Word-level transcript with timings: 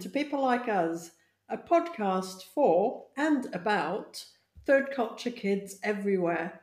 to 0.00 0.08
People 0.08 0.40
Like 0.40 0.66
Us, 0.66 1.10
a 1.50 1.58
podcast 1.58 2.44
for 2.54 3.04
and 3.18 3.54
about 3.54 4.24
third 4.64 4.92
culture 4.96 5.30
kids 5.30 5.76
everywhere. 5.82 6.62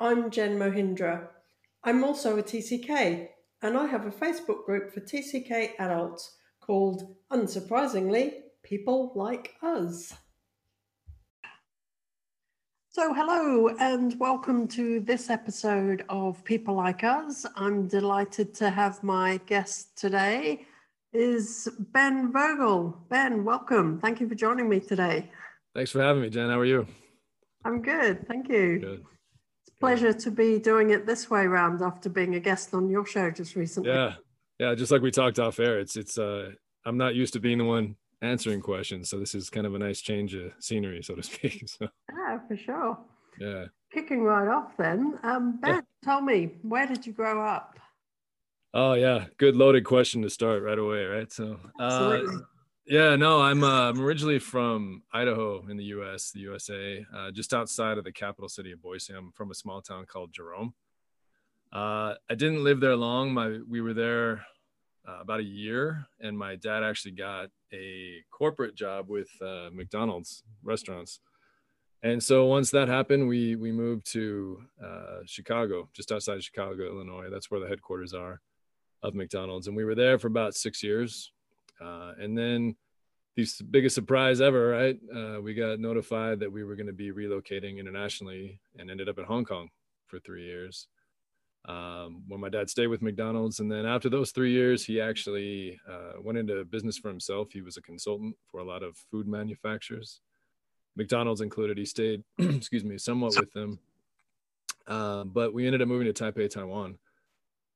I'm 0.00 0.28
Jen 0.28 0.58
Mohindra. 0.58 1.28
I'm 1.84 2.02
also 2.02 2.36
a 2.36 2.42
TCK, 2.42 3.28
and 3.62 3.78
I 3.78 3.86
have 3.86 4.06
a 4.06 4.10
Facebook 4.10 4.64
group 4.64 4.92
for 4.92 5.00
TCK 5.00 5.78
adults 5.78 6.36
called, 6.60 7.14
unsurprisingly, 7.30 8.40
People 8.64 9.12
Like 9.14 9.54
Us. 9.62 10.12
So, 12.88 13.14
hello 13.14 13.68
and 13.78 14.18
welcome 14.18 14.66
to 14.68 14.98
this 14.98 15.30
episode 15.30 16.04
of 16.08 16.42
People 16.42 16.74
Like 16.74 17.04
Us. 17.04 17.46
I'm 17.54 17.86
delighted 17.86 18.52
to 18.54 18.70
have 18.70 19.00
my 19.04 19.38
guest 19.46 19.96
today 19.96 20.66
is 21.14 21.68
Ben 21.92 22.32
Voegele. 22.32 22.92
Ben, 23.08 23.44
welcome. 23.44 24.00
Thank 24.00 24.20
you 24.20 24.28
for 24.28 24.34
joining 24.34 24.68
me 24.68 24.80
today. 24.80 25.30
Thanks 25.74 25.92
for 25.92 26.02
having 26.02 26.22
me, 26.22 26.28
Jen. 26.28 26.50
How 26.50 26.58
are 26.58 26.64
you? 26.64 26.86
I'm 27.64 27.80
good. 27.80 28.26
Thank 28.26 28.48
you. 28.48 28.80
Good. 28.80 29.04
It's 29.62 29.70
a 29.76 29.80
pleasure 29.80 30.12
to 30.12 30.30
be 30.30 30.58
doing 30.58 30.90
it 30.90 31.06
this 31.06 31.30
way 31.30 31.46
round 31.46 31.82
after 31.82 32.08
being 32.08 32.34
a 32.34 32.40
guest 32.40 32.74
on 32.74 32.90
your 32.90 33.06
show 33.06 33.30
just 33.30 33.54
recently. 33.54 33.90
Yeah. 33.90 34.14
Yeah, 34.58 34.74
just 34.74 34.92
like 34.92 35.02
we 35.02 35.10
talked 35.10 35.38
off 35.38 35.58
air. 35.58 35.78
It's 35.80 35.96
it's 35.96 36.16
uh 36.18 36.50
I'm 36.84 36.96
not 36.96 37.14
used 37.14 37.32
to 37.32 37.40
being 37.40 37.58
the 37.58 37.64
one 37.64 37.96
answering 38.22 38.60
questions. 38.60 39.08
So 39.08 39.18
this 39.18 39.34
is 39.34 39.50
kind 39.50 39.66
of 39.66 39.74
a 39.74 39.78
nice 39.78 40.00
change 40.00 40.34
of 40.34 40.52
scenery, 40.60 41.02
so 41.02 41.14
to 41.14 41.22
speak. 41.22 41.64
So 41.78 41.88
yeah, 42.12 42.38
for 42.46 42.56
sure. 42.56 42.98
Yeah. 43.40 43.64
Kicking 43.92 44.22
right 44.22 44.48
off 44.48 44.76
then. 44.76 45.18
Um, 45.22 45.58
ben, 45.60 45.74
yeah. 45.76 45.80
tell 46.04 46.20
me, 46.20 46.52
where 46.62 46.86
did 46.86 47.06
you 47.06 47.12
grow 47.12 47.44
up? 47.44 47.78
Oh 48.76 48.94
yeah, 48.94 49.26
good 49.38 49.54
loaded 49.54 49.84
question 49.84 50.22
to 50.22 50.30
start 50.30 50.64
right 50.64 50.78
away, 50.78 51.04
right? 51.04 51.32
So 51.32 51.60
uh, 51.78 52.22
yeah, 52.88 53.14
no, 53.14 53.40
I'm 53.40 53.62
uh, 53.62 53.90
I'm 53.90 54.00
originally 54.00 54.40
from 54.40 55.04
Idaho 55.12 55.64
in 55.68 55.76
the 55.76 55.84
U.S., 55.84 56.32
the 56.32 56.40
USA, 56.40 57.06
uh, 57.14 57.30
just 57.30 57.54
outside 57.54 57.98
of 57.98 58.04
the 58.04 58.10
capital 58.10 58.48
city 58.48 58.72
of 58.72 58.82
Boise. 58.82 59.12
I'm 59.14 59.30
from 59.30 59.52
a 59.52 59.54
small 59.54 59.80
town 59.80 60.06
called 60.06 60.32
Jerome. 60.32 60.74
Uh, 61.72 62.14
I 62.28 62.34
didn't 62.34 62.64
live 62.64 62.80
there 62.80 62.96
long. 62.96 63.32
My 63.32 63.60
we 63.68 63.80
were 63.80 63.94
there 63.94 64.44
uh, 65.08 65.20
about 65.20 65.38
a 65.38 65.44
year, 65.44 66.06
and 66.18 66.36
my 66.36 66.56
dad 66.56 66.82
actually 66.82 67.12
got 67.12 67.50
a 67.72 68.24
corporate 68.32 68.74
job 68.74 69.08
with 69.08 69.30
uh, 69.40 69.70
McDonald's 69.72 70.42
restaurants. 70.64 71.20
And 72.02 72.20
so 72.20 72.46
once 72.46 72.72
that 72.72 72.88
happened, 72.88 73.28
we 73.28 73.54
we 73.54 73.70
moved 73.70 74.10
to 74.14 74.64
uh, 74.84 75.18
Chicago, 75.26 75.88
just 75.92 76.10
outside 76.10 76.38
of 76.38 76.42
Chicago, 76.42 76.88
Illinois. 76.88 77.30
That's 77.30 77.52
where 77.52 77.60
the 77.60 77.68
headquarters 77.68 78.12
are 78.12 78.40
of 79.04 79.14
McDonald's, 79.14 79.68
and 79.68 79.76
we 79.76 79.84
were 79.84 79.94
there 79.94 80.18
for 80.18 80.26
about 80.26 80.54
six 80.54 80.82
years. 80.82 81.32
Uh, 81.80 82.12
and 82.18 82.36
then, 82.36 82.74
the 83.36 83.46
biggest 83.70 83.94
surprise 83.94 84.40
ever, 84.40 84.68
right? 84.68 84.98
Uh, 85.14 85.40
we 85.40 85.54
got 85.54 85.80
notified 85.80 86.40
that 86.40 86.52
we 86.52 86.64
were 86.64 86.76
going 86.76 86.86
to 86.86 86.92
be 86.92 87.12
relocating 87.12 87.78
internationally, 87.78 88.60
and 88.78 88.90
ended 88.90 89.08
up 89.08 89.18
in 89.18 89.24
Hong 89.24 89.44
Kong 89.44 89.68
for 90.06 90.18
three 90.20 90.44
years 90.44 90.88
um, 91.66 92.22
when 92.28 92.40
my 92.40 92.48
dad 92.48 92.68
stayed 92.68 92.88
with 92.88 93.02
McDonald's. 93.02 93.60
And 93.60 93.70
then 93.70 93.86
after 93.86 94.08
those 94.08 94.32
three 94.32 94.52
years, 94.52 94.84
he 94.84 95.00
actually 95.00 95.78
uh, 95.90 96.20
went 96.20 96.38
into 96.38 96.64
business 96.64 96.98
for 96.98 97.08
himself. 97.08 97.48
He 97.52 97.62
was 97.62 97.76
a 97.76 97.82
consultant 97.82 98.36
for 98.50 98.60
a 98.60 98.64
lot 98.64 98.82
of 98.82 98.96
food 99.10 99.26
manufacturers, 99.26 100.20
McDonald's 100.96 101.40
included. 101.40 101.78
He 101.78 101.84
stayed, 101.84 102.22
excuse 102.38 102.84
me, 102.84 102.98
somewhat 102.98 103.34
with 103.38 103.52
them. 103.52 103.78
Uh, 104.86 105.24
but 105.24 105.54
we 105.54 105.66
ended 105.66 105.82
up 105.82 105.88
moving 105.88 106.12
to 106.12 106.24
Taipei, 106.24 106.50
Taiwan. 106.50 106.98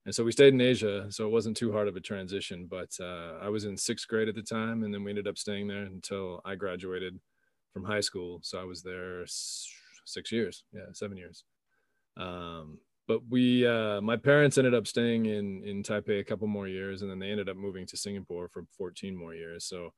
And 0.08 0.14
so 0.14 0.24
we 0.24 0.32
stayed 0.32 0.54
in 0.54 0.60
Asia. 0.62 1.06
So 1.10 1.26
it 1.26 1.30
wasn't 1.30 1.54
too 1.54 1.70
hard 1.70 1.86
of 1.86 1.94
a 1.94 2.00
transition. 2.00 2.66
But 2.66 2.96
uh, 2.98 3.34
I 3.42 3.50
was 3.50 3.66
in 3.66 3.76
sixth 3.76 4.08
grade 4.08 4.26
at 4.26 4.34
the 4.34 4.42
time. 4.42 4.82
And 4.82 4.94
then 4.94 5.04
we 5.04 5.10
ended 5.10 5.28
up 5.28 5.36
staying 5.36 5.66
there 5.68 5.82
until 5.82 6.40
I 6.46 6.54
graduated 6.54 7.20
from 7.74 7.84
high 7.84 8.00
school. 8.00 8.40
So 8.42 8.58
I 8.58 8.64
was 8.64 8.82
there 8.82 9.26
six 9.26 10.32
years. 10.32 10.64
Yeah, 10.72 10.86
seven 10.94 11.18
years. 11.18 11.44
Um, 12.16 12.78
but 13.06 13.20
we 13.28 13.66
uh, 13.66 14.00
my 14.00 14.16
parents 14.16 14.56
ended 14.56 14.74
up 14.74 14.86
staying 14.86 15.26
in 15.26 15.62
in 15.62 15.82
taipei 15.82 16.20
a 16.20 16.24
couple 16.24 16.48
more 16.48 16.68
years 16.68 17.02
and 17.02 17.10
then 17.10 17.18
they 17.18 17.30
ended 17.30 17.48
up 17.48 17.56
moving 17.56 17.86
to 17.86 17.96
singapore 17.96 18.48
for 18.48 18.64
14 18.76 19.16
more 19.16 19.34
years 19.34 19.64
so 19.64 19.94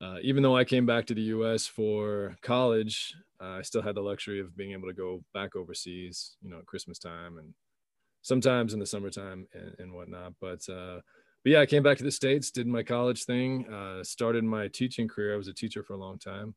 uh, 0.00 0.16
even 0.22 0.42
though 0.42 0.56
i 0.56 0.64
came 0.64 0.86
back 0.86 1.04
to 1.04 1.14
the 1.14 1.22
us 1.24 1.66
for 1.66 2.34
college 2.40 3.14
uh, 3.42 3.58
i 3.58 3.62
still 3.62 3.82
had 3.82 3.94
the 3.94 4.00
luxury 4.00 4.40
of 4.40 4.56
being 4.56 4.72
able 4.72 4.88
to 4.88 4.94
go 4.94 5.22
back 5.34 5.54
overseas 5.54 6.36
you 6.40 6.48
know 6.48 6.58
at 6.60 6.66
christmas 6.66 6.98
time 6.98 7.36
and 7.36 7.52
sometimes 8.22 8.72
in 8.72 8.80
the 8.80 8.86
summertime 8.86 9.46
and, 9.54 9.74
and 9.78 9.92
whatnot 9.92 10.32
but 10.40 10.60
uh, 10.68 11.00
but 11.42 11.52
yeah 11.52 11.60
i 11.60 11.66
came 11.66 11.82
back 11.82 11.98
to 11.98 12.04
the 12.04 12.10
states 12.10 12.50
did 12.50 12.66
my 12.66 12.82
college 12.82 13.24
thing 13.24 13.66
uh, 13.68 14.02
started 14.04 14.44
my 14.44 14.68
teaching 14.68 15.08
career 15.08 15.34
i 15.34 15.36
was 15.36 15.48
a 15.48 15.54
teacher 15.54 15.82
for 15.82 15.94
a 15.94 15.98
long 15.98 16.18
time 16.18 16.54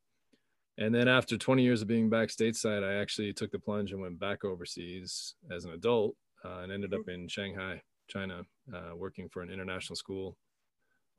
and 0.78 0.94
then 0.94 1.08
after 1.08 1.38
20 1.38 1.62
years 1.62 1.82
of 1.82 1.88
being 1.88 2.10
back 2.10 2.30
stateside, 2.30 2.84
I 2.84 3.00
actually 3.00 3.32
took 3.34 3.52
the 3.52 3.60
plunge 3.60 3.92
and 3.92 4.02
went 4.02 4.20
back 4.20 4.44
overseas 4.44 5.36
as 5.52 5.66
an 5.66 5.72
adult 5.72 6.16
uh, 6.44 6.60
and 6.60 6.72
ended 6.72 6.94
up 6.94 7.02
mm-hmm. 7.02 7.22
in 7.22 7.28
Shanghai, 7.28 7.82
China, 8.08 8.42
uh, 8.74 8.96
working 8.96 9.30
for 9.30 9.44
an 9.44 9.52
international 9.52 9.96
school 9.96 10.36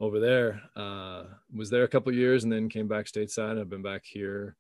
over 0.00 0.18
there. 0.18 0.60
Uh, 0.74 1.24
was 1.54 1.70
there 1.70 1.84
a 1.84 1.88
couple 1.88 2.12
years 2.12 2.42
and 2.42 2.52
then 2.52 2.68
came 2.68 2.88
back 2.88 3.06
stateside. 3.06 3.60
I've 3.60 3.70
been 3.70 3.82
back 3.82 4.02
here 4.04 4.56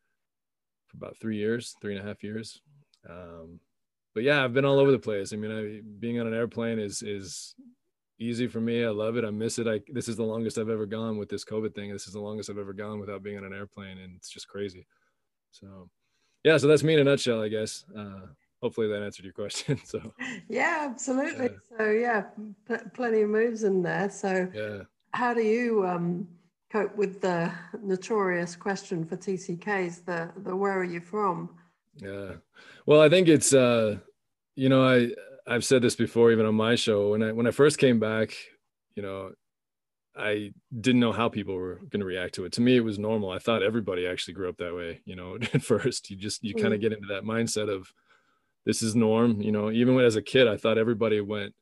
for 0.86 0.96
about 0.96 1.16
three 1.20 1.38
years, 1.38 1.74
three 1.80 1.96
and 1.96 2.04
a 2.04 2.06
half 2.06 2.22
years. 2.22 2.60
Um, 3.10 3.58
but 4.14 4.22
yeah, 4.22 4.44
I've 4.44 4.54
been 4.54 4.64
all 4.64 4.78
over 4.78 4.92
the 4.92 4.98
place. 4.98 5.32
I 5.32 5.36
mean, 5.36 5.50
I, 5.50 5.80
being 5.98 6.20
on 6.20 6.26
an 6.26 6.34
airplane 6.34 6.78
is 6.78 7.02
is 7.02 7.54
easy 8.20 8.46
for 8.46 8.60
me. 8.60 8.84
I 8.84 8.90
love 8.90 9.16
it. 9.16 9.24
I 9.24 9.30
miss 9.30 9.58
it. 9.58 9.66
I 9.66 9.80
this 9.88 10.08
is 10.08 10.16
the 10.16 10.22
longest 10.22 10.56
I've 10.56 10.68
ever 10.68 10.86
gone 10.86 11.18
with 11.18 11.28
this 11.28 11.44
COVID 11.44 11.74
thing. 11.74 11.92
This 11.92 12.06
is 12.06 12.12
the 12.12 12.20
longest 12.20 12.48
I've 12.48 12.58
ever 12.58 12.72
gone 12.72 13.00
without 13.00 13.22
being 13.22 13.36
on 13.38 13.44
an 13.44 13.52
airplane, 13.52 13.98
and 13.98 14.14
it's 14.16 14.30
just 14.30 14.48
crazy. 14.48 14.86
So, 15.50 15.88
yeah. 16.44 16.56
So 16.56 16.68
that's 16.68 16.82
me 16.82 16.94
in 16.94 17.00
a 17.00 17.04
nutshell, 17.04 17.42
I 17.42 17.48
guess. 17.48 17.84
Uh, 17.96 18.26
hopefully 18.62 18.88
that 18.88 19.02
answered 19.02 19.24
your 19.24 19.34
question. 19.34 19.78
So. 19.84 20.00
Yeah, 20.48 20.88
absolutely. 20.90 21.50
so 21.76 21.90
yeah, 21.90 22.24
pl- 22.66 22.90
plenty 22.94 23.22
of 23.22 23.30
moves 23.30 23.64
in 23.64 23.82
there. 23.82 24.10
So 24.10 24.48
yeah. 24.54 24.82
How 25.12 25.32
do 25.32 25.42
you 25.42 25.86
um, 25.86 26.26
cope 26.72 26.96
with 26.96 27.20
the 27.20 27.52
notorious 27.82 28.56
question 28.56 29.04
for 29.04 29.16
TCKs? 29.16 30.04
The 30.04 30.30
the 30.44 30.54
where 30.54 30.78
are 30.78 30.84
you 30.84 31.00
from? 31.00 31.50
Yeah. 31.96 32.32
Well, 32.86 33.00
I 33.00 33.08
think 33.08 33.28
it's 33.28 33.54
uh, 33.54 33.98
you 34.56 34.68
know 34.68 34.86
I 34.86 35.10
I've 35.46 35.64
said 35.64 35.82
this 35.82 35.96
before, 35.96 36.32
even 36.32 36.46
on 36.46 36.54
my 36.54 36.74
show. 36.74 37.10
When 37.10 37.22
I 37.22 37.32
when 37.32 37.46
I 37.46 37.50
first 37.50 37.78
came 37.78 38.00
back, 38.00 38.34
you 38.94 39.02
know, 39.02 39.32
I 40.16 40.52
didn't 40.80 41.00
know 41.00 41.12
how 41.12 41.28
people 41.28 41.54
were 41.54 41.76
going 41.90 42.00
to 42.00 42.06
react 42.06 42.34
to 42.36 42.44
it. 42.44 42.52
To 42.52 42.60
me, 42.60 42.76
it 42.76 42.84
was 42.84 42.98
normal. 42.98 43.30
I 43.30 43.38
thought 43.38 43.62
everybody 43.62 44.06
actually 44.06 44.34
grew 44.34 44.48
up 44.48 44.56
that 44.58 44.74
way. 44.74 45.02
You 45.04 45.16
know, 45.16 45.36
at 45.54 45.62
first, 45.62 46.10
you 46.10 46.16
just 46.16 46.42
you 46.42 46.54
mm. 46.54 46.62
kind 46.62 46.74
of 46.74 46.80
get 46.80 46.92
into 46.92 47.08
that 47.08 47.24
mindset 47.24 47.68
of 47.68 47.92
this 48.64 48.82
is 48.82 48.96
norm. 48.96 49.40
You 49.40 49.52
know, 49.52 49.70
even 49.70 49.94
when 49.94 50.04
as 50.04 50.16
a 50.16 50.22
kid, 50.22 50.48
I 50.48 50.56
thought 50.56 50.78
everybody 50.78 51.20
went 51.20 51.54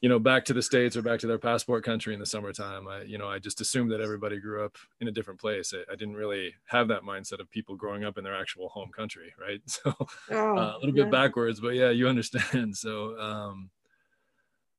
you 0.00 0.08
know, 0.08 0.18
back 0.18 0.46
to 0.46 0.54
the 0.54 0.62
States 0.62 0.96
or 0.96 1.02
back 1.02 1.20
to 1.20 1.26
their 1.26 1.38
passport 1.38 1.84
country 1.84 2.14
in 2.14 2.20
the 2.20 2.26
summertime. 2.26 2.88
I, 2.88 3.02
you 3.02 3.18
know, 3.18 3.28
I 3.28 3.38
just 3.38 3.60
assumed 3.60 3.90
that 3.92 4.00
everybody 4.00 4.40
grew 4.40 4.64
up 4.64 4.76
in 5.00 5.08
a 5.08 5.12
different 5.12 5.38
place. 5.38 5.74
I, 5.74 5.92
I 5.92 5.96
didn't 5.96 6.16
really 6.16 6.54
have 6.66 6.88
that 6.88 7.02
mindset 7.02 7.40
of 7.40 7.50
people 7.50 7.76
growing 7.76 8.04
up 8.04 8.16
in 8.16 8.24
their 8.24 8.34
actual 8.34 8.70
home 8.70 8.90
country. 8.90 9.32
Right. 9.38 9.60
So 9.70 9.94
oh, 10.32 10.58
uh, 10.58 10.76
a 10.76 10.78
little 10.80 10.96
yeah. 10.96 11.04
bit 11.04 11.12
backwards, 11.12 11.60
but 11.60 11.74
yeah, 11.74 11.90
you 11.90 12.08
understand. 12.08 12.76
So, 12.80 13.18
um, 13.18 13.70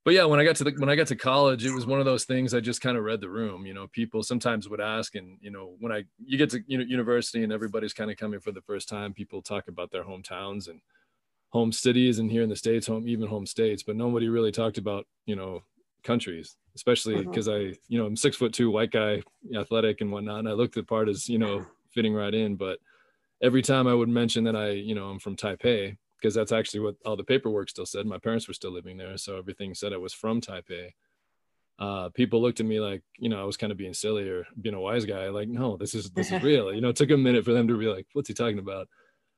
but 0.04 0.14
yeah, 0.14 0.26
when 0.26 0.40
I 0.40 0.44
got 0.44 0.56
to 0.58 0.64
the, 0.64 0.72
when 0.72 0.90
I 0.90 0.96
got 0.96 1.08
to 1.08 1.16
college, 1.16 1.66
it 1.66 1.74
was 1.74 1.86
one 1.86 2.00
of 2.00 2.06
those 2.06 2.26
things 2.26 2.54
I 2.54 2.60
just 2.60 2.82
kind 2.82 2.98
of 2.98 3.04
read 3.04 3.22
the 3.22 3.30
room. 3.30 3.66
You 3.66 3.74
know, 3.74 3.88
people 3.88 4.24
sometimes 4.24 4.68
would 4.68 4.82
ask, 4.82 5.16
and 5.16 5.38
you 5.42 5.52
know, 5.52 5.76
when 5.80 5.92
I 5.92 6.04
you 6.24 6.38
get 6.38 6.50
to 6.52 6.62
you 6.66 6.80
know, 6.80 6.84
university 6.84 7.44
and 7.44 7.54
everybody's 7.54 7.94
kind 7.94 8.10
of 8.10 8.18
coming 8.18 8.40
for 8.40 8.52
the 8.52 8.62
first 8.62 8.90
time, 8.90 9.14
people 9.14 9.42
talk 9.42 9.68
about 9.68 9.92
their 9.92 10.04
hometowns 10.04 10.68
and 10.70 10.82
home 11.52 11.72
cities 11.72 12.20
and 12.20 12.32
here 12.32 12.44
in 12.44 12.50
the 12.50 12.56
states 12.56 12.88
home 12.88 13.08
even 13.08 13.28
home 13.28 13.46
states 13.46 13.84
but 13.84 13.96
nobody 13.96 14.30
really 14.30 14.52
talked 14.52 14.78
about 14.78 15.06
you 15.26 15.36
know 15.36 15.62
countries 16.04 16.56
especially 16.76 17.24
because 17.24 17.48
uh-huh. 17.48 17.58
i 17.58 17.74
you 17.88 17.98
know 17.98 18.06
i'm 18.06 18.16
six 18.16 18.36
foot 18.38 18.54
two 18.54 18.72
white 18.72 18.92
guy 18.92 19.22
athletic 19.56 20.02
and 20.02 20.12
whatnot 20.12 20.40
and 20.40 20.50
i 20.50 20.54
looked 20.54 20.76
the 20.76 20.84
part 20.84 21.10
as 21.10 21.30
you 21.30 21.38
know 21.38 21.66
fitting 21.94 22.14
right 22.14 22.34
in 22.34 22.56
but 22.56 22.80
every 23.44 23.62
time 23.62 23.88
i 23.88 23.94
would 23.94 24.10
mention 24.10 24.44
that 24.44 24.56
i 24.56 24.70
you 24.70 24.96
know 24.96 25.10
i'm 25.10 25.20
from 25.20 25.36
taipei 25.36 25.96
because 26.20 26.34
that's 26.34 26.52
actually 26.52 26.80
what 26.80 26.96
all 27.06 27.16
the 27.16 27.24
paperwork 27.24 27.70
still 27.70 27.86
said 27.86 28.06
my 28.06 28.18
parents 28.18 28.48
were 28.48 28.54
still 28.54 28.72
living 28.72 28.98
there 28.98 29.18
so 29.18 29.38
everything 29.38 29.74
said 29.74 29.94
i 29.94 29.98
was 29.98 30.14
from 30.14 30.42
taipei 30.42 30.90
uh, 31.80 32.10
people 32.10 32.40
looked 32.40 32.60
at 32.60 32.66
me 32.66 32.80
like 32.80 33.02
you 33.18 33.28
know 33.28 33.42
i 33.42 33.44
was 33.44 33.58
kind 33.58 33.72
of 33.72 33.78
being 33.78 33.94
silly 33.94 34.30
or 34.30 34.46
being 34.62 34.76
a 34.76 34.80
wise 34.80 35.04
guy 35.04 35.30
like 35.30 35.48
no 35.48 35.78
this 35.78 35.96
is 35.96 36.12
this 36.12 36.32
is 36.32 36.44
real 36.44 36.72
you 36.72 36.80
know 36.80 36.90
it 36.90 36.96
took 36.96 37.10
a 37.10 37.18
minute 37.18 37.44
for 37.44 37.54
them 37.54 37.68
to 37.68 37.78
be 37.78 37.88
like 37.88 38.06
what's 38.14 38.28
he 38.28 38.36
talking 38.36 38.60
about 38.60 38.88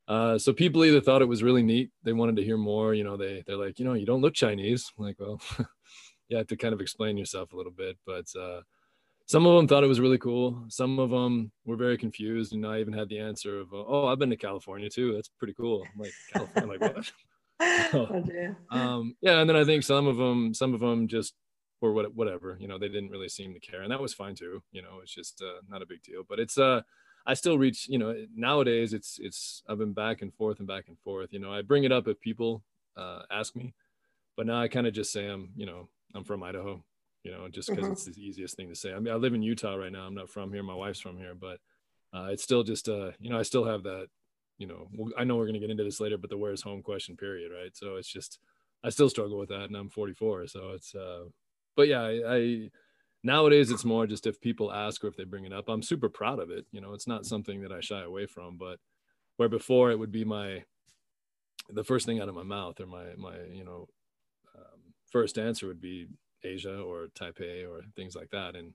uh, 0.07 0.37
so 0.37 0.53
people 0.53 0.83
either 0.83 1.01
thought 1.01 1.21
it 1.21 1.27
was 1.27 1.43
really 1.43 1.63
neat, 1.63 1.91
they 2.03 2.13
wanted 2.13 2.35
to 2.37 2.43
hear 2.43 2.57
more. 2.57 2.93
You 2.93 3.03
know, 3.03 3.17
they 3.17 3.43
they're 3.45 3.57
like, 3.57 3.79
you 3.79 3.85
know, 3.85 3.93
you 3.93 4.05
don't 4.05 4.21
look 4.21 4.33
Chinese. 4.33 4.91
I'm 4.97 5.05
like, 5.05 5.19
well, 5.19 5.39
you 6.27 6.37
have 6.37 6.47
to 6.47 6.57
kind 6.57 6.73
of 6.73 6.81
explain 6.81 7.17
yourself 7.17 7.53
a 7.53 7.55
little 7.55 7.71
bit. 7.71 7.97
But 8.05 8.25
uh, 8.39 8.61
some 9.25 9.45
of 9.45 9.55
them 9.55 9.67
thought 9.67 9.83
it 9.83 9.87
was 9.87 9.99
really 9.99 10.17
cool. 10.17 10.65
Some 10.69 10.99
of 10.99 11.09
them 11.09 11.51
were 11.65 11.77
very 11.77 11.97
confused, 11.97 12.53
and 12.53 12.65
I 12.65 12.79
even 12.79 12.93
had 12.93 13.09
the 13.09 13.19
answer 13.19 13.59
of, 13.59 13.73
"Oh, 13.73 14.07
I've 14.07 14.19
been 14.19 14.29
to 14.29 14.37
California 14.37 14.89
too. 14.89 15.13
That's 15.13 15.29
pretty 15.39 15.53
cool." 15.53 15.85
I'm 15.93 16.01
like, 16.01 16.13
California, 16.31 16.79
like 16.79 16.95
what? 16.95 17.11
oh, 17.93 18.23
um, 18.71 19.15
yeah, 19.21 19.39
and 19.39 19.49
then 19.49 19.55
I 19.55 19.63
think 19.63 19.83
some 19.83 20.07
of 20.07 20.17
them, 20.17 20.53
some 20.53 20.73
of 20.73 20.79
them 20.79 21.07
just 21.07 21.33
or 21.83 21.91
what, 21.91 22.15
whatever, 22.15 22.57
you 22.61 22.67
know, 22.67 22.79
they 22.79 22.87
didn't 22.87 23.09
really 23.09 23.27
seem 23.27 23.53
to 23.53 23.59
care. 23.59 23.81
And 23.81 23.91
that 23.91 23.99
was 23.99 24.13
fine 24.13 24.35
too. 24.35 24.63
You 24.71 24.81
know, 24.81 24.99
it's 25.01 25.13
just 25.13 25.41
uh, 25.41 25.59
not 25.69 25.81
a 25.81 25.85
big 25.85 26.01
deal, 26.01 26.23
but 26.27 26.39
it's, 26.39 26.57
uh, 26.57 26.81
I 27.25 27.33
still 27.35 27.57
reach, 27.57 27.87
you 27.87 27.97
know, 27.97 28.13
nowadays 28.35 28.93
it's, 28.93 29.19
it's, 29.21 29.63
I've 29.67 29.77
been 29.77 29.93
back 29.93 30.21
and 30.21 30.33
forth 30.33 30.59
and 30.59 30.67
back 30.67 30.85
and 30.87 30.97
forth, 30.99 31.29
you 31.31 31.39
know, 31.39 31.53
I 31.53 31.61
bring 31.61 31.85
it 31.85 31.91
up 31.91 32.07
if 32.07 32.19
people 32.19 32.63
uh, 32.97 33.21
ask 33.31 33.55
me, 33.55 33.73
but 34.35 34.45
now 34.45 34.61
I 34.61 34.67
kind 34.67 34.87
of 34.87 34.93
just 34.93 35.11
say 35.11 35.27
I'm, 35.27 35.49
you 35.55 35.65
know, 35.65 35.87
I'm 36.13 36.25
from 36.25 36.43
Idaho, 36.43 36.83
you 37.23 37.31
know, 37.31 37.47
just 37.47 37.69
because 37.69 37.85
mm-hmm. 37.85 37.93
it's 37.93 38.05
the 38.05 38.21
easiest 38.21 38.57
thing 38.57 38.69
to 38.69 38.75
say. 38.75 38.93
I 38.93 38.99
mean, 38.99 39.13
I 39.13 39.17
live 39.17 39.33
in 39.33 39.41
Utah 39.41 39.75
right 39.75 39.91
now. 39.91 40.05
I'm 40.05 40.15
not 40.15 40.29
from 40.29 40.51
here. 40.51 40.63
My 40.63 40.75
wife's 40.75 40.99
from 40.99 41.17
here, 41.17 41.33
but 41.33 41.59
uh, 42.13 42.27
it's 42.29 42.43
still 42.43 42.63
just, 42.63 42.89
uh, 42.89 43.11
you 43.19 43.29
know, 43.29 43.39
I 43.39 43.43
still 43.43 43.63
have 43.63 43.83
that, 43.83 44.07
you 44.57 44.67
know, 44.67 44.87
I 45.17 45.23
know 45.23 45.37
we're 45.37 45.45
going 45.45 45.53
to 45.55 45.59
get 45.59 45.71
into 45.71 45.83
this 45.83 45.99
later, 45.99 46.17
but 46.17 46.29
the 46.29 46.37
where's 46.37 46.61
home 46.61 46.83
question 46.83 47.15
period. 47.15 47.51
Right. 47.51 47.75
So 47.75 47.95
it's 47.95 48.07
just, 48.07 48.39
I 48.83 48.89
still 48.89 49.09
struggle 49.09 49.39
with 49.39 49.49
that 49.49 49.63
and 49.63 49.75
I'm 49.75 49.89
44. 49.89 50.47
So 50.47 50.71
it's, 50.71 50.93
uh, 50.93 51.23
but 51.75 51.87
yeah, 51.87 52.01
I, 52.01 52.21
I 52.27 52.69
nowadays 53.23 53.71
it's 53.71 53.85
more 53.85 54.05
just 54.05 54.27
if 54.27 54.41
people 54.41 54.71
ask 54.71 55.03
or 55.03 55.07
if 55.07 55.15
they 55.15 55.23
bring 55.23 55.45
it 55.45 55.53
up, 55.53 55.69
I'm 55.69 55.81
super 55.81 56.09
proud 56.09 56.39
of 56.39 56.51
it. 56.51 56.65
You 56.71 56.81
know, 56.81 56.93
it's 56.93 57.07
not 57.07 57.25
something 57.25 57.61
that 57.61 57.71
I 57.71 57.79
shy 57.79 58.03
away 58.03 58.25
from, 58.25 58.57
but 58.57 58.79
where 59.37 59.49
before 59.49 59.91
it 59.91 59.99
would 59.99 60.11
be 60.11 60.25
my, 60.25 60.63
the 61.69 61.83
first 61.83 62.05
thing 62.05 62.19
out 62.19 62.29
of 62.29 62.35
my 62.35 62.43
mouth 62.43 62.79
or 62.79 62.85
my, 62.85 63.05
my, 63.17 63.35
you 63.51 63.63
know, 63.63 63.87
um, 64.55 64.79
first 65.09 65.37
answer 65.37 65.67
would 65.67 65.81
be 65.81 66.07
Asia 66.43 66.77
or 66.77 67.07
Taipei 67.15 67.67
or 67.67 67.81
things 67.95 68.15
like 68.15 68.29
that. 68.31 68.55
And 68.55 68.73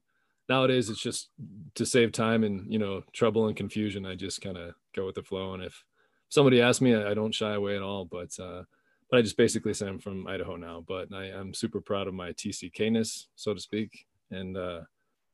nowadays 0.48 0.88
it's 0.88 1.00
just 1.00 1.28
to 1.74 1.84
save 1.84 2.12
time 2.12 2.42
and, 2.42 2.72
you 2.72 2.78
know, 2.78 3.02
trouble 3.12 3.46
and 3.46 3.56
confusion. 3.56 4.06
I 4.06 4.14
just 4.14 4.40
kind 4.40 4.56
of 4.56 4.74
go 4.96 5.04
with 5.04 5.14
the 5.14 5.22
flow. 5.22 5.52
And 5.52 5.62
if 5.62 5.84
somebody 6.30 6.62
asks 6.62 6.80
me, 6.80 6.94
I, 6.94 7.14
don't 7.14 7.34
shy 7.34 7.52
away 7.52 7.76
at 7.76 7.82
all, 7.82 8.06
but, 8.06 8.30
uh, 8.40 8.62
but 9.10 9.18
I 9.18 9.22
just 9.22 9.36
basically 9.36 9.74
say 9.74 9.86
I'm 9.86 9.98
from 9.98 10.26
Idaho 10.26 10.56
now, 10.56 10.82
but 10.86 11.12
I, 11.14 11.26
am 11.26 11.52
super 11.54 11.80
proud 11.80 12.08
of 12.08 12.14
my 12.14 12.32
TCKness, 12.32 13.26
so 13.36 13.54
to 13.54 13.60
speak. 13.60 14.06
And 14.30 14.56
uh, 14.56 14.80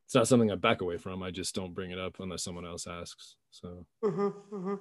it's 0.05 0.15
not 0.15 0.29
something 0.29 0.51
I 0.51 0.57
back 0.57 0.81
away 0.81 0.97
from. 0.97 1.23
I 1.23 1.31
just 1.31 1.55
don't 1.55 1.75
bring 1.75 1.91
it 1.91 1.99
up 1.99 2.17
unless 2.21 2.45
someone 2.45 2.67
else 2.67 2.87
asks. 2.87 3.37
So. 3.51 3.87
Mm-hmm, 4.05 4.55
mm-hmm. 4.55 4.75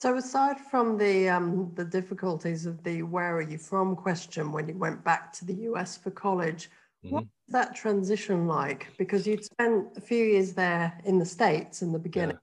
So 0.00 0.16
aside 0.16 0.58
from 0.58 0.96
the 0.96 1.28
um, 1.28 1.72
the 1.74 1.84
difficulties 1.84 2.64
of 2.64 2.82
the 2.82 3.02
"Where 3.02 3.36
are 3.36 3.42
you 3.42 3.58
from?" 3.58 3.94
question 3.94 4.50
when 4.50 4.66
you 4.66 4.76
went 4.76 5.04
back 5.04 5.32
to 5.34 5.44
the 5.44 5.54
US 5.70 5.98
for 5.98 6.10
college, 6.10 6.70
mm-hmm. 7.04 7.14
what 7.14 7.24
was 7.24 7.52
that 7.52 7.76
transition 7.76 8.46
like? 8.46 8.88
Because 8.96 9.26
you'd 9.26 9.44
spent 9.44 9.88
a 9.96 10.00
few 10.00 10.24
years 10.24 10.54
there 10.54 10.98
in 11.04 11.18
the 11.18 11.26
states 11.26 11.82
in 11.82 11.92
the 11.92 11.98
beginning, 11.98 12.38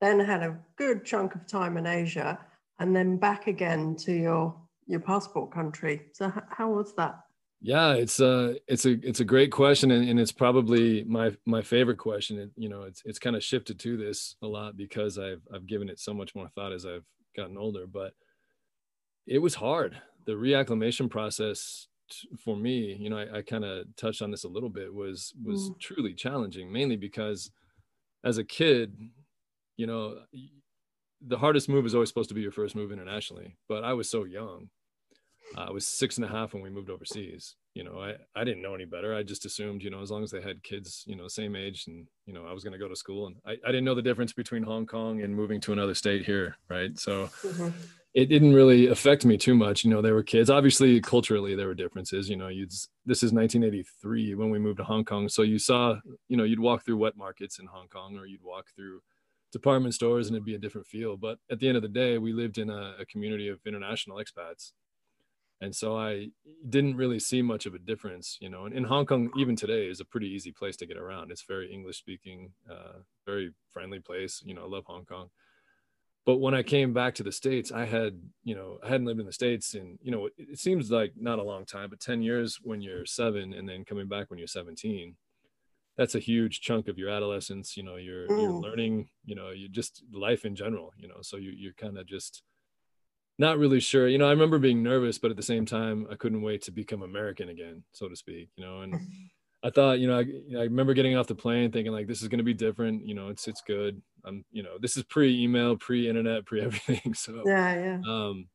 yeah. 0.00 0.08
then 0.08 0.20
had 0.24 0.44
a 0.44 0.56
good 0.76 1.04
chunk 1.04 1.34
of 1.34 1.46
time 1.48 1.76
in 1.76 1.86
Asia, 1.86 2.38
and 2.78 2.94
then 2.94 3.16
back 3.16 3.48
again 3.48 3.96
to 3.96 4.12
your 4.12 4.54
your 4.86 5.00
passport 5.00 5.50
country. 5.50 6.02
So 6.12 6.32
how 6.48 6.70
was 6.70 6.94
that? 6.94 7.20
Yeah, 7.62 7.92
it's 7.92 8.20
a 8.20 8.56
it's 8.66 8.86
a 8.86 8.92
it's 9.06 9.20
a 9.20 9.24
great 9.24 9.52
question, 9.52 9.90
and, 9.90 10.08
and 10.08 10.18
it's 10.18 10.32
probably 10.32 11.04
my 11.04 11.36
my 11.44 11.60
favorite 11.60 11.98
question. 11.98 12.38
It, 12.38 12.50
you 12.56 12.70
know, 12.70 12.82
it's 12.84 13.02
it's 13.04 13.18
kind 13.18 13.36
of 13.36 13.44
shifted 13.44 13.78
to 13.80 13.96
this 13.98 14.36
a 14.42 14.46
lot 14.46 14.76
because 14.78 15.18
I've 15.18 15.42
I've 15.54 15.66
given 15.66 15.90
it 15.90 16.00
so 16.00 16.14
much 16.14 16.34
more 16.34 16.48
thought 16.48 16.72
as 16.72 16.86
I've 16.86 17.04
gotten 17.36 17.58
older. 17.58 17.86
But 17.86 18.14
it 19.26 19.38
was 19.38 19.54
hard. 19.56 20.00
The 20.24 20.32
reacclimation 20.32 21.10
process 21.10 21.86
for 22.42 22.56
me, 22.56 22.96
you 22.98 23.10
know, 23.10 23.18
I, 23.18 23.38
I 23.38 23.42
kind 23.42 23.64
of 23.64 23.84
touched 23.96 24.22
on 24.22 24.30
this 24.30 24.44
a 24.44 24.48
little 24.48 24.70
bit, 24.70 24.92
was 24.92 25.34
was 25.44 25.68
mm. 25.68 25.78
truly 25.78 26.14
challenging, 26.14 26.72
mainly 26.72 26.96
because 26.96 27.50
as 28.24 28.38
a 28.38 28.44
kid, 28.44 28.96
you 29.76 29.86
know, 29.86 30.16
the 31.20 31.38
hardest 31.38 31.68
move 31.68 31.84
is 31.84 31.94
always 31.94 32.08
supposed 32.08 32.30
to 32.30 32.34
be 32.34 32.40
your 32.40 32.52
first 32.52 32.74
move 32.74 32.90
internationally. 32.90 33.58
But 33.68 33.84
I 33.84 33.92
was 33.92 34.10
so 34.10 34.24
young 34.24 34.70
uh, 35.56 35.66
I 35.68 35.70
was 35.70 35.86
six 35.86 36.16
and 36.16 36.24
a 36.24 36.28
half 36.28 36.54
when 36.54 36.62
we 36.62 36.70
moved 36.70 36.90
overseas. 36.90 37.56
You 37.74 37.84
know, 37.84 38.00
I, 38.00 38.14
I 38.34 38.44
didn't 38.44 38.62
know 38.62 38.74
any 38.74 38.84
better. 38.84 39.14
I 39.14 39.22
just 39.22 39.44
assumed, 39.44 39.82
you 39.82 39.90
know, 39.90 40.02
as 40.02 40.10
long 40.10 40.24
as 40.24 40.30
they 40.30 40.40
had 40.40 40.62
kids, 40.62 41.04
you 41.06 41.16
know, 41.16 41.28
same 41.28 41.54
age 41.54 41.84
and, 41.86 42.06
you 42.26 42.34
know, 42.34 42.46
I 42.46 42.52
was 42.52 42.64
going 42.64 42.72
to 42.72 42.78
go 42.78 42.88
to 42.88 42.96
school. 42.96 43.28
And 43.28 43.36
I, 43.46 43.52
I 43.66 43.70
didn't 43.70 43.84
know 43.84 43.94
the 43.94 44.02
difference 44.02 44.32
between 44.32 44.64
Hong 44.64 44.86
Kong 44.86 45.22
and 45.22 45.34
moving 45.34 45.60
to 45.62 45.72
another 45.72 45.94
state 45.94 46.24
here. 46.24 46.56
Right. 46.68 46.98
So 46.98 47.26
mm-hmm. 47.44 47.68
it 48.12 48.26
didn't 48.26 48.54
really 48.54 48.88
affect 48.88 49.24
me 49.24 49.38
too 49.38 49.54
much. 49.54 49.84
You 49.84 49.90
know, 49.90 50.02
they 50.02 50.10
were 50.10 50.24
kids. 50.24 50.50
Obviously, 50.50 51.00
culturally, 51.00 51.54
there 51.54 51.68
were 51.68 51.74
differences. 51.74 52.28
You 52.28 52.36
know, 52.36 52.48
you'd, 52.48 52.72
this 53.06 53.22
is 53.22 53.32
1983 53.32 54.34
when 54.34 54.50
we 54.50 54.58
moved 54.58 54.78
to 54.78 54.84
Hong 54.84 55.04
Kong. 55.04 55.28
So 55.28 55.42
you 55.42 55.58
saw, 55.58 55.96
you 56.28 56.36
know, 56.36 56.44
you'd 56.44 56.60
walk 56.60 56.84
through 56.84 56.98
wet 56.98 57.16
markets 57.16 57.60
in 57.60 57.66
Hong 57.66 57.86
Kong 57.86 58.16
or 58.16 58.26
you'd 58.26 58.42
walk 58.42 58.66
through 58.74 59.00
department 59.52 59.94
stores 59.94 60.26
and 60.26 60.34
it'd 60.34 60.44
be 60.44 60.56
a 60.56 60.58
different 60.58 60.88
feel. 60.88 61.16
But 61.16 61.38
at 61.50 61.60
the 61.60 61.68
end 61.68 61.76
of 61.76 61.82
the 61.82 61.88
day, 61.88 62.18
we 62.18 62.32
lived 62.32 62.58
in 62.58 62.68
a, 62.68 62.96
a 63.00 63.06
community 63.06 63.48
of 63.48 63.60
international 63.64 64.16
expats 64.18 64.72
and 65.60 65.74
so 65.74 65.96
i 65.96 66.28
didn't 66.68 66.96
really 66.96 67.18
see 67.18 67.42
much 67.42 67.66
of 67.66 67.74
a 67.74 67.78
difference 67.78 68.38
you 68.40 68.48
know 68.48 68.64
and 68.64 68.74
in 68.74 68.84
hong 68.84 69.06
kong 69.06 69.30
even 69.36 69.56
today 69.56 69.88
is 69.88 70.00
a 70.00 70.04
pretty 70.04 70.28
easy 70.28 70.52
place 70.52 70.76
to 70.76 70.86
get 70.86 70.96
around 70.96 71.30
it's 71.30 71.42
very 71.42 71.72
english 71.72 71.98
speaking 71.98 72.52
uh, 72.70 72.98
very 73.26 73.52
friendly 73.68 74.00
place 74.00 74.42
you 74.44 74.54
know 74.54 74.64
i 74.64 74.68
love 74.68 74.84
hong 74.86 75.04
kong 75.04 75.28
but 76.26 76.38
when 76.38 76.54
i 76.54 76.62
came 76.62 76.92
back 76.92 77.14
to 77.14 77.22
the 77.22 77.32
states 77.32 77.72
i 77.72 77.84
had 77.84 78.20
you 78.44 78.54
know 78.54 78.78
i 78.84 78.88
hadn't 78.88 79.06
lived 79.06 79.20
in 79.20 79.26
the 79.26 79.32
states 79.32 79.74
and 79.74 79.98
you 80.02 80.10
know 80.10 80.26
it, 80.26 80.32
it 80.38 80.58
seems 80.58 80.90
like 80.90 81.12
not 81.16 81.38
a 81.38 81.44
long 81.44 81.64
time 81.64 81.90
but 81.90 82.00
10 82.00 82.22
years 82.22 82.58
when 82.62 82.80
you're 82.80 83.06
seven 83.06 83.52
and 83.52 83.68
then 83.68 83.84
coming 83.84 84.08
back 84.08 84.30
when 84.30 84.38
you're 84.38 84.48
17 84.48 85.16
that's 85.96 86.14
a 86.14 86.18
huge 86.20 86.60
chunk 86.60 86.88
of 86.88 86.98
your 86.98 87.10
adolescence 87.10 87.76
you 87.76 87.82
know 87.82 87.96
you're 87.96 88.26
mm. 88.26 88.40
you're 88.40 88.52
learning 88.52 89.08
you 89.24 89.34
know 89.34 89.50
you 89.50 89.68
just 89.68 90.02
life 90.12 90.44
in 90.44 90.56
general 90.56 90.92
you 90.96 91.06
know 91.08 91.18
so 91.20 91.36
you, 91.36 91.50
you're 91.50 91.74
kind 91.74 91.98
of 91.98 92.06
just 92.06 92.42
not 93.38 93.58
really 93.58 93.80
sure. 93.80 94.08
You 94.08 94.18
know, 94.18 94.26
I 94.26 94.30
remember 94.30 94.58
being 94.58 94.82
nervous, 94.82 95.18
but 95.18 95.30
at 95.30 95.36
the 95.36 95.42
same 95.42 95.66
time, 95.66 96.06
I 96.10 96.14
couldn't 96.16 96.42
wait 96.42 96.62
to 96.62 96.72
become 96.72 97.02
American 97.02 97.48
again, 97.48 97.84
so 97.92 98.08
to 98.08 98.16
speak. 98.16 98.50
You 98.56 98.64
know, 98.64 98.80
and 98.82 98.94
I 99.62 99.70
thought, 99.70 99.98
you 99.98 100.08
know, 100.08 100.18
I, 100.18 100.20
you 100.22 100.44
know, 100.50 100.60
I 100.60 100.64
remember 100.64 100.94
getting 100.94 101.16
off 101.16 101.26
the 101.26 101.34
plane 101.34 101.70
thinking 101.70 101.92
like, 101.92 102.06
this 102.06 102.22
is 102.22 102.28
going 102.28 102.38
to 102.38 102.44
be 102.44 102.54
different. 102.54 103.06
You 103.06 103.14
know, 103.14 103.28
it's 103.28 103.46
it's 103.46 103.60
good. 103.60 104.00
I'm, 104.24 104.44
you 104.50 104.62
know, 104.62 104.76
this 104.80 104.96
is 104.96 105.02
pre-email, 105.04 105.76
pre-internet, 105.76 106.46
pre-everything. 106.46 107.14
So 107.14 107.42
yeah, 107.46 107.74
yeah. 107.74 108.00
Um, 108.06 108.48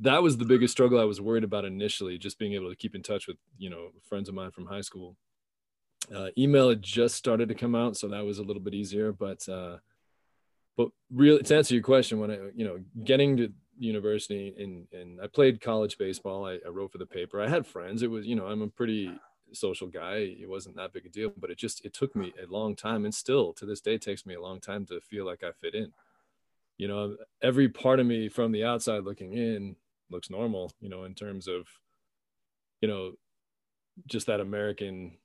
that 0.00 0.22
was 0.22 0.36
the 0.36 0.44
biggest 0.44 0.72
struggle 0.72 1.00
I 1.00 1.04
was 1.04 1.20
worried 1.20 1.42
about 1.42 1.64
initially, 1.64 2.18
just 2.18 2.38
being 2.38 2.52
able 2.52 2.70
to 2.70 2.76
keep 2.76 2.94
in 2.94 3.02
touch 3.02 3.26
with, 3.26 3.36
you 3.58 3.68
know, 3.68 3.88
friends 4.08 4.28
of 4.28 4.34
mine 4.34 4.52
from 4.52 4.66
high 4.66 4.80
school. 4.80 5.16
Uh, 6.14 6.28
email 6.38 6.68
had 6.68 6.82
just 6.82 7.16
started 7.16 7.48
to 7.48 7.54
come 7.54 7.74
out, 7.74 7.96
so 7.96 8.08
that 8.08 8.24
was 8.24 8.38
a 8.38 8.42
little 8.42 8.62
bit 8.62 8.74
easier. 8.74 9.12
But 9.12 9.48
uh, 9.48 9.78
but 10.76 10.88
really, 11.10 11.42
to 11.42 11.56
answer 11.56 11.74
your 11.74 11.82
question, 11.82 12.20
when 12.20 12.30
I, 12.30 12.38
you 12.54 12.64
know, 12.64 12.78
getting 13.04 13.36
to 13.38 13.52
university 13.78 14.54
and 14.58 14.86
and 14.92 15.20
I 15.20 15.26
played 15.26 15.60
college 15.60 15.98
baseball. 15.98 16.46
I, 16.46 16.58
I, 16.66 16.68
wrote 16.68 16.92
for 16.92 16.98
the 16.98 17.06
paper. 17.06 17.40
I 17.40 17.48
had 17.48 17.66
friends. 17.66 18.02
It 18.02 18.10
was 18.10 18.26
you 18.26 18.36
know 18.36 18.46
I'm 18.46 18.62
a 18.62 18.68
pretty 18.68 19.10
social 19.52 19.86
guy. 19.86 20.36
It 20.40 20.48
wasn't 20.48 20.76
that 20.76 20.92
big 20.92 21.06
a 21.06 21.08
deal, 21.08 21.32
but 21.36 21.50
it 21.50 21.58
just 21.58 21.84
it 21.84 21.94
took 21.94 22.14
me 22.14 22.32
a 22.42 22.50
long 22.50 22.76
time, 22.76 23.04
and 23.04 23.14
still 23.14 23.52
to 23.54 23.66
this 23.66 23.80
day 23.80 23.98
takes 23.98 24.26
me 24.26 24.34
a 24.34 24.40
long 24.40 24.60
time 24.60 24.86
to 24.86 25.00
feel 25.00 25.26
like 25.26 25.42
I 25.42 25.52
fit 25.52 25.74
in. 25.74 25.92
You 26.78 26.88
know, 26.88 27.16
every 27.42 27.68
part 27.68 28.00
of 28.00 28.06
me 28.06 28.28
from 28.28 28.52
the 28.52 28.64
outside 28.64 29.04
looking 29.04 29.34
in 29.34 29.76
looks 30.10 30.30
normal. 30.30 30.72
You 30.80 30.88
know, 30.88 31.04
in 31.04 31.14
terms 31.14 31.48
of 31.48 31.66
you 32.80 32.88
know 32.88 33.12
just 34.06 34.26
that 34.26 34.40
American 34.40 35.18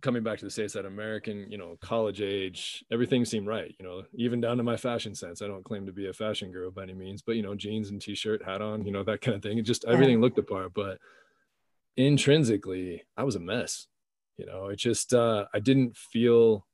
coming 0.00 0.22
back 0.22 0.38
to 0.38 0.44
the 0.44 0.50
states 0.50 0.72
that 0.74 0.86
american 0.86 1.50
you 1.50 1.58
know 1.58 1.76
college 1.80 2.20
age 2.20 2.84
everything 2.92 3.24
seemed 3.24 3.46
right 3.46 3.74
you 3.78 3.84
know 3.84 4.02
even 4.14 4.40
down 4.40 4.56
to 4.56 4.62
my 4.62 4.76
fashion 4.76 5.14
sense. 5.14 5.42
I 5.42 5.46
don't 5.46 5.64
claim 5.64 5.86
to 5.86 5.92
be 5.92 6.08
a 6.08 6.12
fashion 6.12 6.52
guru 6.52 6.70
by 6.70 6.84
any 6.84 6.94
means 6.94 7.22
but 7.22 7.36
you 7.36 7.42
know 7.42 7.54
jeans 7.54 7.90
and 7.90 8.00
t-shirt 8.00 8.44
hat 8.44 8.62
on 8.62 8.84
you 8.84 8.92
know 8.92 9.04
that 9.04 9.20
kind 9.20 9.36
of 9.36 9.42
thing 9.42 9.58
it 9.58 9.62
just 9.62 9.84
everything 9.84 10.20
looked 10.20 10.38
apart 10.38 10.72
but 10.74 10.98
intrinsically 11.96 13.02
i 13.16 13.22
was 13.22 13.36
a 13.36 13.40
mess 13.40 13.86
you 14.36 14.46
know 14.46 14.66
it 14.66 14.76
just 14.76 15.14
uh 15.14 15.44
i 15.54 15.60
didn't 15.60 15.96
feel 15.96 16.66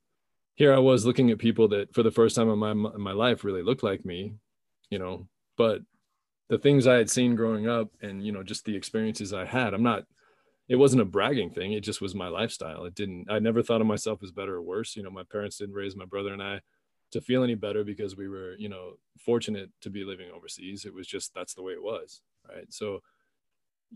here 0.55 0.73
i 0.73 0.79
was 0.79 1.05
looking 1.05 1.29
at 1.29 1.37
people 1.37 1.67
that 1.67 1.93
for 1.93 2.03
the 2.03 2.11
first 2.11 2.35
time 2.35 2.49
in 2.49 2.57
my 2.57 2.71
in 2.71 3.01
my 3.01 3.11
life 3.11 3.43
really 3.43 3.61
looked 3.61 3.83
like 3.83 4.03
me 4.03 4.33
you 4.89 4.97
know 4.97 5.27
but 5.57 5.81
the 6.49 6.57
things 6.57 6.87
i 6.87 6.95
had 6.95 7.09
seen 7.09 7.35
growing 7.35 7.67
up 7.67 7.89
and 8.01 8.25
you 8.25 8.31
know 8.31 8.43
just 8.43 8.65
the 8.65 8.75
experiences 8.75 9.33
i 9.33 9.45
had 9.45 9.73
i'm 9.73 9.83
not 9.83 10.03
it 10.71 10.77
wasn't 10.77 11.01
a 11.01 11.05
bragging 11.05 11.49
thing. 11.49 11.73
It 11.73 11.81
just 11.81 11.99
was 11.99 12.15
my 12.15 12.29
lifestyle. 12.29 12.85
It 12.85 12.95
didn't, 12.95 13.29
I 13.29 13.39
never 13.39 13.61
thought 13.61 13.81
of 13.81 13.87
myself 13.87 14.23
as 14.23 14.31
better 14.31 14.55
or 14.55 14.61
worse. 14.61 14.95
You 14.95 15.03
know, 15.03 15.09
my 15.09 15.23
parents 15.29 15.57
didn't 15.57 15.75
raise 15.75 15.97
my 15.97 16.05
brother 16.05 16.31
and 16.31 16.41
I 16.41 16.61
to 17.11 17.19
feel 17.19 17.43
any 17.43 17.55
better 17.55 17.83
because 17.83 18.15
we 18.15 18.29
were, 18.29 18.55
you 18.57 18.69
know, 18.69 18.93
fortunate 19.19 19.69
to 19.81 19.89
be 19.89 20.05
living 20.05 20.29
overseas. 20.33 20.85
It 20.85 20.93
was 20.93 21.07
just, 21.07 21.33
that's 21.33 21.55
the 21.55 21.61
way 21.61 21.73
it 21.73 21.83
was. 21.83 22.21
Right. 22.47 22.67
So 22.69 23.01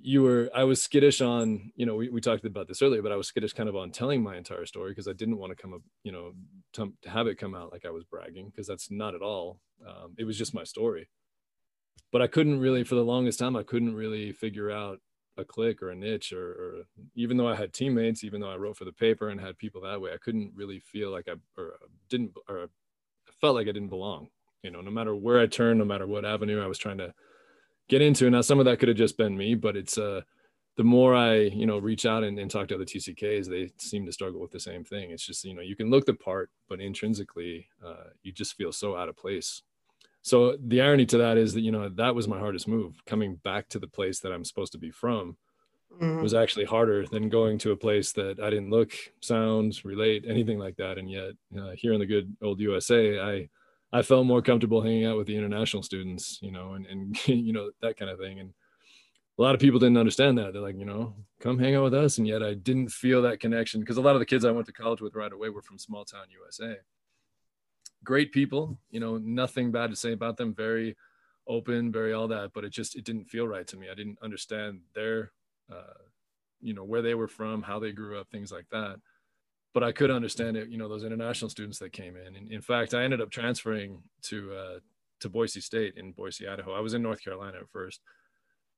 you 0.01 0.21
were, 0.23 0.49
I 0.53 0.65
was 0.65 0.83
skittish 0.83 1.21
on, 1.21 1.71
you 1.77 1.85
know, 1.85 1.95
we, 1.95 2.09
we 2.09 2.19
talked 2.19 2.43
about 2.43 2.67
this 2.67 2.81
earlier, 2.81 3.01
but 3.01 3.13
I 3.13 3.15
was 3.15 3.29
skittish 3.29 3.53
kind 3.53 3.69
of 3.69 3.77
on 3.77 3.91
telling 3.91 4.21
my 4.21 4.35
entire 4.35 4.65
story 4.65 4.91
because 4.91 5.07
I 5.07 5.13
didn't 5.13 5.37
want 5.37 5.51
to 5.51 5.61
come 5.61 5.73
up, 5.73 5.81
you 6.03 6.11
know, 6.11 6.33
to, 6.73 6.91
to, 7.03 7.09
have 7.09 7.27
it 7.27 7.37
come 7.37 7.55
out 7.55 7.71
like 7.71 7.85
I 7.85 7.91
was 7.91 8.03
bragging 8.03 8.49
because 8.49 8.67
that's 8.67 8.91
not 8.91 9.15
at 9.15 9.21
all. 9.21 9.61
Um, 9.87 10.15
it 10.17 10.25
was 10.25 10.37
just 10.37 10.53
my 10.53 10.65
story. 10.65 11.07
But 12.11 12.21
I 12.21 12.27
couldn't 12.27 12.59
really, 12.59 12.83
for 12.83 12.95
the 12.95 13.05
longest 13.05 13.39
time, 13.39 13.55
I 13.55 13.63
couldn't 13.63 13.95
really 13.95 14.33
figure 14.33 14.69
out 14.69 14.99
a 15.37 15.45
clique 15.45 15.81
or 15.81 15.89
a 15.89 15.95
niche 15.95 16.33
or, 16.33 16.47
or, 16.51 16.73
even 17.15 17.37
though 17.37 17.47
I 17.47 17.55
had 17.55 17.73
teammates, 17.73 18.23
even 18.23 18.41
though 18.41 18.51
I 18.51 18.57
wrote 18.57 18.77
for 18.77 18.85
the 18.85 18.91
paper 18.91 19.29
and 19.29 19.39
had 19.39 19.57
people 19.57 19.81
that 19.81 19.99
way, 19.99 20.11
I 20.13 20.17
couldn't 20.17 20.53
really 20.55 20.79
feel 20.79 21.11
like 21.11 21.27
I 21.27 21.33
or 21.57 21.73
didn't 22.09 22.33
or 22.47 22.69
felt 23.41 23.55
like 23.55 23.67
I 23.67 23.71
didn't 23.71 23.89
belong. 23.89 24.29
You 24.63 24.71
know, 24.71 24.81
no 24.81 24.91
matter 24.91 25.15
where 25.15 25.39
I 25.39 25.47
turned, 25.47 25.79
no 25.79 25.85
matter 25.85 26.07
what 26.07 26.25
avenue 26.25 26.63
I 26.63 26.67
was 26.67 26.79
trying 26.79 26.97
to 26.97 27.13
get 27.87 28.01
into. 28.01 28.29
Now 28.29 28.41
some 28.41 28.59
of 28.59 28.65
that 28.65 28.79
could 28.79 28.87
have 28.87 28.97
just 28.97 29.17
been 29.17 29.37
me, 29.37 29.55
but 29.55 29.75
it's 29.75 29.97
uh 29.97 30.21
the 30.77 30.83
more 30.83 31.15
I, 31.15 31.35
you 31.35 31.65
know, 31.65 31.77
reach 31.77 32.05
out 32.05 32.23
and, 32.23 32.37
and 32.37 32.51
talk 32.51 32.67
to 32.67 32.75
other 32.75 32.83
TCKs, 32.83 33.47
they 33.47 33.71
seem 33.77 34.05
to 34.05 34.11
struggle 34.11 34.41
with 34.41 34.51
the 34.51 34.59
same 34.59 34.83
thing. 34.83 35.11
It's 35.11 35.25
just, 35.25 35.45
you 35.45 35.53
know, 35.53 35.61
you 35.61 35.75
can 35.75 35.89
look 35.89 36.05
the 36.05 36.13
part, 36.13 36.49
but 36.67 36.81
intrinsically, 36.81 37.69
uh, 37.85 38.09
you 38.23 38.33
just 38.33 38.55
feel 38.55 38.73
so 38.73 38.95
out 38.95 39.07
of 39.07 39.15
place. 39.15 39.61
So 40.25 40.57
the 40.59 40.81
irony 40.81 41.05
to 41.05 41.19
that 41.19 41.37
is 41.37 41.53
that, 41.53 41.61
you 41.61 41.71
know, 41.71 41.87
that 41.87 42.15
was 42.15 42.27
my 42.27 42.39
hardest 42.39 42.67
move. 42.67 42.99
Coming 43.05 43.35
back 43.35 43.69
to 43.69 43.77
the 43.77 43.87
place 43.87 44.21
that 44.21 44.31
I'm 44.31 44.43
supposed 44.43 44.71
to 44.71 44.79
be 44.79 44.89
from 44.89 45.37
mm-hmm. 46.01 46.19
was 46.19 46.33
actually 46.33 46.65
harder 46.65 47.05
than 47.05 47.29
going 47.29 47.59
to 47.59 47.73
a 47.73 47.77
place 47.77 48.11
that 48.13 48.39
I 48.39 48.49
didn't 48.49 48.71
look, 48.71 48.91
sound, 49.21 49.79
relate, 49.85 50.25
anything 50.27 50.57
like 50.57 50.77
that. 50.77 50.97
And 50.97 51.11
yet, 51.11 51.33
uh, 51.55 51.73
here 51.75 51.93
in 51.93 51.99
the 51.99 52.07
good 52.07 52.35
old 52.41 52.59
USA, 52.59 53.19
I, 53.19 53.49
I 53.93 54.01
felt 54.01 54.25
more 54.25 54.41
comfortable 54.41 54.81
hanging 54.81 55.05
out 55.05 55.15
with 55.15 55.27
the 55.27 55.37
international 55.37 55.83
students, 55.83 56.39
you 56.41 56.51
know, 56.51 56.73
and, 56.73 56.87
and 56.87 57.27
you 57.27 57.53
know, 57.53 57.69
that 57.83 57.95
kind 57.95 58.09
of 58.09 58.17
thing. 58.17 58.39
And, 58.39 58.51
a 59.37 59.41
lot 59.41 59.53
of 59.53 59.59
people 59.59 59.81
didn't 59.81 59.97
understand 59.97 60.37
that. 60.37 60.53
They're 60.53 60.61
like, 60.61 60.79
you 60.79 60.85
know, 60.85 61.13
come 61.41 61.59
hang 61.59 61.75
out 61.75 61.83
with 61.83 61.93
us. 61.93 62.17
And 62.17 62.25
yet 62.25 62.41
I 62.41 62.53
didn't 62.53 62.87
feel 62.87 63.21
that 63.23 63.41
connection 63.41 63.81
because 63.81 63.97
a 63.97 64.01
lot 64.01 64.15
of 64.15 64.19
the 64.19 64.25
kids 64.25 64.45
I 64.45 64.51
went 64.51 64.65
to 64.67 64.71
college 64.71 65.01
with 65.01 65.13
right 65.13 65.31
away 65.31 65.49
were 65.49 65.61
from 65.61 65.77
small 65.77 66.05
town 66.05 66.27
USA. 66.31 66.77
Great 68.05 68.31
people, 68.31 68.77
you 68.89 68.99
know, 68.99 69.17
nothing 69.17 69.71
bad 69.71 69.89
to 69.89 69.95
say 69.95 70.13
about 70.13 70.37
them. 70.37 70.53
Very 70.53 70.95
open, 71.47 71.91
very 71.91 72.13
all 72.13 72.27
that, 72.29 72.51
but 72.53 72.63
it 72.63 72.69
just, 72.69 72.95
it 72.95 73.03
didn't 73.03 73.25
feel 73.25 73.47
right 73.47 73.67
to 73.67 73.77
me. 73.77 73.87
I 73.91 73.95
didn't 73.95 74.17
understand 74.23 74.79
their, 74.93 75.31
uh, 75.71 75.99
you 76.61 76.73
know, 76.73 76.83
where 76.83 77.01
they 77.01 77.15
were 77.15 77.27
from, 77.27 77.61
how 77.61 77.79
they 77.79 77.91
grew 77.91 78.19
up, 78.19 78.29
things 78.29 78.51
like 78.51 78.67
that. 78.71 78.97
But 79.73 79.83
I 79.83 79.91
could 79.91 80.09
understand 80.09 80.55
it, 80.55 80.69
you 80.69 80.77
know, 80.77 80.87
those 80.87 81.03
international 81.03 81.49
students 81.49 81.79
that 81.79 81.91
came 81.91 82.15
in. 82.15 82.35
And 82.35 82.51
in 82.51 82.61
fact, 82.61 82.93
I 82.93 83.03
ended 83.03 83.21
up 83.21 83.29
transferring 83.29 84.01
to, 84.23 84.53
uh, 84.53 84.79
to 85.19 85.29
Boise 85.29 85.61
State 85.61 85.95
in 85.97 86.13
Boise, 86.13 86.47
Idaho. 86.47 86.73
I 86.73 86.79
was 86.79 86.93
in 86.93 87.01
North 87.01 87.23
Carolina 87.23 87.57
at 87.59 87.69
first 87.69 87.99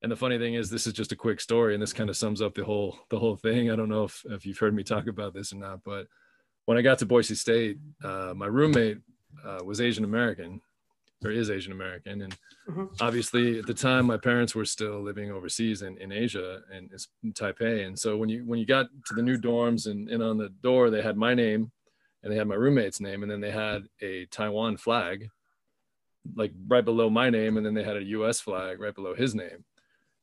and 0.01 0.12
the 0.12 0.15
funny 0.15 0.38
thing 0.38 0.53
is 0.53 0.69
this 0.69 0.88
is 0.88 0.93
just 0.93 1.12
a 1.12 1.15
quick 1.15 1.41
story 1.41 1.74
and 1.74 1.81
this 1.81 1.93
kind 1.93 2.10
of 2.10 2.17
sums 2.17 2.41
up 2.41 2.53
the 2.53 2.63
whole 2.63 2.98
the 3.10 3.19
whole 3.19 3.36
thing 3.36 3.72
i 3.72 3.75
don't 3.75 3.89
know 3.89 4.03
if, 4.03 4.24
if 4.29 4.46
you've 4.46 4.57
heard 4.57 4.74
me 4.74 4.84
talk 4.84 5.07
about 5.07 5.34
this 5.34 5.53
or 5.53 5.57
not 5.57 5.84
but 5.84 6.07
when 6.65 6.77
i 6.77 6.81
got 6.81 7.00
to 7.00 7.05
boise 7.05 7.36
state 7.36 7.77
uh, 8.03 8.34
my 8.36 8.46
roommate 8.46 9.00
uh, 9.46 9.63
was 9.63 9.82
asian 9.82 10.03
american 10.03 10.62
or 11.24 11.32
is 11.32 11.50
asian 11.50 11.72
american. 11.72 12.22
And 12.22 12.38
mm-hmm. 12.70 12.86
obviously 13.01 13.60
at 13.60 13.65
the 13.65 13.74
time 13.74 14.06
my 14.06 14.17
parents 14.17 14.53
were 14.53 14.65
still 14.65 15.01
living 15.01 15.32
overseas 15.32 15.82
in, 15.82 15.98
in 15.98 16.12
asia 16.12 16.62
and 16.72 16.91
in 17.24 17.34
taipei. 17.34 17.86
And 17.86 17.98
so 17.98 18.17
when 18.17 18.29
you 18.29 18.46
when 18.46 18.60
you 18.60 18.65
got 18.65 18.88
to 19.08 19.15
the 19.15 19.22
new 19.22 19.38
dorms 19.38 19.89
and, 19.89 20.10
and 20.10 20.22
on 20.22 20.38
the 20.38 20.50
door 20.62 20.89
they 20.89 21.01
had 21.01 21.17
my 21.17 21.34
name 21.34 21.72
and 22.24 22.32
they 22.32 22.38
had 22.38 22.48
my 22.48 22.56
roommate's 22.56 23.00
name. 23.00 23.24
And 23.24 23.32
then 23.32 23.41
they 23.41 23.51
had 23.51 23.88
a 24.01 24.25
taiwan 24.25 24.77
flag 24.77 25.29
like 26.36 26.51
right 26.67 26.84
below 26.84 27.10
my 27.10 27.29
name. 27.29 27.58
And 27.58 27.65
then 27.65 27.74
they 27.74 27.84
had 27.84 27.98
a 27.98 28.03
us 28.03 28.39
flag 28.39 28.79
right 28.79 28.94
below 28.94 29.15
his 29.15 29.34
name 29.34 29.63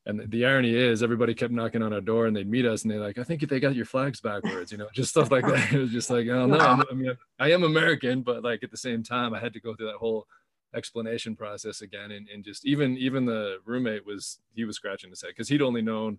and 0.07 0.31
the 0.31 0.45
irony 0.45 0.75
is 0.75 1.03
everybody 1.03 1.35
kept 1.35 1.53
knocking 1.53 1.83
on 1.83 1.93
our 1.93 2.01
door 2.01 2.27
and 2.27 2.37
they'd 2.37 2.51
meet 2.51 2.67
us 2.67 2.83
and 2.83 2.91
they're 2.91 3.01
like 3.01 3.19
i 3.19 3.23
think 3.23 3.47
they 3.49 3.61
got 3.61 3.75
your 3.75 3.85
flags 3.85 4.21
backwards 4.21 4.71
you 4.71 4.79
know 4.79 4.89
just 4.95 5.11
stuff 5.11 5.31
like 5.31 5.47
that. 5.47 5.55
It 5.73 5.79
was 5.79 5.91
just 5.91 6.11
like 6.11 6.27
oh 6.29 6.47
no 6.47 6.59
i 6.91 6.95
mean 6.95 7.17
i 7.39 7.51
am 7.51 7.65
american 7.65 8.23
but 8.23 8.43
like 8.43 8.63
at 8.63 8.71
the 8.71 8.77
same 8.77 9.03
time 9.03 9.35
i 9.35 9.41
had 9.41 9.53
to 9.55 9.61
go 9.61 9.75
through 9.75 9.87
that 9.87 9.97
whole 9.97 10.27
explanation 10.75 11.37
process 11.37 11.81
again 11.83 12.11
and, 12.11 12.29
and 12.29 12.45
just 12.45 12.67
even 12.67 12.97
even 12.99 13.25
the 13.25 13.59
roommate 13.65 14.05
was 14.05 14.41
he 14.55 14.65
was 14.65 14.77
scratching 14.77 15.11
his 15.11 15.23
head 15.23 15.29
because 15.29 15.49
he'd 15.49 15.63
only 15.63 15.83
known 15.83 16.19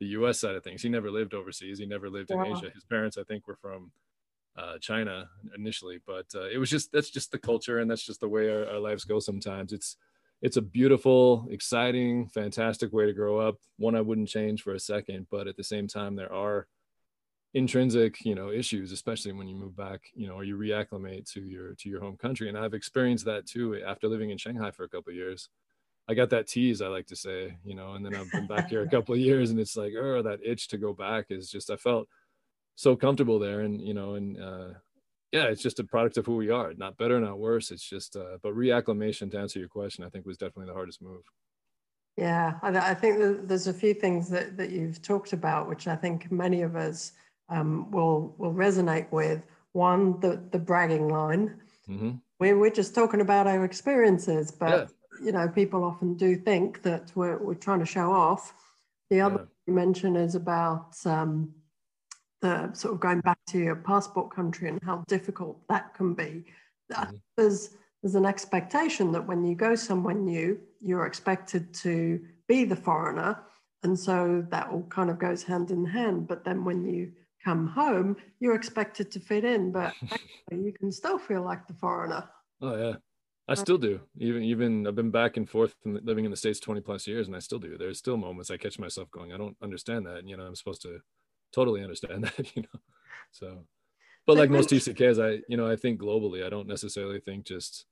the 0.00 0.06
us 0.06 0.38
side 0.38 0.54
of 0.54 0.62
things. 0.62 0.80
He 0.80 0.88
never 0.88 1.10
lived 1.10 1.34
overseas. 1.34 1.80
He 1.80 1.86
never 1.86 2.08
lived 2.08 2.30
in 2.30 2.38
asia. 2.40 2.70
His 2.72 2.84
parents 2.84 3.18
i 3.18 3.24
think 3.24 3.48
were 3.48 3.56
from 3.56 3.90
uh, 4.56 4.76
china 4.80 5.28
initially 5.56 6.00
but 6.04 6.26
uh, 6.34 6.48
it 6.48 6.58
was 6.58 6.68
just 6.68 6.90
that's 6.92 7.10
just 7.10 7.30
the 7.30 7.38
culture 7.38 7.78
and 7.78 7.88
that's 7.90 8.04
just 8.04 8.20
the 8.20 8.28
way 8.28 8.50
our, 8.50 8.68
our 8.68 8.78
lives 8.78 9.04
go 9.04 9.18
sometimes. 9.18 9.72
It's 9.72 9.96
it's 10.40 10.56
a 10.56 10.62
beautiful, 10.62 11.48
exciting, 11.50 12.28
fantastic 12.28 12.92
way 12.92 13.06
to 13.06 13.12
grow 13.12 13.38
up. 13.38 13.56
One 13.76 13.96
I 13.96 14.00
wouldn't 14.00 14.28
change 14.28 14.62
for 14.62 14.72
a 14.72 14.80
second, 14.80 15.26
but 15.30 15.48
at 15.48 15.56
the 15.56 15.64
same 15.64 15.88
time, 15.88 16.14
there 16.14 16.32
are 16.32 16.66
intrinsic, 17.54 18.24
you 18.24 18.34
know, 18.34 18.50
issues, 18.50 18.92
especially 18.92 19.32
when 19.32 19.48
you 19.48 19.56
move 19.56 19.76
back, 19.76 20.02
you 20.14 20.28
know, 20.28 20.34
or 20.34 20.44
you 20.44 20.56
reacclimate 20.56 21.30
to 21.32 21.40
your 21.40 21.74
to 21.74 21.88
your 21.88 22.00
home 22.00 22.16
country. 22.16 22.48
And 22.48 22.56
I've 22.56 22.74
experienced 22.74 23.24
that 23.24 23.46
too 23.46 23.82
after 23.84 24.08
living 24.08 24.30
in 24.30 24.38
Shanghai 24.38 24.70
for 24.70 24.84
a 24.84 24.88
couple 24.88 25.12
years. 25.12 25.48
I 26.10 26.14
got 26.14 26.30
that 26.30 26.46
tease, 26.46 26.80
I 26.80 26.86
like 26.88 27.06
to 27.08 27.16
say, 27.16 27.58
you 27.64 27.74
know, 27.74 27.92
and 27.92 28.04
then 28.04 28.14
I've 28.14 28.30
been 28.30 28.46
back 28.46 28.70
here 28.70 28.82
a 28.82 28.88
couple 28.88 29.14
of 29.14 29.20
years, 29.20 29.50
and 29.50 29.60
it's 29.60 29.76
like, 29.76 29.92
oh, 29.98 30.22
that 30.22 30.40
itch 30.42 30.68
to 30.68 30.78
go 30.78 30.94
back 30.94 31.26
is 31.30 31.50
just 31.50 31.70
I 31.70 31.76
felt 31.76 32.08
so 32.76 32.96
comfortable 32.96 33.38
there, 33.38 33.60
and 33.60 33.80
you 33.80 33.92
know, 33.92 34.14
and 34.14 34.40
uh, 34.40 34.68
yeah, 35.32 35.44
it's 35.44 35.62
just 35.62 35.80
a 35.80 35.84
product 35.84 36.16
of 36.16 36.26
who 36.26 36.36
we 36.36 36.50
are. 36.50 36.72
Not 36.74 36.96
better, 36.96 37.20
not 37.20 37.38
worse. 37.38 37.70
It's 37.70 37.88
just, 37.88 38.16
uh, 38.16 38.38
but 38.42 38.54
reacclimation 38.54 39.30
to 39.32 39.38
answer 39.38 39.58
your 39.58 39.68
question, 39.68 40.04
I 40.04 40.08
think 40.08 40.26
was 40.26 40.38
definitely 40.38 40.66
the 40.66 40.74
hardest 40.74 41.02
move. 41.02 41.22
Yeah, 42.16 42.54
I, 42.62 42.76
I 42.76 42.94
think 42.94 43.46
there's 43.46 43.68
a 43.68 43.72
few 43.72 43.94
things 43.94 44.28
that, 44.30 44.56
that 44.56 44.70
you've 44.70 45.00
talked 45.02 45.32
about, 45.32 45.68
which 45.68 45.86
I 45.86 45.94
think 45.94 46.32
many 46.32 46.62
of 46.62 46.74
us 46.74 47.12
um, 47.48 47.90
will 47.90 48.34
will 48.38 48.52
resonate 48.52 49.10
with. 49.12 49.42
One, 49.72 50.18
the 50.20 50.42
the 50.50 50.58
bragging 50.58 51.08
line. 51.08 51.60
Mm-hmm. 51.88 52.10
We're 52.40 52.58
we're 52.58 52.70
just 52.70 52.94
talking 52.94 53.20
about 53.20 53.46
our 53.46 53.64
experiences, 53.64 54.50
but 54.50 54.90
yeah. 55.20 55.24
you 55.26 55.32
know, 55.32 55.48
people 55.48 55.84
often 55.84 56.14
do 56.14 56.34
think 56.34 56.82
that 56.82 57.12
we're 57.14 57.38
we're 57.38 57.54
trying 57.54 57.78
to 57.80 57.86
show 57.86 58.10
off. 58.10 58.52
The 59.10 59.20
other 59.20 59.36
yeah. 59.36 59.44
you 59.68 59.74
mentioned 59.74 60.16
is 60.16 60.34
about 60.34 60.96
um, 61.06 61.54
the 62.40 62.72
sort 62.72 62.94
of 62.94 63.00
going 63.00 63.20
back 63.20 63.38
to 63.48 63.58
your 63.58 63.76
passport 63.76 64.34
country 64.34 64.68
and 64.68 64.80
how 64.82 65.04
difficult 65.08 65.58
that 65.68 65.94
can 65.94 66.14
be. 66.14 66.44
Mm-hmm. 66.92 67.16
There's 67.36 67.70
there's 68.02 68.14
an 68.14 68.26
expectation 68.26 69.10
that 69.12 69.26
when 69.26 69.44
you 69.44 69.56
go 69.56 69.74
somewhere 69.74 70.14
new, 70.14 70.60
you're 70.80 71.06
expected 71.06 71.74
to 71.74 72.20
be 72.46 72.64
the 72.64 72.76
foreigner, 72.76 73.40
and 73.82 73.98
so 73.98 74.46
that 74.50 74.68
all 74.68 74.84
kind 74.84 75.10
of 75.10 75.18
goes 75.18 75.42
hand 75.42 75.70
in 75.70 75.84
hand. 75.84 76.28
But 76.28 76.44
then 76.44 76.64
when 76.64 76.84
you 76.84 77.12
come 77.44 77.66
home, 77.66 78.16
you're 78.40 78.54
expected 78.54 79.10
to 79.12 79.20
fit 79.20 79.44
in, 79.44 79.72
but 79.72 79.94
you 80.50 80.72
can 80.72 80.92
still 80.92 81.18
feel 81.18 81.42
like 81.42 81.66
the 81.66 81.74
foreigner. 81.74 82.28
Oh 82.60 82.76
yeah. 82.76 82.94
I 83.50 83.54
still 83.54 83.78
do. 83.78 84.00
Even 84.18 84.42
even 84.42 84.86
I've 84.86 84.94
been 84.94 85.10
back 85.10 85.38
and 85.38 85.48
forth 85.48 85.74
from 85.82 85.98
living 86.04 86.26
in 86.26 86.30
the 86.30 86.36
states 86.36 86.60
20 86.60 86.82
plus 86.82 87.06
years 87.06 87.26
and 87.26 87.34
I 87.34 87.38
still 87.38 87.58
do. 87.58 87.78
There's 87.78 87.98
still 87.98 88.18
moments 88.18 88.50
I 88.50 88.58
catch 88.58 88.78
myself 88.78 89.10
going, 89.10 89.32
I 89.32 89.38
don't 89.38 89.56
understand 89.62 90.06
that. 90.06 90.18
And, 90.18 90.28
you 90.28 90.36
know, 90.36 90.44
I'm 90.44 90.54
supposed 90.54 90.82
to 90.82 90.98
totally 91.52 91.82
understand 91.82 92.24
that, 92.36 92.56
you 92.56 92.62
know. 92.62 92.80
So, 93.30 93.64
but 94.26 94.36
like 94.36 94.50
most 94.50 94.70
TCKs, 94.70 95.22
I 95.22 95.42
you 95.48 95.56
know 95.56 95.68
I 95.68 95.76
think 95.76 96.00
globally. 96.00 96.44
I 96.44 96.50
don't 96.50 96.68
necessarily 96.68 97.20
think 97.20 97.46
just 97.46 97.86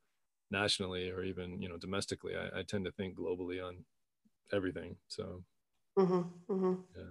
nationally 0.50 1.10
or 1.10 1.22
even 1.22 1.60
you 1.60 1.68
know 1.68 1.76
domestically. 1.76 2.34
I, 2.36 2.60
I 2.60 2.62
tend 2.62 2.84
to 2.84 2.92
think 2.92 3.18
globally 3.18 3.66
on 3.66 3.84
everything. 4.52 4.96
So, 5.08 5.42
mm-hmm, 5.98 6.52
mm-hmm. 6.52 6.74
yeah. 6.96 7.02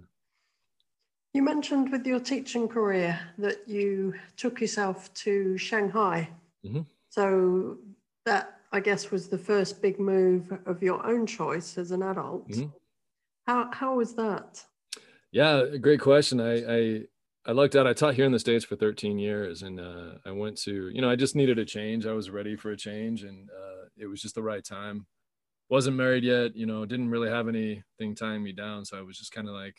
You 1.34 1.44
mentioned 1.44 1.92
with 1.92 2.08
your 2.08 2.22
teaching 2.22 2.68
career 2.68 3.20
that 3.40 3.68
you 3.68 4.14
took 4.38 4.62
yourself 4.62 5.14
to 5.16 5.58
Shanghai. 5.58 6.30
Mm-hmm. 6.66 6.82
So 7.10 7.78
that 8.26 8.60
I 8.72 8.80
guess 8.80 9.12
was 9.12 9.28
the 9.28 9.38
first 9.38 9.82
big 9.82 10.00
move 10.00 10.58
of 10.66 10.82
your 10.82 11.06
own 11.06 11.26
choice 11.26 11.78
as 11.78 11.92
an 11.92 12.04
adult. 12.04 12.50
Mm-hmm. 12.50 12.70
How 13.48 13.70
how 13.72 13.96
was 13.96 14.14
that? 14.16 14.64
Yeah, 15.36 15.66
great 15.82 16.00
question. 16.00 16.40
I, 16.40 16.54
I 16.78 17.02
I 17.46 17.52
lucked 17.52 17.76
out. 17.76 17.86
I 17.88 17.92
taught 17.94 18.14
here 18.16 18.26
in 18.26 18.32
the 18.32 18.40
states 18.40 18.64
for 18.64 18.78
13 18.78 19.20
years, 19.20 19.64
and 19.64 19.82
uh, 19.82 20.14
I 20.26 20.32
went 20.32 20.58
to 20.60 20.88
you 20.90 21.02
know 21.02 21.10
I 21.10 21.18
just 21.18 21.36
needed 21.36 21.60
a 21.60 21.66
change. 21.66 22.06
I 22.06 22.14
was 22.14 22.30
ready 22.30 22.56
for 22.56 22.72
a 22.72 22.78
change, 22.78 23.24
and 23.24 23.50
uh, 23.50 23.88
it 23.98 24.06
was 24.08 24.22
just 24.22 24.36
the 24.36 24.42
right 24.44 24.64
time. 24.64 25.08
wasn't 25.70 25.98
married 25.98 26.24
yet, 26.24 26.56
you 26.56 26.66
know, 26.68 26.86
didn't 26.86 27.10
really 27.12 27.30
have 27.30 27.50
anything 27.50 28.16
tying 28.16 28.44
me 28.44 28.54
down, 28.54 28.86
so 28.86 28.98
I 28.98 29.02
was 29.04 29.18
just 29.18 29.34
kind 29.34 29.50
of 29.50 29.56
like, 29.56 29.78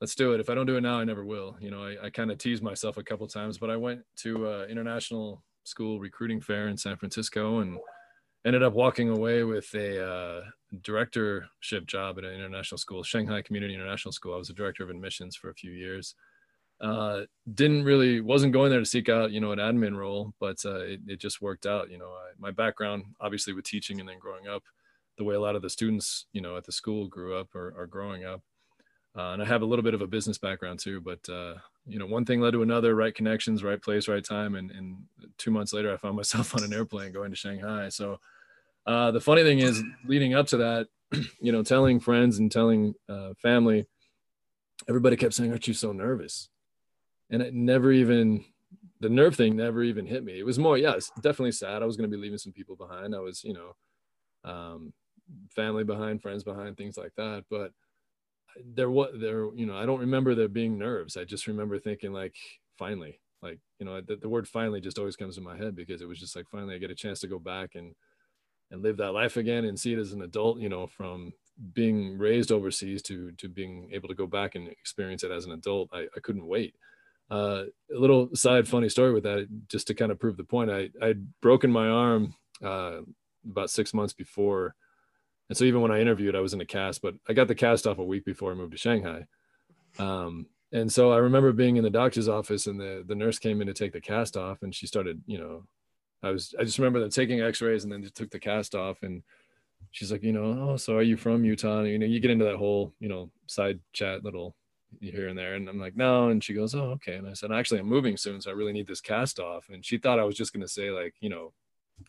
let's 0.00 0.14
do 0.14 0.32
it. 0.34 0.40
If 0.40 0.50
I 0.50 0.54
don't 0.54 0.66
do 0.66 0.76
it 0.76 0.82
now, 0.82 0.98
I 0.98 1.04
never 1.04 1.24
will. 1.24 1.56
You 1.60 1.70
know, 1.70 1.84
I, 1.84 2.06
I 2.06 2.10
kind 2.10 2.30
of 2.30 2.38
teased 2.38 2.62
myself 2.62 2.96
a 2.96 3.02
couple 3.04 3.26
times, 3.28 3.58
but 3.58 3.70
I 3.70 3.76
went 3.76 4.02
to 4.18 4.46
uh, 4.48 4.66
international 4.68 5.42
school 5.64 6.00
recruiting 6.00 6.40
fair 6.40 6.68
in 6.68 6.76
San 6.76 6.96
Francisco 6.96 7.60
and 7.60 7.78
ended 8.44 8.62
up 8.62 8.72
walking 8.72 9.08
away 9.08 9.44
with 9.44 9.72
a 9.74 10.04
uh, 10.04 10.42
directorship 10.82 11.86
job 11.86 12.18
at 12.18 12.24
an 12.24 12.34
international 12.34 12.78
school, 12.78 13.02
Shanghai 13.02 13.42
Community 13.42 13.74
International 13.74 14.12
School. 14.12 14.34
I 14.34 14.38
was 14.38 14.50
a 14.50 14.54
director 14.54 14.82
of 14.82 14.90
admissions 14.90 15.36
for 15.36 15.50
a 15.50 15.54
few 15.54 15.70
years. 15.70 16.14
Uh, 16.80 17.22
didn't 17.54 17.84
really 17.84 18.20
wasn't 18.20 18.52
going 18.52 18.70
there 18.70 18.80
to 18.80 18.86
seek 18.86 19.08
out 19.08 19.30
you 19.30 19.40
know 19.40 19.52
an 19.52 19.60
admin 19.60 19.96
role, 19.96 20.34
but 20.40 20.56
uh, 20.64 20.80
it, 20.80 21.00
it 21.06 21.20
just 21.20 21.40
worked 21.40 21.66
out. 21.66 21.90
You 21.90 21.98
know, 21.98 22.08
I, 22.08 22.32
my 22.38 22.50
background 22.50 23.04
obviously 23.20 23.52
with 23.52 23.64
teaching 23.64 24.00
and 24.00 24.08
then 24.08 24.18
growing 24.18 24.48
up, 24.48 24.64
the 25.16 25.24
way 25.24 25.36
a 25.36 25.40
lot 25.40 25.54
of 25.54 25.62
the 25.62 25.70
students 25.70 26.26
you 26.32 26.40
know 26.40 26.56
at 26.56 26.64
the 26.64 26.72
school 26.72 27.06
grew 27.06 27.36
up 27.36 27.54
or 27.54 27.72
are 27.78 27.86
growing 27.86 28.24
up. 28.24 28.42
Uh, 29.16 29.32
and 29.32 29.42
I 29.42 29.44
have 29.44 29.62
a 29.62 29.66
little 29.66 29.82
bit 29.82 29.94
of 29.94 30.00
a 30.00 30.06
business 30.06 30.38
background 30.38 30.80
too, 30.80 31.00
but 31.00 31.20
uh, 31.28 31.54
you 31.86 31.98
know, 31.98 32.06
one 32.06 32.24
thing 32.24 32.40
led 32.40 32.52
to 32.52 32.62
another, 32.62 32.94
right 32.94 33.14
connections, 33.14 33.64
right 33.64 33.80
place, 33.80 34.08
right 34.08 34.24
time. 34.24 34.54
And, 34.54 34.70
and 34.70 34.98
two 35.38 35.50
months 35.50 35.72
later, 35.72 35.92
I 35.92 35.96
found 35.96 36.16
myself 36.22 36.54
on 36.54 36.62
an 36.62 36.72
airplane 36.72 37.12
going 37.12 37.30
to 37.30 37.36
Shanghai. 37.36 37.88
So 37.88 38.18
uh, 38.86 39.10
the 39.10 39.20
funny 39.20 39.42
thing 39.42 39.60
is, 39.60 39.82
leading 40.06 40.34
up 40.34 40.46
to 40.48 40.56
that, 40.58 40.88
you 41.40 41.52
know, 41.52 41.62
telling 41.62 42.00
friends 42.00 42.38
and 42.38 42.50
telling 42.50 42.94
uh, 43.08 43.34
family, 43.40 43.86
everybody 44.88 45.16
kept 45.16 45.34
saying, 45.34 45.50
"Aren't 45.50 45.68
you 45.68 45.74
so 45.74 45.92
nervous?" 45.92 46.48
And 47.30 47.42
it 47.42 47.54
never 47.54 47.92
even 47.92 48.44
the 49.02 49.08
nerve 49.08 49.34
thing 49.34 49.56
never 49.56 49.82
even 49.82 50.06
hit 50.06 50.24
me. 50.24 50.38
It 50.38 50.46
was 50.46 50.58
more, 50.58 50.78
yeah, 50.78 50.94
definitely 51.20 51.52
sad. 51.52 51.82
I 51.82 51.86
was 51.86 51.96
going 51.96 52.08
to 52.08 52.16
be 52.16 52.20
leaving 52.22 52.38
some 52.38 52.52
people 52.52 52.76
behind. 52.76 53.14
I 53.14 53.18
was, 53.18 53.42
you 53.42 53.52
know, 53.52 53.74
um, 54.44 54.92
family 55.50 55.82
behind, 55.82 56.22
friends 56.22 56.44
behind, 56.44 56.76
things 56.76 56.96
like 56.96 57.12
that. 57.16 57.44
But 57.50 57.72
there 58.74 58.90
was 58.90 59.10
there 59.20 59.54
you 59.54 59.66
know 59.66 59.76
i 59.76 59.86
don't 59.86 60.00
remember 60.00 60.34
there 60.34 60.48
being 60.48 60.78
nerves. 60.78 61.16
I 61.16 61.24
just 61.24 61.46
remember 61.46 61.78
thinking 61.78 62.12
like 62.12 62.34
finally 62.78 63.20
like 63.42 63.58
you 63.78 63.86
know 63.86 64.00
the, 64.00 64.16
the 64.16 64.28
word 64.28 64.48
finally 64.48 64.80
just 64.80 64.98
always 64.98 65.16
comes 65.16 65.38
in 65.38 65.44
my 65.44 65.56
head 65.56 65.74
because 65.74 66.00
it 66.00 66.08
was 66.08 66.18
just 66.18 66.36
like 66.36 66.48
finally 66.48 66.74
i 66.74 66.78
get 66.78 66.90
a 66.90 66.94
chance 66.94 67.20
to 67.20 67.28
go 67.28 67.38
back 67.38 67.74
and 67.74 67.94
and 68.70 68.82
live 68.82 68.96
that 68.96 69.12
life 69.12 69.36
again 69.36 69.64
and 69.64 69.78
see 69.78 69.92
it 69.92 69.98
as 69.98 70.12
an 70.12 70.22
adult 70.22 70.58
you 70.58 70.68
know 70.68 70.86
from 70.86 71.32
being 71.74 72.18
raised 72.18 72.50
overseas 72.50 73.02
to 73.02 73.32
to 73.32 73.48
being 73.48 73.90
able 73.92 74.08
to 74.08 74.14
go 74.14 74.26
back 74.26 74.54
and 74.54 74.68
experience 74.68 75.22
it 75.22 75.30
as 75.30 75.44
an 75.44 75.52
adult. 75.52 75.88
I, 75.92 76.06
I 76.16 76.20
couldn't 76.22 76.46
wait. 76.46 76.74
Uh, 77.30 77.64
a 77.94 77.98
little 77.98 78.28
side 78.34 78.68
funny 78.68 78.88
story 78.88 79.12
with 79.12 79.22
that 79.22 79.48
just 79.68 79.86
to 79.86 79.94
kind 79.94 80.12
of 80.12 80.18
prove 80.18 80.36
the 80.36 80.44
point 80.44 80.70
i 80.70 80.90
i'd 81.00 81.40
broken 81.40 81.70
my 81.70 81.88
arm 81.88 82.34
uh, 82.62 82.98
about 83.48 83.70
six 83.70 83.94
months 83.94 84.12
before 84.12 84.74
and 85.52 85.58
so 85.58 85.64
even 85.64 85.82
when 85.82 85.92
i 85.92 86.00
interviewed 86.00 86.34
i 86.34 86.40
was 86.40 86.54
in 86.54 86.60
a 86.60 86.66
cast 86.66 87.02
but 87.02 87.14
i 87.28 87.32
got 87.32 87.46
the 87.46 87.54
cast 87.54 87.86
off 87.86 87.98
a 87.98 88.04
week 88.04 88.24
before 88.24 88.50
i 88.50 88.54
moved 88.54 88.72
to 88.72 88.78
shanghai 88.78 89.26
um, 89.98 90.46
and 90.72 90.90
so 90.90 91.12
I 91.12 91.18
remember 91.18 91.52
being 91.52 91.76
in 91.76 91.84
the 91.84 91.90
doctor's 91.90 92.28
office 92.28 92.66
and 92.66 92.80
the, 92.80 93.04
the 93.06 93.14
nurse 93.14 93.38
came 93.38 93.60
in 93.60 93.66
to 93.66 93.74
take 93.74 93.92
the 93.92 94.00
cast 94.00 94.36
off 94.36 94.62
and 94.62 94.74
she 94.74 94.86
started, 94.86 95.22
you 95.26 95.38
know, 95.38 95.64
I 96.22 96.30
was, 96.30 96.54
I 96.58 96.64
just 96.64 96.78
remember 96.78 97.00
them 97.00 97.10
taking 97.10 97.42
x-rays 97.42 97.84
and 97.84 97.92
then 97.92 98.02
just 98.02 98.14
took 98.14 98.30
the 98.30 98.38
cast 98.38 98.74
off 98.74 99.02
and 99.02 99.22
she's 99.90 100.10
like, 100.10 100.22
you 100.22 100.32
know, 100.32 100.70
oh, 100.70 100.76
so 100.76 100.96
are 100.96 101.02
you 101.02 101.16
from 101.16 101.44
Utah? 101.44 101.80
And, 101.80 101.88
you 101.88 101.98
know, 101.98 102.06
you 102.06 102.20
get 102.20 102.30
into 102.30 102.46
that 102.46 102.56
whole, 102.56 102.94
you 103.00 103.08
know, 103.08 103.30
side 103.48 103.80
chat 103.92 104.24
little 104.24 104.54
here 105.00 105.28
and 105.28 105.38
there. 105.38 105.54
And 105.54 105.68
I'm 105.68 105.80
like, 105.80 105.96
no. 105.96 106.28
And 106.28 106.42
she 106.42 106.54
goes, 106.54 106.74
oh, 106.74 106.92
okay. 106.92 107.16
And 107.16 107.28
I 107.28 107.34
said, 107.34 107.52
actually, 107.52 107.80
I'm 107.80 107.86
moving 107.86 108.16
soon. 108.16 108.40
So 108.40 108.50
I 108.50 108.54
really 108.54 108.72
need 108.72 108.86
this 108.86 109.00
cast 109.00 109.40
off. 109.40 109.68
And 109.68 109.84
she 109.84 109.98
thought 109.98 110.20
I 110.20 110.24
was 110.24 110.36
just 110.36 110.54
going 110.54 110.62
to 110.62 110.72
say 110.72 110.90
like, 110.90 111.14
you 111.20 111.28
know, 111.28 111.52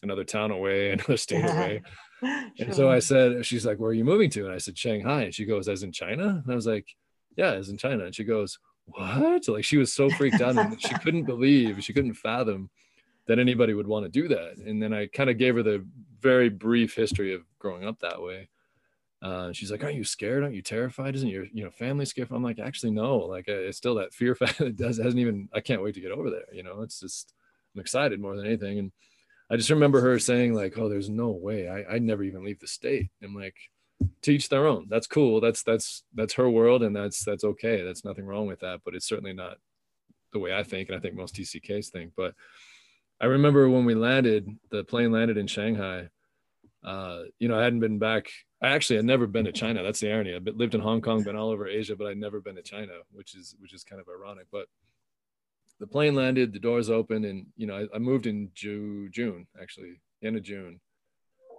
another 0.02 0.24
town 0.24 0.52
away, 0.52 0.92
another 0.94 1.18
state 1.18 1.44
away. 1.44 1.82
sure. 2.20 2.32
And 2.58 2.74
so 2.74 2.90
I 2.90 3.00
said, 3.00 3.46
she's 3.46 3.66
like, 3.66 3.80
where 3.80 3.90
are 3.90 3.94
you 3.94 4.06
moving 4.06 4.30
to? 4.30 4.46
And 4.46 4.54
I 4.54 4.58
said, 4.58 4.78
Shanghai. 4.78 5.24
And 5.24 5.36
she 5.36 5.44
goes, 5.44 5.68
as 5.68 5.84
in 5.84 5.92
China? 5.92 6.42
And 6.42 6.50
I 6.50 6.56
was 6.56 6.66
like, 6.66 6.88
yeah, 7.36 7.52
as 7.52 7.68
in 7.68 7.78
China. 7.78 8.06
And 8.06 8.16
she 8.16 8.24
goes, 8.24 8.60
what? 8.86 9.46
Like 9.50 9.66
she 9.66 9.78
was 9.78 9.94
so 9.94 10.10
freaked 10.10 10.40
out 10.40 10.58
and 10.58 10.82
she 10.82 10.94
couldn't 11.04 11.26
believe, 11.26 11.84
she 11.84 11.92
couldn't 11.92 12.14
fathom 12.14 12.70
that 13.28 13.40
anybody 13.40 13.74
would 13.74 13.88
want 13.88 14.06
to 14.06 14.10
do 14.10 14.28
that. 14.30 14.56
And 14.58 14.82
then 14.82 14.94
I 14.94 15.08
kind 15.08 15.30
of 15.30 15.38
gave 15.38 15.56
her 15.56 15.64
the 15.64 15.86
very 16.22 16.50
brief 16.50 16.96
history 16.96 17.34
of 17.34 17.42
growing 17.60 17.86
up 17.86 18.00
that 18.00 18.22
way. 18.22 18.50
Uh, 19.22 19.54
she's 19.54 19.72
like, 19.72 19.82
"Aren't 19.82 19.96
you 19.96 20.04
scared? 20.04 20.44
Aren't 20.44 20.56
you 20.56 20.62
terrified? 20.62 21.16
Isn't 21.16 21.30
your 21.30 21.46
you 21.54 21.64
know 21.64 21.72
family 21.72 22.04
scared?" 22.04 22.28
I'm 22.30 22.44
like, 22.44 22.60
"Actually, 22.60 22.92
no. 22.92 23.20
Like, 23.20 23.48
it's 23.48 23.78
still 23.78 23.96
that 23.96 24.14
fear 24.14 24.36
factor. 24.36 24.66
It 24.66 24.76
does 24.76 24.98
hasn't 24.98 25.20
even. 25.20 25.48
I 25.54 25.62
can't 25.62 25.82
wait 25.82 25.96
to 25.96 26.02
get 26.02 26.12
over 26.12 26.30
there. 26.30 26.44
You 26.52 26.64
know, 26.64 26.82
it's 26.82 27.00
just 27.00 27.34
I'm 27.74 27.80
excited 27.80 28.20
more 28.20 28.36
than 28.36 28.46
anything." 28.46 28.80
And 28.80 28.92
I 29.54 29.58
just 29.58 29.70
remember 29.70 30.02
her 30.02 30.18
saying 30.20 30.54
like, 30.54 30.78
"Oh, 30.78 30.90
there's 30.90 31.10
no 31.10 31.30
way. 31.30 31.70
I 31.70 31.96
I 31.96 32.00
never 32.00 32.24
even 32.24 32.44
leave 32.44 32.60
the 32.60 32.68
state." 32.68 33.10
I'm 33.24 33.36
like, 33.36 33.56
teach 34.22 34.50
their 34.50 34.66
own. 34.68 34.88
That's 34.90 35.08
cool. 35.08 35.40
That's 35.40 35.64
that's 35.64 36.04
that's 36.14 36.34
her 36.34 36.50
world 36.50 36.84
and 36.84 36.96
that's 36.96 37.24
that's 37.24 37.44
okay. 37.44 37.84
That's 37.84 38.04
nothing 38.04 38.26
wrong 38.26 38.48
with 38.48 38.62
that 38.62 38.82
but 38.84 38.96
it's 38.96 39.08
certainly 39.08 39.34
not 39.34 39.58
the 40.34 40.40
way 40.40 40.54
i 40.54 40.64
think 40.64 40.90
and 40.90 40.98
i 40.98 41.00
think 41.00 41.16
most 41.16 41.36
tcks 41.36 41.88
think. 41.90 42.12
But 42.18 42.34
i 43.22 43.26
remember 43.26 43.70
when 43.70 43.86
we 43.86 43.96
landed 43.96 44.48
the 44.72 44.84
plane 44.84 45.12
landed 45.12 45.38
in 45.38 45.48
shanghai 45.48 46.10
uh, 46.84 47.22
you 47.40 47.48
know 47.48 47.58
i 47.58 47.64
hadn't 47.64 47.80
been 47.80 48.00
back. 48.00 48.30
I 48.62 48.70
actually 48.70 48.98
had 48.98 49.06
never 49.06 49.28
been 49.28 49.46
to 49.46 49.52
china. 49.52 49.84
That's 49.84 50.00
the 50.00 50.12
irony. 50.12 50.34
I've 50.36 50.48
lived 50.56 50.76
in 50.76 50.82
hong 50.82 51.02
kong 51.02 51.24
been 51.24 51.36
all 51.38 51.50
over 51.50 51.68
asia 51.68 51.96
but 51.96 52.08
i'd 52.08 52.18
never 52.18 52.42
been 52.42 52.56
to 52.56 52.62
china 52.62 52.94
which 53.12 53.36
is 53.36 53.56
which 53.60 53.74
is 53.74 53.84
kind 53.84 54.02
of 54.02 54.08
ironic 54.10 54.48
but 54.52 54.66
the 55.84 55.88
plane 55.88 56.16
landed 56.16 56.54
the 56.54 56.60
doors 56.60 56.90
open 56.90 57.26
and 57.26 57.46
you 57.58 57.68
know 57.68 57.76
i, 57.76 57.96
I 57.96 58.00
moved 58.00 58.26
in 58.26 58.52
June, 58.54 59.10
june 59.12 59.48
actually 59.62 60.00
end 60.24 60.38
of 60.38 60.44
june 60.44 60.80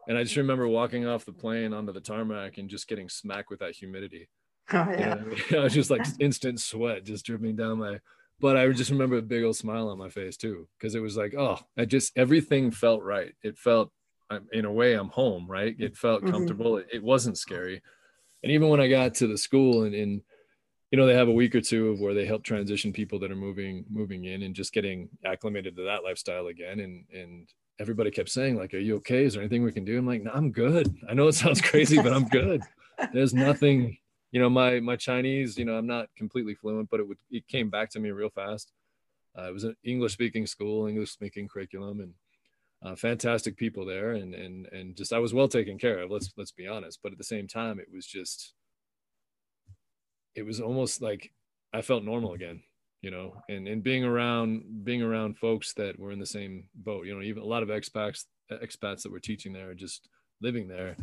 and 0.09 0.19
I 0.19 0.23
just 0.23 0.37
remember 0.37 0.69
walking 0.69 1.07
off 1.07 1.25
the 1.25 1.33
plane 1.33 1.73
onto 1.73 1.93
the 1.93 2.01
tarmac 2.01 2.59
and 2.59 2.69
just 2.69 2.89
getting 2.89 3.09
smacked 3.09 3.51
with 3.51 3.61
that 3.61 3.75
humidity. 3.75 4.29
Oh 4.73 4.87
yeah. 4.91 5.15
I, 5.19 5.25
mean? 5.25 5.39
I 5.53 5.59
was 5.61 5.75
just 5.75 5.91
like 5.91 6.05
instant 6.21 6.61
sweat 6.61 7.05
just 7.05 7.25
dripping 7.25 7.57
down 7.57 7.79
my 7.79 8.01
but 8.41 8.57
I 8.57 8.69
just 8.71 8.91
remember 8.91 9.17
a 9.17 9.23
big 9.23 9.45
old 9.45 9.57
smile 9.57 9.89
on 9.89 9.99
my 9.99 10.09
face 10.09 10.37
too, 10.37 10.69
because 10.77 10.95
it 10.95 11.01
was 11.01 11.17
like, 11.17 11.35
oh, 11.39 11.59
I 11.79 11.85
just 11.85 12.13
everything 12.17 12.73
felt 12.73 13.03
right. 13.03 13.33
It 13.43 13.57
felt 13.57 13.91
in 14.53 14.65
a 14.65 14.73
way 14.73 14.95
I'm 14.95 15.09
home, 15.09 15.47
right? 15.49 15.75
It 15.79 15.97
felt 15.97 16.23
mm-hmm. 16.23 16.33
comfortable. 16.33 16.73
Mm-hmm. 16.73 16.89
It, 16.91 16.97
it, 16.97 17.03
wasn't 17.03 17.39
scary. 17.39 17.81
And 18.43 18.51
even 18.51 18.69
when 18.69 18.81
I 18.81 18.89
got 18.89 19.15
to 19.15 19.29
the 19.29 19.39
school 19.39 19.85
and, 19.85 19.95
and 19.95 20.23
you 20.95 21.01
know, 21.01 21.07
they 21.07 21.17
have 21.17 21.27
a 21.27 21.33
week 21.33 21.57
or 21.57 21.61
two 21.61 21.89
of 21.89 21.99
where 21.99 22.15
they 22.15 22.25
help 22.25 22.45
transition 22.45 22.93
people 22.93 23.19
that 23.19 23.33
are 23.33 23.35
moving, 23.35 23.85
moving 23.91 24.27
in 24.27 24.45
and 24.45 24.55
just 24.55 24.73
getting 24.73 25.09
acclimated 25.25 25.75
to 25.75 25.83
that 25.83 26.05
lifestyle 26.05 26.47
again. 26.47 26.79
And 26.79 27.05
and 27.13 27.49
everybody 27.81 28.13
kept 28.13 28.29
saying 28.29 28.55
like, 28.55 28.73
"Are 28.75 28.79
you 28.79 28.95
okay? 28.99 29.25
Is 29.25 29.33
there 29.33 29.43
anything 29.43 29.65
we 29.65 29.73
can 29.73 29.85
do?" 29.85 29.99
I'm 29.99 30.07
like, 30.07 30.23
"No, 30.23 30.31
I'm 30.33 30.53
good. 30.53 30.97
I 31.11 31.15
know 31.15 31.27
it 31.27 31.33
sounds 31.33 31.61
crazy, 31.61 32.01
but 32.01 32.13
I'm 32.13 32.29
good. 32.29 32.63
There's 33.13 33.35
nothing." 33.35 33.99
You 34.31 34.39
know, 34.39 34.49
my 34.49 34.79
my 34.79 34.95
Chinese, 34.95 35.59
you 35.59 35.65
know, 35.65 35.75
I'm 35.75 35.89
not 35.89 36.07
completely 36.17 36.55
fluent, 36.55 36.89
but 36.91 37.01
it 37.01 37.09
would 37.09 37.19
it 37.29 37.49
came 37.49 37.71
back 37.71 37.91
to 37.91 37.99
me 37.99 38.13
real 38.13 38.31
fast. 38.31 38.71
Uh, 39.37 39.49
it 39.49 39.53
was 39.53 39.65
an 39.65 39.75
English 39.83 40.13
speaking 40.13 40.47
school, 40.47 40.87
English 40.87 41.11
speaking 41.11 41.49
curriculum, 41.49 41.99
and 42.03 42.15
uh, 42.85 42.95
fantastic 42.95 43.57
people 43.57 43.85
there, 43.85 44.13
and 44.13 44.33
and 44.33 44.67
and 44.67 44.97
just 44.97 45.13
I 45.13 45.19
was 45.19 45.35
well 45.35 45.49
taken 45.49 45.77
care 45.77 45.99
of. 45.99 46.13
Let's 46.13 46.33
let's 46.37 46.53
be 46.53 46.69
honest. 46.69 47.01
But 47.03 47.11
at 47.11 47.19
the 47.19 47.25
same 47.25 47.49
time, 47.49 47.81
it 47.81 47.89
was 47.93 48.07
just, 48.07 48.55
it 50.35 50.43
was 50.43 50.61
almost 50.61 51.03
like 51.03 51.33
I 51.73 51.83
felt 51.83 52.05
normal 52.05 52.35
again 52.35 52.63
you 53.05 53.11
know 53.11 53.35
and 53.51 53.69
and 53.69 53.83
being 53.83 54.03
around 54.03 54.65
being 54.83 55.03
around 55.03 55.37
folks 55.37 55.75
that 55.75 55.99
were 55.99 56.11
in 56.11 56.19
the 56.19 56.27
same 56.27 56.65
boat 56.75 57.05
you 57.05 57.15
know 57.15 57.23
even 57.23 57.43
a 57.43 57.47
lot 57.47 57.63
of 57.63 57.69
expats 57.69 58.25
expats 58.51 59.03
that 59.03 59.13
were 59.13 59.21
teaching 59.21 59.53
there 59.53 59.75
just 59.75 60.09
living 60.41 60.67
there 60.67 60.97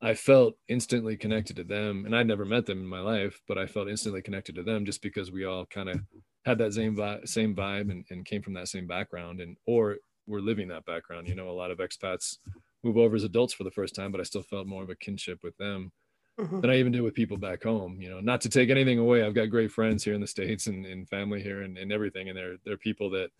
i 0.00 0.14
felt 0.14 0.54
instantly 0.68 1.16
connected 1.16 1.56
to 1.56 1.64
them. 1.64 2.06
And 2.06 2.16
i'd 2.16 2.26
never 2.26 2.46
met 2.46 2.64
them 2.64 2.78
in 2.78 2.86
my 2.86 3.00
life 3.00 3.42
but 3.46 3.58
i 3.58 3.66
felt 3.66 3.88
instantly 3.88 4.22
connected 4.22 4.54
to 4.54 4.62
them 4.62 4.86
just 4.86 5.02
because 5.02 5.30
we 5.30 5.44
all 5.44 5.66
kind 5.66 5.90
of 5.90 6.00
had 6.46 6.58
that 6.58 6.72
same 6.72 6.96
vibe, 6.96 7.28
same 7.28 7.54
vibe 7.54 7.90
and, 7.90 8.04
and 8.10 8.24
came 8.24 8.42
from 8.42 8.54
that 8.54 8.68
same 8.68 8.86
background 8.86 9.40
and 9.40 9.56
or 9.66 9.96
we're 10.26 10.40
living 10.40 10.68
that 10.68 10.86
background. 10.86 11.28
You 11.28 11.34
know 11.34 11.50
a 11.50 11.60
lot 11.60 11.70
of 11.70 11.78
expats 11.78 12.38
move 12.82 12.96
over 12.96 13.16
as 13.16 13.24
adults 13.24 13.52
for 13.52 13.64
the 13.64 13.70
first 13.70 13.94
time 13.94 14.10
but 14.12 14.20
i 14.20 14.24
still 14.24 14.42
felt 14.42 14.66
more 14.66 14.82
of 14.82 14.90
a 14.90 14.96
kinship 14.96 15.40
with 15.42 15.56
them 15.58 15.92
mm-hmm. 16.38 16.60
than 16.60 16.70
I 16.70 16.78
even 16.78 16.92
do 16.92 17.02
with 17.02 17.14
people 17.14 17.36
back 17.36 17.62
home. 17.62 18.00
You 18.00 18.10
know, 18.10 18.20
not 18.20 18.40
to 18.42 18.48
take 18.48 18.70
anything 18.70 18.98
away. 18.98 19.24
I've 19.24 19.34
got 19.34 19.50
great 19.50 19.72
friends 19.72 20.04
here 20.04 20.14
in 20.14 20.20
the 20.20 20.26
States 20.26 20.66
and, 20.66 20.84
and 20.86 21.08
family 21.08 21.42
here 21.42 21.62
and, 21.62 21.78
and 21.78 21.92
everything. 21.92 22.28
And 22.28 22.36
they're, 22.36 22.56
they're 22.64 22.76
people 22.76 23.10
that 23.10 23.30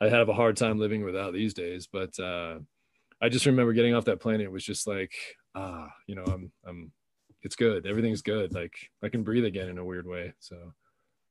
I 0.00 0.08
have 0.08 0.28
a 0.28 0.34
hard 0.34 0.56
time 0.56 0.78
living 0.78 1.04
without 1.04 1.32
these 1.32 1.54
days. 1.54 1.88
But 1.90 2.18
uh, 2.18 2.58
I 3.20 3.28
just 3.28 3.46
remember 3.46 3.72
getting 3.72 3.94
off 3.94 4.06
that 4.06 4.20
plane. 4.20 4.40
It 4.40 4.52
was 4.52 4.64
just 4.64 4.86
like, 4.86 5.12
ah, 5.54 5.88
you 6.06 6.14
know, 6.14 6.24
I'm, 6.24 6.52
I'm, 6.66 6.92
it's 7.42 7.56
good. 7.56 7.86
Everything's 7.86 8.22
good. 8.22 8.54
Like 8.54 8.74
I 9.02 9.08
can 9.08 9.22
breathe 9.22 9.44
again 9.44 9.68
in 9.68 9.78
a 9.78 9.84
weird 9.84 10.06
way. 10.06 10.34
So, 10.40 10.56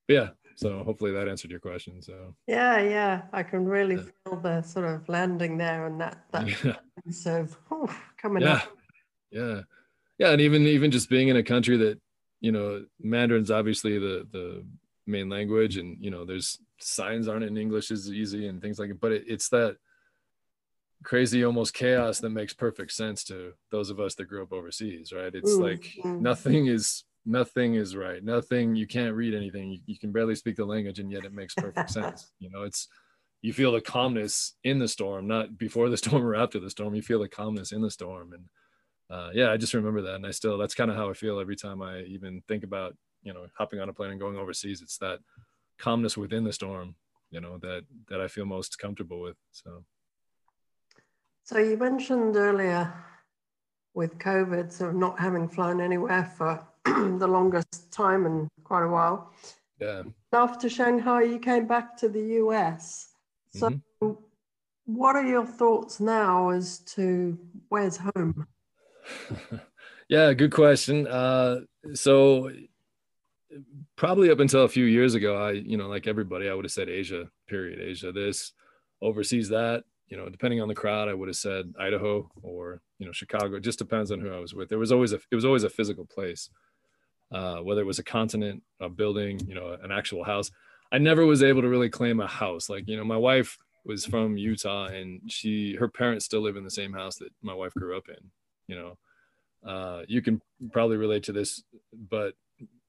yeah. 0.07 0.29
So 0.55 0.83
hopefully 0.83 1.11
that 1.11 1.27
answered 1.27 1.51
your 1.51 1.59
question. 1.59 2.01
So 2.01 2.33
yeah, 2.47 2.81
yeah, 2.81 3.21
I 3.31 3.43
can 3.43 3.65
really 3.65 3.97
yeah. 3.97 4.01
feel 4.23 4.39
the 4.39 4.61
sort 4.63 4.85
of 4.85 5.07
landing 5.07 5.57
there 5.57 5.85
and 5.85 6.01
that 6.01 6.23
that 6.31 6.47
yeah. 6.65 6.77
sense 7.11 7.51
of 7.51 7.57
oh, 7.69 7.95
coming 8.19 8.41
yeah. 8.41 8.53
up. 8.53 8.77
Yeah 9.29 9.61
yeah 10.17 10.29
and 10.29 10.41
even 10.41 10.63
even 10.63 10.91
just 10.91 11.09
being 11.09 11.27
in 11.27 11.37
a 11.37 11.43
country 11.43 11.77
that 11.77 11.99
you 12.39 12.51
know 12.51 12.85
mandarin's 13.01 13.51
obviously 13.51 13.97
the 13.99 14.27
the 14.31 14.65
main 15.05 15.29
language 15.29 15.77
and 15.77 15.97
you 15.99 16.11
know 16.11 16.25
there's 16.25 16.59
signs 16.79 17.27
aren't 17.27 17.45
in 17.45 17.57
english 17.57 17.91
as 17.91 18.11
easy 18.11 18.47
and 18.47 18.61
things 18.61 18.77
like 18.77 18.89
it 18.89 18.99
but 18.99 19.11
it, 19.11 19.23
it's 19.27 19.49
that 19.49 19.77
crazy 21.03 21.43
almost 21.43 21.73
chaos 21.73 22.19
that 22.19 22.29
makes 22.29 22.53
perfect 22.53 22.91
sense 22.91 23.23
to 23.23 23.53
those 23.71 23.89
of 23.89 23.99
us 23.99 24.15
that 24.15 24.25
grew 24.25 24.43
up 24.43 24.51
overseas 24.51 25.13
right? 25.13 25.33
It's 25.33 25.53
mm-hmm. 25.53 25.63
like 25.63 26.19
nothing 26.21 26.67
is 26.67 27.03
nothing 27.25 27.75
is 27.75 27.95
right. 27.95 28.23
Nothing 28.23 28.75
you 28.75 28.87
can't 28.87 29.15
read 29.15 29.33
anything. 29.33 29.69
You, 29.71 29.79
you 29.85 29.99
can 29.99 30.11
barely 30.11 30.35
speak 30.35 30.55
the 30.55 30.65
language 30.65 30.99
and 30.99 31.11
yet 31.11 31.25
it 31.25 31.33
makes 31.33 31.53
perfect 31.53 31.89
sense. 31.99 32.31
You 32.39 32.49
know 32.49 32.63
it's 32.63 32.87
you 33.41 33.53
feel 33.53 33.71
the 33.71 33.81
calmness 33.81 34.55
in 34.63 34.79
the 34.79 34.87
storm 34.87 35.27
not 35.27 35.57
before 35.57 35.89
the 35.89 35.97
storm 35.97 36.25
or 36.25 36.35
after 36.35 36.59
the 36.59 36.69
storm. 36.69 36.95
You 36.95 37.01
feel 37.01 37.19
the 37.19 37.29
calmness 37.29 37.71
in 37.71 37.81
the 37.81 37.91
storm 37.91 38.33
and 38.33 38.45
uh, 39.09 39.29
yeah, 39.33 39.51
I 39.51 39.57
just 39.57 39.73
remember 39.73 40.01
that, 40.01 40.15
and 40.15 40.25
I 40.25 40.31
still 40.31 40.57
that's 40.57 40.75
kind 40.75 40.91
of 40.91 40.97
how 40.97 41.09
I 41.09 41.13
feel 41.13 41.39
every 41.39 41.55
time 41.55 41.81
I 41.81 42.01
even 42.01 42.41
think 42.47 42.63
about 42.63 42.95
you 43.23 43.33
know 43.33 43.47
hopping 43.57 43.79
on 43.79 43.89
a 43.89 43.93
plane 43.93 44.11
and 44.11 44.19
going 44.19 44.37
overseas. 44.37 44.81
It's 44.81 44.97
that 44.97 45.19
calmness 45.77 46.17
within 46.17 46.43
the 46.43 46.53
storm, 46.53 46.95
you 47.31 47.39
know, 47.39 47.57
that 47.59 47.83
that 48.09 48.19
I 48.19 48.27
feel 48.27 48.45
most 48.45 48.79
comfortable 48.79 49.21
with. 49.21 49.37
So. 49.51 49.83
So 51.43 51.59
you 51.59 51.77
mentioned 51.77 52.35
earlier 52.35 52.93
with 53.93 54.17
COVID, 54.17 54.71
so 54.71 54.91
not 54.91 55.17
having 55.17 55.47
flown 55.47 55.79
anywhere 55.79 56.25
for 56.37 56.61
the 56.85 57.27
longest 57.27 57.89
time 57.91 58.25
in 58.25 58.49
quite 58.65 58.83
a 58.83 58.89
while. 58.89 59.31
Yeah. 59.79 60.03
After 60.33 60.67
Shanghai, 60.67 61.23
you 61.23 61.39
came 61.39 61.65
back 61.65 61.95
to 61.97 62.09
the 62.09 62.21
US. 62.41 63.09
So, 63.55 63.69
mm-hmm. 63.69 64.11
what 64.85 65.15
are 65.15 65.25
your 65.25 65.45
thoughts 65.45 66.01
now 66.01 66.49
as 66.49 66.79
to 66.95 67.37
where's 67.69 67.97
home? 67.97 68.45
yeah, 70.09 70.33
good 70.33 70.51
question. 70.51 71.07
Uh, 71.07 71.61
so 71.93 72.51
probably 73.95 74.29
up 74.31 74.39
until 74.39 74.63
a 74.63 74.69
few 74.69 74.85
years 74.85 75.15
ago, 75.15 75.37
I, 75.43 75.51
you 75.51 75.77
know, 75.77 75.87
like 75.87 76.07
everybody, 76.07 76.49
I 76.49 76.53
would 76.53 76.65
have 76.65 76.71
said 76.71 76.89
Asia, 76.89 77.29
period. 77.47 77.79
Asia, 77.81 78.11
this, 78.11 78.53
overseas, 79.01 79.49
that, 79.49 79.83
you 80.07 80.17
know, 80.17 80.29
depending 80.29 80.61
on 80.61 80.67
the 80.67 80.75
crowd, 80.75 81.09
I 81.09 81.13
would 81.13 81.29
have 81.29 81.37
said 81.37 81.73
Idaho 81.79 82.29
or, 82.41 82.81
you 82.99 83.05
know, 83.05 83.11
Chicago. 83.11 83.55
It 83.57 83.61
just 83.63 83.79
depends 83.79 84.11
on 84.11 84.19
who 84.19 84.31
I 84.33 84.39
was 84.39 84.53
with. 84.53 84.69
There 84.69 84.79
was 84.79 84.91
always 84.91 85.13
a, 85.13 85.19
it 85.31 85.35
was 85.35 85.45
always 85.45 85.63
a 85.63 85.69
physical 85.69 86.05
place. 86.05 86.49
uh, 87.31 87.57
whether 87.57 87.81
it 87.81 87.85
was 87.85 87.99
a 87.99 88.03
continent, 88.03 88.63
a 88.79 88.89
building, 88.89 89.39
you 89.47 89.55
know, 89.55 89.77
an 89.83 89.91
actual 89.91 90.23
house. 90.23 90.51
I 90.91 90.97
never 90.97 91.25
was 91.25 91.43
able 91.43 91.61
to 91.61 91.67
really 91.69 91.89
claim 91.89 92.19
a 92.19 92.27
house. 92.27 92.69
Like, 92.69 92.87
you 92.87 92.95
know, 92.97 93.03
my 93.03 93.17
wife 93.17 93.57
was 93.85 94.05
from 94.05 94.37
Utah 94.37 94.85
and 94.87 95.21
she, 95.29 95.75
her 95.75 95.87
parents 95.89 96.25
still 96.25 96.41
live 96.41 96.55
in 96.55 96.63
the 96.63 96.71
same 96.71 96.93
house 96.93 97.17
that 97.17 97.29
my 97.41 97.53
wife 97.53 97.73
grew 97.73 97.97
up 97.97 98.07
in, 98.09 98.31
you 98.67 98.75
know. 98.75 98.97
Uh, 99.67 100.03
you 100.07 100.21
can 100.21 100.39
probably 100.71 100.95
relate 100.97 101.23
to 101.23 101.33
this, 101.33 101.63
but 101.93 102.35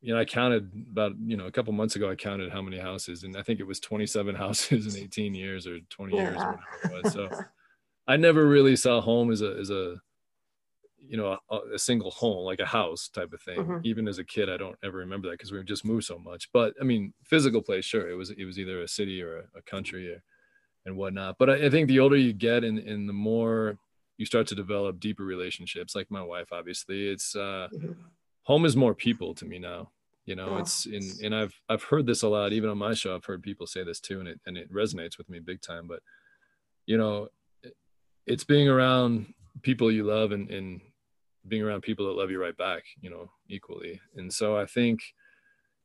you 0.00 0.14
know, 0.14 0.20
I 0.20 0.24
counted 0.24 0.70
about, 0.90 1.12
you 1.24 1.36
know, 1.36 1.46
a 1.46 1.50
couple 1.50 1.72
months 1.72 1.96
ago, 1.96 2.10
I 2.10 2.14
counted 2.14 2.52
how 2.52 2.62
many 2.62 2.78
houses 2.78 3.24
and 3.24 3.36
I 3.36 3.42
think 3.42 3.58
it 3.58 3.66
was 3.66 3.80
27 3.80 4.34
houses 4.34 4.94
in 4.94 5.02
18 5.02 5.34
years 5.34 5.66
or 5.66 5.80
20 5.90 6.14
yeah. 6.14 6.22
years, 6.22 6.36
whatever 6.36 6.60
it 6.84 7.02
was. 7.04 7.12
So 7.12 7.28
I 8.06 8.16
never 8.16 8.46
really 8.46 8.76
saw 8.76 9.00
home 9.00 9.32
as 9.32 9.42
a, 9.42 9.56
as 9.58 9.70
a, 9.70 9.96
you 11.08 11.16
know 11.16 11.38
a, 11.50 11.58
a, 11.74 11.78
single 11.78 12.10
home 12.10 12.44
like 12.44 12.60
a 12.60 12.66
house 12.66 13.08
type 13.08 13.32
of 13.32 13.40
thing 13.40 13.58
mm-hmm. 13.58 13.78
even 13.82 14.06
as 14.06 14.18
a 14.18 14.24
kid 14.24 14.50
i 14.50 14.56
don't 14.56 14.76
ever 14.84 14.98
remember 14.98 15.28
that 15.28 15.38
because 15.38 15.50
we 15.50 15.62
just 15.64 15.84
moved 15.84 16.04
so 16.04 16.18
much 16.18 16.50
but 16.52 16.74
i 16.80 16.84
mean 16.84 17.14
physical 17.24 17.62
place 17.62 17.84
sure 17.84 18.10
it 18.10 18.14
was 18.14 18.30
it 18.30 18.44
was 18.44 18.58
either 18.58 18.82
a 18.82 18.88
city 18.88 19.22
or 19.22 19.38
a, 19.38 19.58
a 19.58 19.62
country 19.62 20.12
or, 20.12 20.22
and 20.84 20.96
whatnot 20.96 21.36
but 21.38 21.48
I, 21.48 21.66
I, 21.66 21.70
think 21.70 21.88
the 21.88 22.00
older 22.00 22.16
you 22.16 22.32
get 22.32 22.62
and, 22.62 22.78
and 22.78 23.08
the 23.08 23.14
more 23.14 23.78
you 24.18 24.26
start 24.26 24.46
to 24.46 24.54
develop 24.54 25.00
deeper 25.00 25.24
relationships 25.24 25.94
like 25.94 26.10
my 26.10 26.22
wife 26.22 26.52
obviously 26.52 27.08
it's 27.08 27.34
uh 27.34 27.68
mm-hmm. 27.72 27.92
home 28.42 28.64
is 28.64 28.76
more 28.76 28.94
people 28.94 29.34
to 29.34 29.46
me 29.46 29.58
now 29.58 29.90
you 30.26 30.36
know 30.36 30.50
yeah. 30.54 30.60
it's 30.60 30.86
in 30.86 31.02
and 31.24 31.34
i've 31.34 31.54
i've 31.70 31.82
heard 31.84 32.06
this 32.06 32.22
a 32.22 32.28
lot 32.28 32.52
even 32.52 32.68
on 32.68 32.76
my 32.78 32.92
show 32.92 33.14
i've 33.14 33.24
heard 33.24 33.42
people 33.42 33.66
say 33.66 33.82
this 33.82 34.00
too 34.00 34.20
and 34.20 34.28
it 34.28 34.40
and 34.46 34.58
it 34.58 34.70
resonates 34.72 35.16
with 35.16 35.30
me 35.30 35.38
big 35.38 35.62
time 35.62 35.86
but 35.86 36.00
you 36.86 36.98
know 36.98 37.28
it's 38.28 38.44
being 38.44 38.68
around 38.68 39.32
people 39.62 39.90
you 39.90 40.04
love 40.04 40.32
and, 40.32 40.50
and 40.50 40.80
being 41.48 41.62
around 41.62 41.80
people 41.80 42.06
that 42.06 42.20
love 42.20 42.30
you 42.30 42.40
right 42.40 42.56
back, 42.56 42.84
you 43.00 43.10
know, 43.10 43.30
equally. 43.48 44.00
And 44.16 44.32
so 44.32 44.56
I 44.56 44.66
think, 44.66 45.00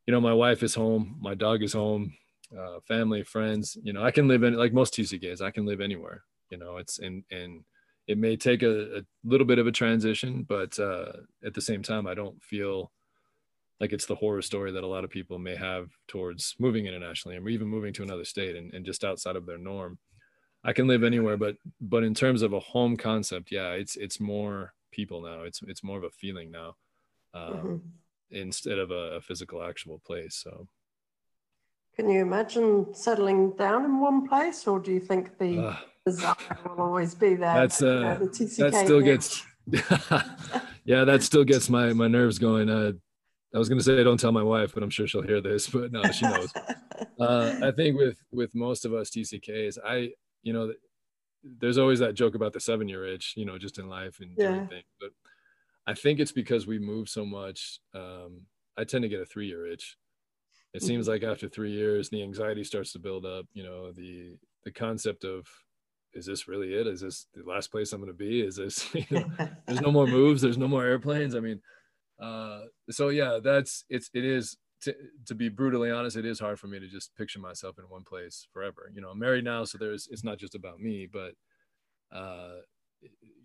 you 0.06 0.12
know, 0.12 0.20
my 0.20 0.34
wife 0.34 0.62
is 0.62 0.76
home, 0.76 1.18
my 1.22 1.34
dog 1.34 1.64
is 1.64 1.74
home, 1.74 2.14
uh, 2.58 2.80
family, 2.88 3.24
friends, 3.24 3.78
you 3.82 3.94
know, 3.94 4.04
I 4.04 4.12
can 4.12 4.28
live 4.28 4.44
in 4.44 4.56
like 4.56 4.74
most 4.74 4.94
TCKs, 4.94 5.42
I 5.42 5.52
can 5.52 5.66
live 5.66 5.80
anywhere, 5.80 6.24
you 6.50 6.58
know, 6.58 6.78
it's 6.78 7.00
and 7.00 7.24
and 7.32 7.64
it 8.08 8.18
may 8.18 8.36
take 8.36 8.64
a, 8.64 8.98
a 8.98 9.02
little 9.24 9.48
bit 9.48 9.60
of 9.60 9.68
a 9.68 9.72
transition, 9.72 10.46
but 10.48 10.78
uh, 10.80 11.14
at 11.46 11.54
the 11.54 11.62
same 11.62 11.82
time, 11.82 12.06
I 12.06 12.14
don't 12.14 12.42
feel 12.44 12.92
like 13.80 13.94
it's 13.94 14.06
the 14.06 14.16
horror 14.16 14.42
story 14.42 14.72
that 14.72 14.84
a 14.84 14.88
lot 14.88 15.04
of 15.04 15.10
people 15.10 15.40
may 15.40 15.56
have 15.56 15.90
towards 16.08 16.56
moving 16.60 16.86
internationally 16.86 17.38
or 17.38 17.50
even 17.50 17.68
moving 17.68 17.94
to 17.94 18.04
another 18.04 18.26
state 18.26 18.56
and, 18.56 18.74
and 18.74 18.86
just 18.86 19.04
outside 19.04 19.36
of 19.36 19.46
their 19.46 19.58
norm. 19.58 19.98
I 20.64 20.74
can 20.74 20.88
live 20.88 21.04
anywhere, 21.04 21.36
but 21.36 21.58
but 21.82 22.04
in 22.04 22.14
terms 22.14 22.42
of 22.42 22.54
a 22.54 22.60
home 22.60 22.96
concept, 22.96 23.52
yeah, 23.52 23.72
it's 23.72 23.98
it's 23.98 24.20
more 24.20 24.74
people 24.92 25.22
now. 25.22 25.44
It's 25.44 25.60
it's 25.68 25.84
more 25.84 25.98
of 25.98 26.06
a 26.06 26.10
feeling 26.12 26.52
now, 26.52 26.76
um, 27.34 27.54
mm-hmm. 27.54 27.78
instead 28.32 28.80
of 28.80 28.92
a, 28.92 29.18
a, 29.18 29.22
physical, 29.22 29.62
actual 29.62 30.00
place. 30.06 30.40
So, 30.42 30.68
can 31.98 32.10
you 32.10 32.22
imagine 32.22 32.94
settling 32.94 33.58
down 33.58 33.84
in 33.84 34.00
one 34.00 34.26
place, 34.26 34.66
or 34.66 34.80
do 34.80 34.94
you 34.94 35.02
think 35.02 35.38
the 35.38 35.60
uh, 35.60 35.76
desire 36.06 36.36
will 36.66 36.82
always 36.82 37.16
be 37.16 37.36
there? 37.36 37.54
That's 37.56 37.82
uh, 37.82 38.18
the 38.20 38.46
that 38.60 38.76
still 38.86 39.02
gets. 39.02 39.46
yeah, 40.86 41.04
that 41.06 41.24
still 41.24 41.44
gets 41.44 41.70
my 41.70 41.94
my 41.94 42.08
nerves 42.08 42.40
going. 42.40 42.70
Uh, 42.70 42.94
I 43.54 43.58
was 43.58 43.70
going 43.70 43.78
to 43.78 43.84
say 43.84 44.04
don't 44.04 44.20
tell 44.20 44.32
my 44.32 44.44
wife, 44.44 44.74
but 44.74 44.84
I'm 44.84 44.90
sure 44.90 45.08
she'll 45.08 45.22
hear 45.22 45.42
this. 45.42 45.68
But 45.70 45.92
no, 45.92 46.04
she 46.12 46.26
knows. 46.26 46.52
uh, 47.20 47.60
I 47.64 47.72
think 47.72 47.98
with 47.98 48.18
with 48.32 48.54
most 48.56 48.86
of 48.86 48.94
us 48.94 49.10
TCKs, 49.10 49.78
I 49.86 50.12
you 50.42 50.54
know 50.54 50.74
there's 51.44 51.78
always 51.78 52.00
that 52.00 52.16
joke 52.16 52.36
about 52.36 52.54
the 52.54 52.60
seven 52.60 52.88
year 52.88 53.06
itch, 53.06 53.34
you 53.36 53.46
know, 53.46 53.58
just 53.58 53.78
in 53.78 53.88
life 53.88 54.20
and 54.22 54.32
yeah. 54.38 54.46
everything. 54.46 54.84
But 55.00 55.10
I 55.86 55.94
think 55.94 56.20
it's 56.20 56.32
because 56.32 56.66
we 56.66 56.80
move 56.80 57.10
so 57.10 57.26
much. 57.26 57.80
Um, 57.94 58.42
I 58.78 58.86
tend 58.86 59.04
to 59.04 59.10
get 59.10 59.22
a 59.22 59.26
three 59.26 59.48
year 59.48 59.68
itch. 59.68 59.98
It 60.74 60.78
mm-hmm. 60.80 60.88
seems 60.88 61.08
like 61.08 61.24
after 61.24 61.48
three 61.48 61.72
years, 61.72 62.10
the 62.10 62.24
anxiety 62.24 62.64
starts 62.64 62.92
to 62.94 63.00
build 63.00 63.26
up. 63.26 63.46
You 63.54 63.64
know, 63.64 63.92
the 63.92 64.38
the 64.64 64.72
concept 64.72 65.26
of 65.26 65.46
is 66.14 66.26
this 66.26 66.48
really 66.48 66.74
it? 66.74 66.88
Is 66.88 67.02
this 67.02 67.28
the 67.34 67.44
last 67.44 67.72
place 67.72 67.92
I'm 67.92 68.02
going 68.02 68.12
to 68.12 68.18
be? 68.18 68.42
Is 68.42 68.56
this 68.56 68.94
you 68.96 69.06
know, 69.12 69.26
there's 69.68 69.82
no 69.82 69.92
more 69.92 70.08
moves, 70.08 70.42
there's 70.42 70.58
no 70.58 70.68
more 70.68 70.84
airplanes. 70.84 71.36
I 71.36 71.40
mean, 71.40 71.62
uh, 72.22 72.62
so 72.90 73.10
yeah, 73.10 73.40
that's 73.44 73.86
it's 73.90 74.10
it 74.14 74.26
is 74.26 74.58
to, 74.84 74.96
to 75.28 75.36
be 75.36 75.50
brutally 75.50 75.92
honest, 75.92 76.18
it 76.18 76.26
is 76.26 76.40
hard 76.40 76.60
for 76.60 76.68
me 76.68 76.80
to 76.80 76.88
just 76.88 77.16
picture 77.16 77.40
myself 77.40 77.78
in 77.80 77.86
one 77.86 78.04
place 78.04 78.48
forever. 78.52 78.92
You 78.94 79.02
know, 79.02 79.10
I'm 79.10 79.20
married 79.20 79.46
now, 79.46 79.64
so 79.64 79.78
there's 79.78 80.08
it's 80.12 80.24
not 80.24 80.38
just 80.38 80.56
about 80.56 80.80
me, 80.80 81.08
but 81.12 81.34
uh, 82.16 82.60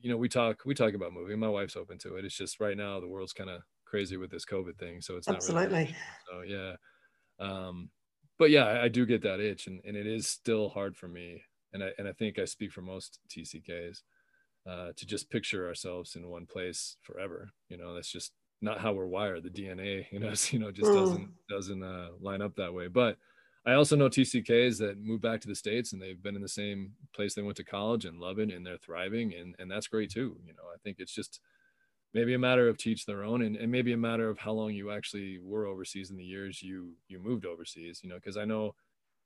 you 0.00 0.10
know, 0.10 0.16
we 0.16 0.28
talk 0.28 0.62
we 0.64 0.74
talk 0.74 0.94
about 0.94 1.12
moving. 1.12 1.38
My 1.38 1.48
wife's 1.48 1.76
open 1.76 1.98
to 1.98 2.16
it. 2.16 2.24
It's 2.24 2.36
just 2.36 2.60
right 2.60 2.76
now 2.76 3.00
the 3.00 3.08
world's 3.08 3.32
kind 3.32 3.50
of 3.50 3.62
crazy 3.84 4.16
with 4.16 4.30
this 4.30 4.44
COVID 4.44 4.78
thing, 4.78 5.00
so 5.00 5.16
it's 5.16 5.28
absolutely. 5.28 5.62
Not 5.62 5.72
really 5.72 5.96
so 6.30 6.42
yeah, 6.42 6.72
um, 7.38 7.90
but 8.38 8.50
yeah, 8.50 8.64
I, 8.64 8.84
I 8.84 8.88
do 8.88 9.06
get 9.06 9.22
that 9.22 9.40
itch, 9.40 9.66
and, 9.66 9.80
and 9.84 9.96
it 9.96 10.06
is 10.06 10.26
still 10.26 10.68
hard 10.68 10.96
for 10.96 11.08
me, 11.08 11.42
and 11.72 11.82
I 11.82 11.90
and 11.98 12.08
I 12.08 12.12
think 12.12 12.38
I 12.38 12.44
speak 12.44 12.72
for 12.72 12.82
most 12.82 13.20
TCKs. 13.28 14.02
Uh, 14.68 14.92
to 14.96 15.06
just 15.06 15.30
picture 15.30 15.66
ourselves 15.66 16.14
in 16.14 16.28
one 16.28 16.44
place 16.44 16.96
forever, 17.00 17.48
you 17.70 17.78
know, 17.78 17.94
that's 17.94 18.12
just 18.12 18.32
not 18.60 18.80
how 18.80 18.92
we're 18.92 19.06
wired. 19.06 19.42
The 19.42 19.50
DNA, 19.50 20.06
you 20.12 20.18
know, 20.18 20.32
you 20.50 20.58
know, 20.58 20.70
just 20.70 20.92
doesn't 20.92 21.28
mm. 21.28 21.32
doesn't 21.48 21.82
uh, 21.82 22.08
line 22.20 22.42
up 22.42 22.54
that 22.56 22.74
way. 22.74 22.88
But 22.88 23.16
I 23.66 23.74
also 23.74 23.96
know 23.96 24.08
TCKs 24.08 24.78
that 24.78 24.98
move 24.98 25.20
back 25.20 25.40
to 25.42 25.48
the 25.48 25.54
states 25.54 25.92
and 25.92 26.00
they've 26.00 26.22
been 26.22 26.36
in 26.36 26.42
the 26.42 26.48
same 26.48 26.92
place 27.14 27.34
they 27.34 27.42
went 27.42 27.56
to 27.58 27.64
college 27.64 28.04
and 28.04 28.18
love 28.18 28.38
it 28.38 28.50
and 28.50 28.64
they're 28.64 28.78
thriving 28.78 29.34
and 29.34 29.54
and 29.58 29.70
that's 29.70 29.88
great 29.88 30.10
too. 30.10 30.36
You 30.46 30.54
know, 30.54 30.64
I 30.72 30.78
think 30.82 30.96
it's 31.00 31.14
just 31.14 31.40
maybe 32.14 32.34
a 32.34 32.38
matter 32.38 32.68
of 32.68 32.78
teach 32.78 33.04
their 33.04 33.22
own 33.22 33.42
and, 33.42 33.56
and 33.56 33.70
maybe 33.70 33.92
a 33.92 33.96
matter 33.96 34.28
of 34.28 34.38
how 34.38 34.52
long 34.52 34.72
you 34.72 34.90
actually 34.90 35.38
were 35.42 35.66
overseas 35.66 36.10
in 36.10 36.16
the 36.16 36.24
years 36.24 36.62
you 36.62 36.94
you 37.08 37.18
moved 37.18 37.46
overseas. 37.46 38.00
You 38.02 38.10
know, 38.10 38.16
because 38.16 38.36
I 38.36 38.44
know 38.44 38.74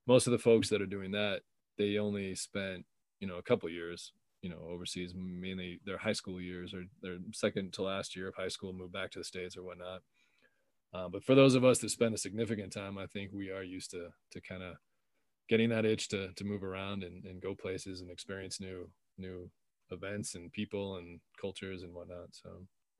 most 0.07 0.27
of 0.27 0.31
the 0.31 0.39
folks 0.39 0.69
that 0.69 0.81
are 0.81 0.85
doing 0.85 1.11
that 1.11 1.41
they 1.77 1.97
only 1.97 2.35
spent 2.35 2.85
you 3.19 3.27
know 3.27 3.37
a 3.37 3.43
couple 3.43 3.69
years 3.69 4.13
you 4.41 4.49
know 4.49 4.59
overseas 4.69 5.13
mainly 5.15 5.79
their 5.85 5.97
high 5.97 6.13
school 6.13 6.39
years 6.39 6.73
or 6.73 6.83
their 7.01 7.17
second 7.33 7.73
to 7.73 7.81
last 7.81 8.15
year 8.15 8.27
of 8.27 8.35
high 8.35 8.49
school 8.49 8.73
moved 8.73 8.93
back 8.93 9.09
to 9.11 9.19
the 9.19 9.25
states 9.25 9.57
or 9.57 9.63
whatnot 9.63 10.01
uh, 10.93 11.07
but 11.07 11.23
for 11.23 11.33
those 11.33 11.55
of 11.55 11.63
us 11.63 11.79
that 11.79 11.89
spend 11.89 12.13
a 12.13 12.17
significant 12.17 12.71
time 12.71 12.97
i 12.97 13.07
think 13.07 13.31
we 13.33 13.49
are 13.49 13.63
used 13.63 13.91
to 13.91 14.09
to 14.31 14.41
kind 14.41 14.61
of 14.61 14.75
getting 15.49 15.69
that 15.69 15.85
itch 15.85 16.09
to 16.09 16.31
to 16.33 16.43
move 16.43 16.63
around 16.63 17.03
and, 17.03 17.25
and 17.25 17.41
go 17.41 17.55
places 17.55 18.01
and 18.01 18.11
experience 18.11 18.59
new 18.59 18.89
new 19.17 19.49
events 19.91 20.35
and 20.35 20.51
people 20.51 20.97
and 20.97 21.19
cultures 21.39 21.83
and 21.83 21.93
whatnot 21.93 22.27
so 22.31 22.49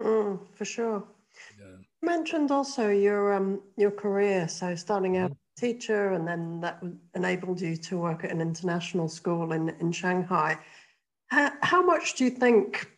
mm, 0.02 0.40
for 0.54 0.66
sure 0.66 1.04
yeah. 1.60 1.78
You 2.02 2.08
mentioned 2.08 2.52
also 2.52 2.90
your 2.90 3.34
um 3.34 3.62
your 3.76 3.92
career 3.92 4.48
so 4.48 4.76
starting 4.76 5.18
out 5.18 5.32
mm-hmm. 5.32 5.43
Teacher 5.58 6.14
and 6.14 6.28
then 6.28 6.60
that 6.62 6.82
enabled 7.16 7.62
you 7.62 7.76
to 7.76 7.98
work 7.98 8.24
at 8.24 8.32
an 8.32 8.42
international 8.42 9.08
school 9.08 9.52
in 9.54 9.70
in 9.80 9.92
shanghai 9.92 10.58
how, 11.62 11.84
much 11.84 12.16
do 12.16 12.26
you 12.26 12.30
think 12.30 12.90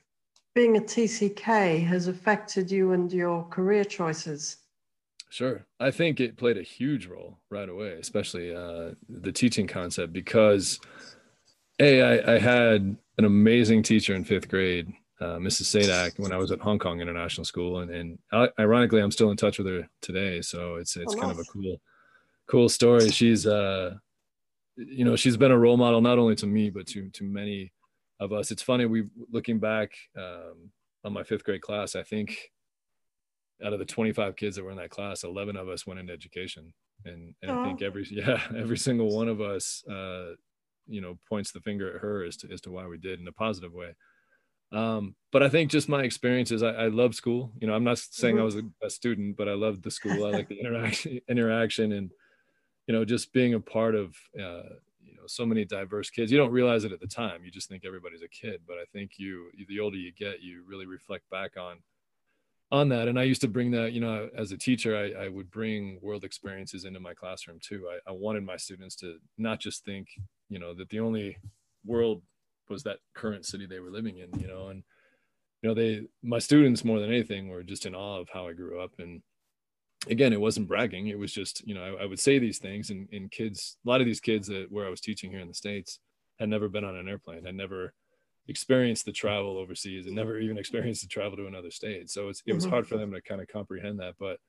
being 0.54 0.78
a 0.78 0.82
TCK 0.82 1.86
has 1.86 2.08
affected 2.08 2.72
you 2.72 2.92
and 2.92 3.12
your 3.12 3.44
career 3.46 3.84
choices? 3.84 4.58
Sure. 5.30 5.66
I 5.80 5.92
think 5.92 6.20
it 6.20 6.38
played 6.38 6.58
a 6.58 6.64
huge 6.64 7.08
role 7.08 7.40
right 7.50 7.68
away, 7.68 7.94
especially 8.00 8.56
uh, 8.56 8.92
the 9.10 9.32
teaching 9.32 9.68
concept, 9.68 10.14
because 10.14 10.80
A, 11.80 12.02
I, 12.02 12.36
I 12.36 12.40
had 12.40 12.98
an 13.18 13.26
amazing 13.26 13.84
teacher 13.84 14.16
in 14.16 14.24
fifth 14.24 14.48
grade, 14.48 14.94
uh, 15.20 15.38
Mrs. 15.38 15.76
Sadak, 15.76 16.20
when 16.20 16.32
I 16.32 16.38
was 16.38 16.52
at 16.52 16.60
Hong 16.60 16.80
Kong 16.80 17.02
International 17.02 17.44
School. 17.44 17.80
And, 17.80 17.92
and 17.92 18.50
ironically, 18.60 19.02
I'm 19.02 19.12
still 19.12 19.32
in 19.32 19.38
touch 19.38 19.58
with 19.58 19.68
her 19.68 19.88
today. 20.02 20.42
So 20.42 20.76
it's, 20.76 20.96
it's 20.96 21.14
oh, 21.16 21.20
kind 21.20 21.36
nice. 21.36 21.40
of 21.40 21.48
a 21.48 21.52
cool, 21.52 21.82
cool 22.48 22.70
story. 22.70 23.10
She's, 23.10 23.46
uh, 23.46 23.96
you 24.76 25.06
know, 25.06 25.16
she's 25.16 25.38
been 25.38 25.52
a 25.52 25.58
role 25.58 25.78
model, 25.78 26.02
not 26.02 26.20
only 26.20 26.36
to 26.36 26.48
me, 26.48 26.70
but 26.70 26.88
to, 26.88 27.10
to 27.10 27.24
many 27.24 27.72
of 28.20 28.34
us. 28.34 28.52
It's 28.52 28.62
funny, 28.62 28.86
we 28.86 29.06
looking 29.32 29.60
back 29.60 29.92
um, 30.18 30.72
on 31.04 31.14
my 31.14 31.24
fifth 31.24 31.44
grade 31.44 31.62
class, 31.62 31.96
I 31.96 32.04
think 32.04 32.52
out 33.64 33.74
of 33.74 33.80
the 33.80 33.86
25 33.86 34.36
kids 34.36 34.56
that 34.56 34.64
were 34.64 34.72
in 34.72 34.78
that 34.78 34.90
class, 34.90 35.24
11 35.24 35.56
of 35.56 35.70
us 35.70 35.88
went 35.88 36.00
into 36.00 36.14
education. 36.14 36.74
And, 37.06 37.34
and 37.42 37.52
I 37.52 37.66
think 37.66 37.82
every, 37.82 38.06
yeah, 38.12 38.42
every 38.58 38.78
single 38.78 39.16
one 39.16 39.28
of 39.28 39.42
us, 39.42 39.84
uh, 39.90 40.32
you 40.88 41.02
know, 41.02 41.18
points 41.28 41.52
the 41.52 41.62
finger 41.62 41.96
at 41.96 42.02
her 42.02 42.24
as 42.24 42.38
to, 42.38 42.52
as 42.52 42.62
to 42.62 42.72
why 42.72 42.86
we 42.86 42.98
did 42.98 43.20
in 43.20 43.28
a 43.28 43.32
positive 43.32 43.74
way. 43.74 43.96
Um, 44.72 45.16
but 45.32 45.44
I 45.44 45.50
think 45.50 45.72
just 45.72 45.88
my 45.88 46.04
experiences, 46.04 46.64
I, 46.64 46.72
I 46.72 46.88
love 46.88 47.16
school. 47.16 47.54
You 47.60 47.68
know, 47.68 47.74
I'm 47.74 47.84
not 47.84 47.98
saying 47.98 48.36
mm-hmm. 48.36 48.42
I 48.42 48.46
was 48.46 48.56
a, 48.56 48.64
a 48.84 48.90
student, 48.90 49.38
but 49.38 49.48
I 49.48 49.54
loved 49.54 49.84
the 49.84 49.92
school. 49.92 50.26
I 50.26 50.32
like 50.32 50.50
the 50.50 50.60
interaction, 50.60 51.22
interaction, 51.30 51.92
and 51.94 52.12
you 52.88 52.94
know, 52.94 53.06
just 53.06 53.34
being 53.34 53.54
a 53.54 53.60
part 53.60 53.96
of 53.96 54.16
uh, 54.40 54.76
know 55.26 55.28
so 55.28 55.46
many 55.46 55.66
diverse 55.66 56.10
kids. 56.10 56.32
You 56.32 56.38
don't 56.38 56.52
realize 56.52 56.84
it 56.84 56.92
at 56.92 57.00
the 57.00 57.08
time. 57.08 57.44
You 57.44 57.52
just 57.52 57.68
think 57.70 57.84
everybody's 57.86 58.22
a 58.22 58.28
kid 58.28 58.62
but 58.68 58.78
i 58.78 58.86
think 58.94 59.14
you 59.18 59.50
the 59.68 59.80
older 59.80 59.98
you 59.98 60.12
get 60.12 60.42
you 60.42 60.64
really 60.68 60.86
reflect 60.86 61.30
back 61.30 61.58
on 61.58 61.78
on 62.72 62.90
that. 62.90 63.08
And 63.08 63.20
i 63.20 63.24
used 63.24 63.42
to 63.42 63.48
bring 63.48 63.72
that 63.72 63.94
you 63.94 64.02
know 64.02 64.30
as 64.36 64.52
a 64.52 64.58
teacher 64.58 64.96
i, 64.96 65.26
I 65.26 65.30
would 65.30 65.52
bring 65.52 66.00
world 66.02 66.24
experiences 66.24 66.86
into 66.86 67.00
my 67.00 67.14
classroom 67.14 67.60
too. 67.62 67.88
I, 67.92 68.10
I 68.10 68.14
wanted 68.14 68.44
my 68.44 68.58
students 68.58 68.96
to 68.98 69.18
not 69.38 69.60
just 69.60 69.84
think 69.86 70.08
you 70.50 70.60
know 70.60 70.74
that 70.74 70.90
the 70.90 71.00
only 71.00 71.38
world 71.86 72.22
was 72.70 72.84
that 72.84 73.00
current 73.14 73.46
city 73.46 73.66
they 73.66 73.80
were 73.80 73.92
living 73.92 74.18
in 74.18 74.40
you 74.40 74.48
know 74.48 74.68
and 74.68 74.84
you 75.62 75.70
know 75.70 75.76
they 75.76 76.04
my 76.24 76.40
students 76.40 76.84
more 76.84 77.00
than 77.00 77.10
anything 77.10 77.50
were 77.50 77.64
just 77.64 77.86
in 77.86 77.96
awe 77.96 78.20
of 78.20 78.30
how 78.34 78.48
i 78.48 78.54
grew 78.54 78.82
up 78.82 78.92
and 79.00 79.22
again, 80.10 80.34
it 80.34 80.42
wasn't 80.42 80.68
bragging. 80.68 81.08
It 81.08 81.20
was 81.20 81.32
just, 81.32 81.66
you 81.68 81.74
know, 81.74 81.84
I, 81.84 82.04
I 82.04 82.06
would 82.06 82.20
say 82.20 82.40
these 82.40 82.60
things 82.60 82.90
and, 82.90 83.08
and 83.12 83.32
kids, 83.32 83.78
a 83.86 83.90
lot 83.90 84.02
of 84.02 84.06
these 84.06 84.20
kids 84.20 84.48
that 84.48 84.72
where 84.72 84.86
I 84.86 84.90
was 84.90 85.02
teaching 85.02 85.32
here 85.32 85.40
in 85.40 85.48
the 85.48 85.54
States 85.54 86.00
had 86.40 86.50
never 86.50 86.70
been 86.70 86.84
on 86.84 86.96
an 86.96 87.08
airplane, 87.08 87.46
had 87.46 87.56
never 87.56 87.94
experienced 88.48 89.06
the 89.06 89.12
travel 89.12 89.58
overseas 89.58 90.06
and 90.06 90.16
never 90.16 90.40
even 90.40 90.58
experienced 90.60 91.02
the 91.02 91.08
travel 91.08 91.38
to 91.38 91.48
another 91.48 91.72
state. 91.72 92.10
So 92.10 92.30
it's, 92.30 92.42
it 92.46 92.54
was 92.54 92.64
mm-hmm. 92.64 92.74
hard 92.74 92.88
for 92.88 92.98
them 92.98 93.12
to 93.14 93.22
kind 93.22 93.42
of 93.42 93.48
comprehend 93.48 94.00
that. 94.00 94.16
But 94.20 94.40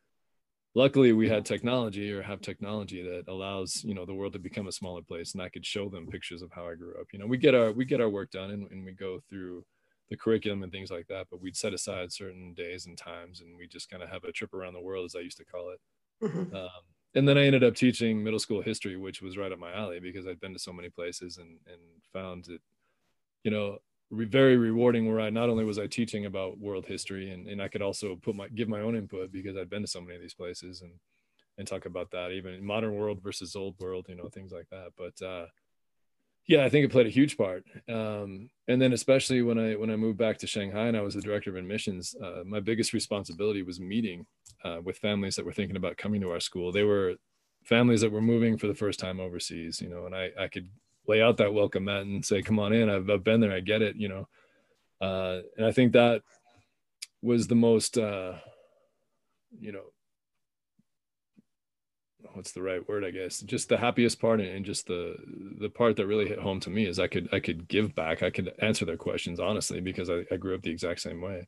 luckily 0.74 1.12
we 1.12 1.28
had 1.28 1.44
technology 1.44 2.12
or 2.12 2.22
have 2.22 2.40
technology 2.40 3.02
that 3.02 3.30
allows, 3.30 3.82
you 3.84 3.94
know, 3.94 4.04
the 4.04 4.14
world 4.14 4.34
to 4.34 4.38
become 4.38 4.68
a 4.68 4.72
smaller 4.72 5.02
place. 5.02 5.32
And 5.32 5.42
I 5.42 5.48
could 5.48 5.64
show 5.64 5.88
them 5.88 6.06
pictures 6.06 6.42
of 6.42 6.50
how 6.52 6.68
I 6.68 6.74
grew 6.74 6.94
up. 7.00 7.06
You 7.12 7.18
know, 7.18 7.26
we 7.26 7.38
get 7.38 7.54
our, 7.54 7.72
we 7.72 7.84
get 7.84 8.00
our 8.00 8.10
work 8.10 8.30
done 8.30 8.50
and, 8.50 8.70
and 8.70 8.84
we 8.84 8.92
go 8.92 9.20
through 9.30 9.64
the 10.10 10.16
curriculum 10.16 10.62
and 10.62 10.70
things 10.70 10.90
like 10.90 11.06
that, 11.08 11.26
but 11.30 11.40
we'd 11.40 11.56
set 11.56 11.74
aside 11.74 12.12
certain 12.12 12.54
days 12.54 12.86
and 12.86 12.96
times 12.96 13.40
and 13.40 13.56
we 13.56 13.66
just 13.66 13.90
kind 13.90 14.02
of 14.02 14.08
have 14.08 14.24
a 14.24 14.32
trip 14.32 14.54
around 14.54 14.74
the 14.74 14.80
world, 14.80 15.04
as 15.04 15.16
I 15.16 15.20
used 15.20 15.38
to 15.38 15.44
call 15.44 15.70
it. 15.70 15.80
Mm-hmm. 16.22 16.54
Um, 16.54 16.70
and 17.14 17.26
then 17.26 17.38
I 17.38 17.44
ended 17.44 17.64
up 17.64 17.74
teaching 17.74 18.22
middle 18.22 18.38
school 18.38 18.62
history, 18.62 18.96
which 18.96 19.22
was 19.22 19.36
right 19.36 19.50
up 19.50 19.58
my 19.58 19.72
alley 19.72 20.00
because 20.00 20.26
I'd 20.26 20.40
been 20.40 20.52
to 20.52 20.58
so 20.58 20.72
many 20.72 20.90
places 20.90 21.38
and, 21.38 21.58
and 21.66 21.80
found 22.12 22.48
it, 22.48 22.60
you 23.42 23.50
know, 23.50 23.78
re- 24.10 24.26
very 24.26 24.56
rewarding 24.56 25.08
where 25.08 25.20
I 25.20 25.30
not 25.30 25.48
only 25.48 25.64
was 25.64 25.78
I 25.78 25.86
teaching 25.86 26.26
about 26.26 26.58
world 26.58 26.86
history 26.86 27.30
and, 27.30 27.48
and 27.48 27.60
I 27.60 27.68
could 27.68 27.82
also 27.82 28.16
put 28.16 28.36
my 28.36 28.48
give 28.48 28.68
my 28.68 28.80
own 28.80 28.96
input 28.96 29.32
because 29.32 29.56
I'd 29.56 29.70
been 29.70 29.82
to 29.82 29.88
so 29.88 30.00
many 30.00 30.16
of 30.16 30.22
these 30.22 30.34
places 30.34 30.82
and 30.82 30.92
and 31.58 31.66
talk 31.66 31.86
about 31.86 32.10
that 32.10 32.32
even 32.32 32.64
modern 32.64 32.94
world 32.94 33.22
versus 33.22 33.56
old 33.56 33.76
world, 33.80 34.06
you 34.08 34.14
know, 34.14 34.28
things 34.28 34.52
like 34.52 34.68
that. 34.70 34.88
But 34.96 35.24
uh, 35.24 35.46
yeah, 36.46 36.64
I 36.64 36.68
think 36.68 36.84
it 36.84 36.92
played 36.92 37.06
a 37.06 37.10
huge 37.10 37.36
part. 37.36 37.64
Um, 37.88 38.50
and 38.68 38.80
then 38.80 38.92
especially 38.92 39.42
when 39.42 39.58
I 39.58 39.74
when 39.74 39.90
I 39.90 39.96
moved 39.96 40.18
back 40.18 40.38
to 40.38 40.46
Shanghai 40.46 40.86
and 40.86 40.96
I 40.96 41.00
was 41.00 41.14
the 41.14 41.20
director 41.20 41.50
of 41.50 41.56
admissions, 41.56 42.14
uh, 42.22 42.42
my 42.44 42.60
biggest 42.60 42.92
responsibility 42.92 43.62
was 43.62 43.80
meeting 43.80 44.26
uh, 44.64 44.78
with 44.82 44.98
families 44.98 45.36
that 45.36 45.44
were 45.44 45.52
thinking 45.52 45.76
about 45.76 45.96
coming 45.96 46.20
to 46.20 46.30
our 46.30 46.40
school. 46.40 46.70
They 46.70 46.84
were 46.84 47.14
families 47.64 48.00
that 48.02 48.12
were 48.12 48.20
moving 48.20 48.56
for 48.56 48.68
the 48.68 48.74
first 48.74 49.00
time 49.00 49.18
overseas, 49.18 49.80
you 49.80 49.88
know, 49.88 50.06
and 50.06 50.14
I 50.14 50.30
I 50.38 50.48
could 50.48 50.68
lay 51.08 51.20
out 51.20 51.36
that 51.38 51.54
welcome 51.54 51.84
mat 51.84 52.02
and 52.02 52.24
say, 52.24 52.42
"Come 52.42 52.58
on 52.58 52.72
in. 52.72 52.88
I've, 52.90 53.10
I've 53.10 53.24
been 53.24 53.40
there. 53.40 53.52
I 53.52 53.60
get 53.60 53.82
it," 53.82 53.96
you 53.96 54.08
know. 54.08 54.28
Uh, 55.00 55.40
and 55.56 55.66
I 55.66 55.72
think 55.72 55.92
that 55.92 56.22
was 57.22 57.48
the 57.48 57.54
most, 57.54 57.98
uh, 57.98 58.34
you 59.58 59.72
know, 59.72 59.92
what's 62.36 62.52
the 62.52 62.62
right 62.62 62.86
word 62.86 63.02
i 63.02 63.10
guess 63.10 63.40
just 63.40 63.68
the 63.68 63.76
happiest 63.76 64.20
part 64.20 64.40
and 64.40 64.64
just 64.64 64.86
the 64.86 65.16
the 65.58 65.70
part 65.70 65.96
that 65.96 66.06
really 66.06 66.28
hit 66.28 66.38
home 66.38 66.60
to 66.60 66.68
me 66.68 66.86
is 66.86 67.00
i 67.00 67.06
could 67.06 67.28
i 67.32 67.40
could 67.40 67.66
give 67.66 67.94
back. 67.94 68.22
I 68.22 68.30
could 68.30 68.52
answer 68.58 68.84
their 68.84 68.98
questions 68.98 69.40
honestly 69.40 69.80
because 69.80 70.10
i, 70.10 70.24
I 70.30 70.36
grew 70.36 70.54
up 70.54 70.62
the 70.62 70.70
exact 70.70 71.00
same 71.00 71.20
way. 71.20 71.46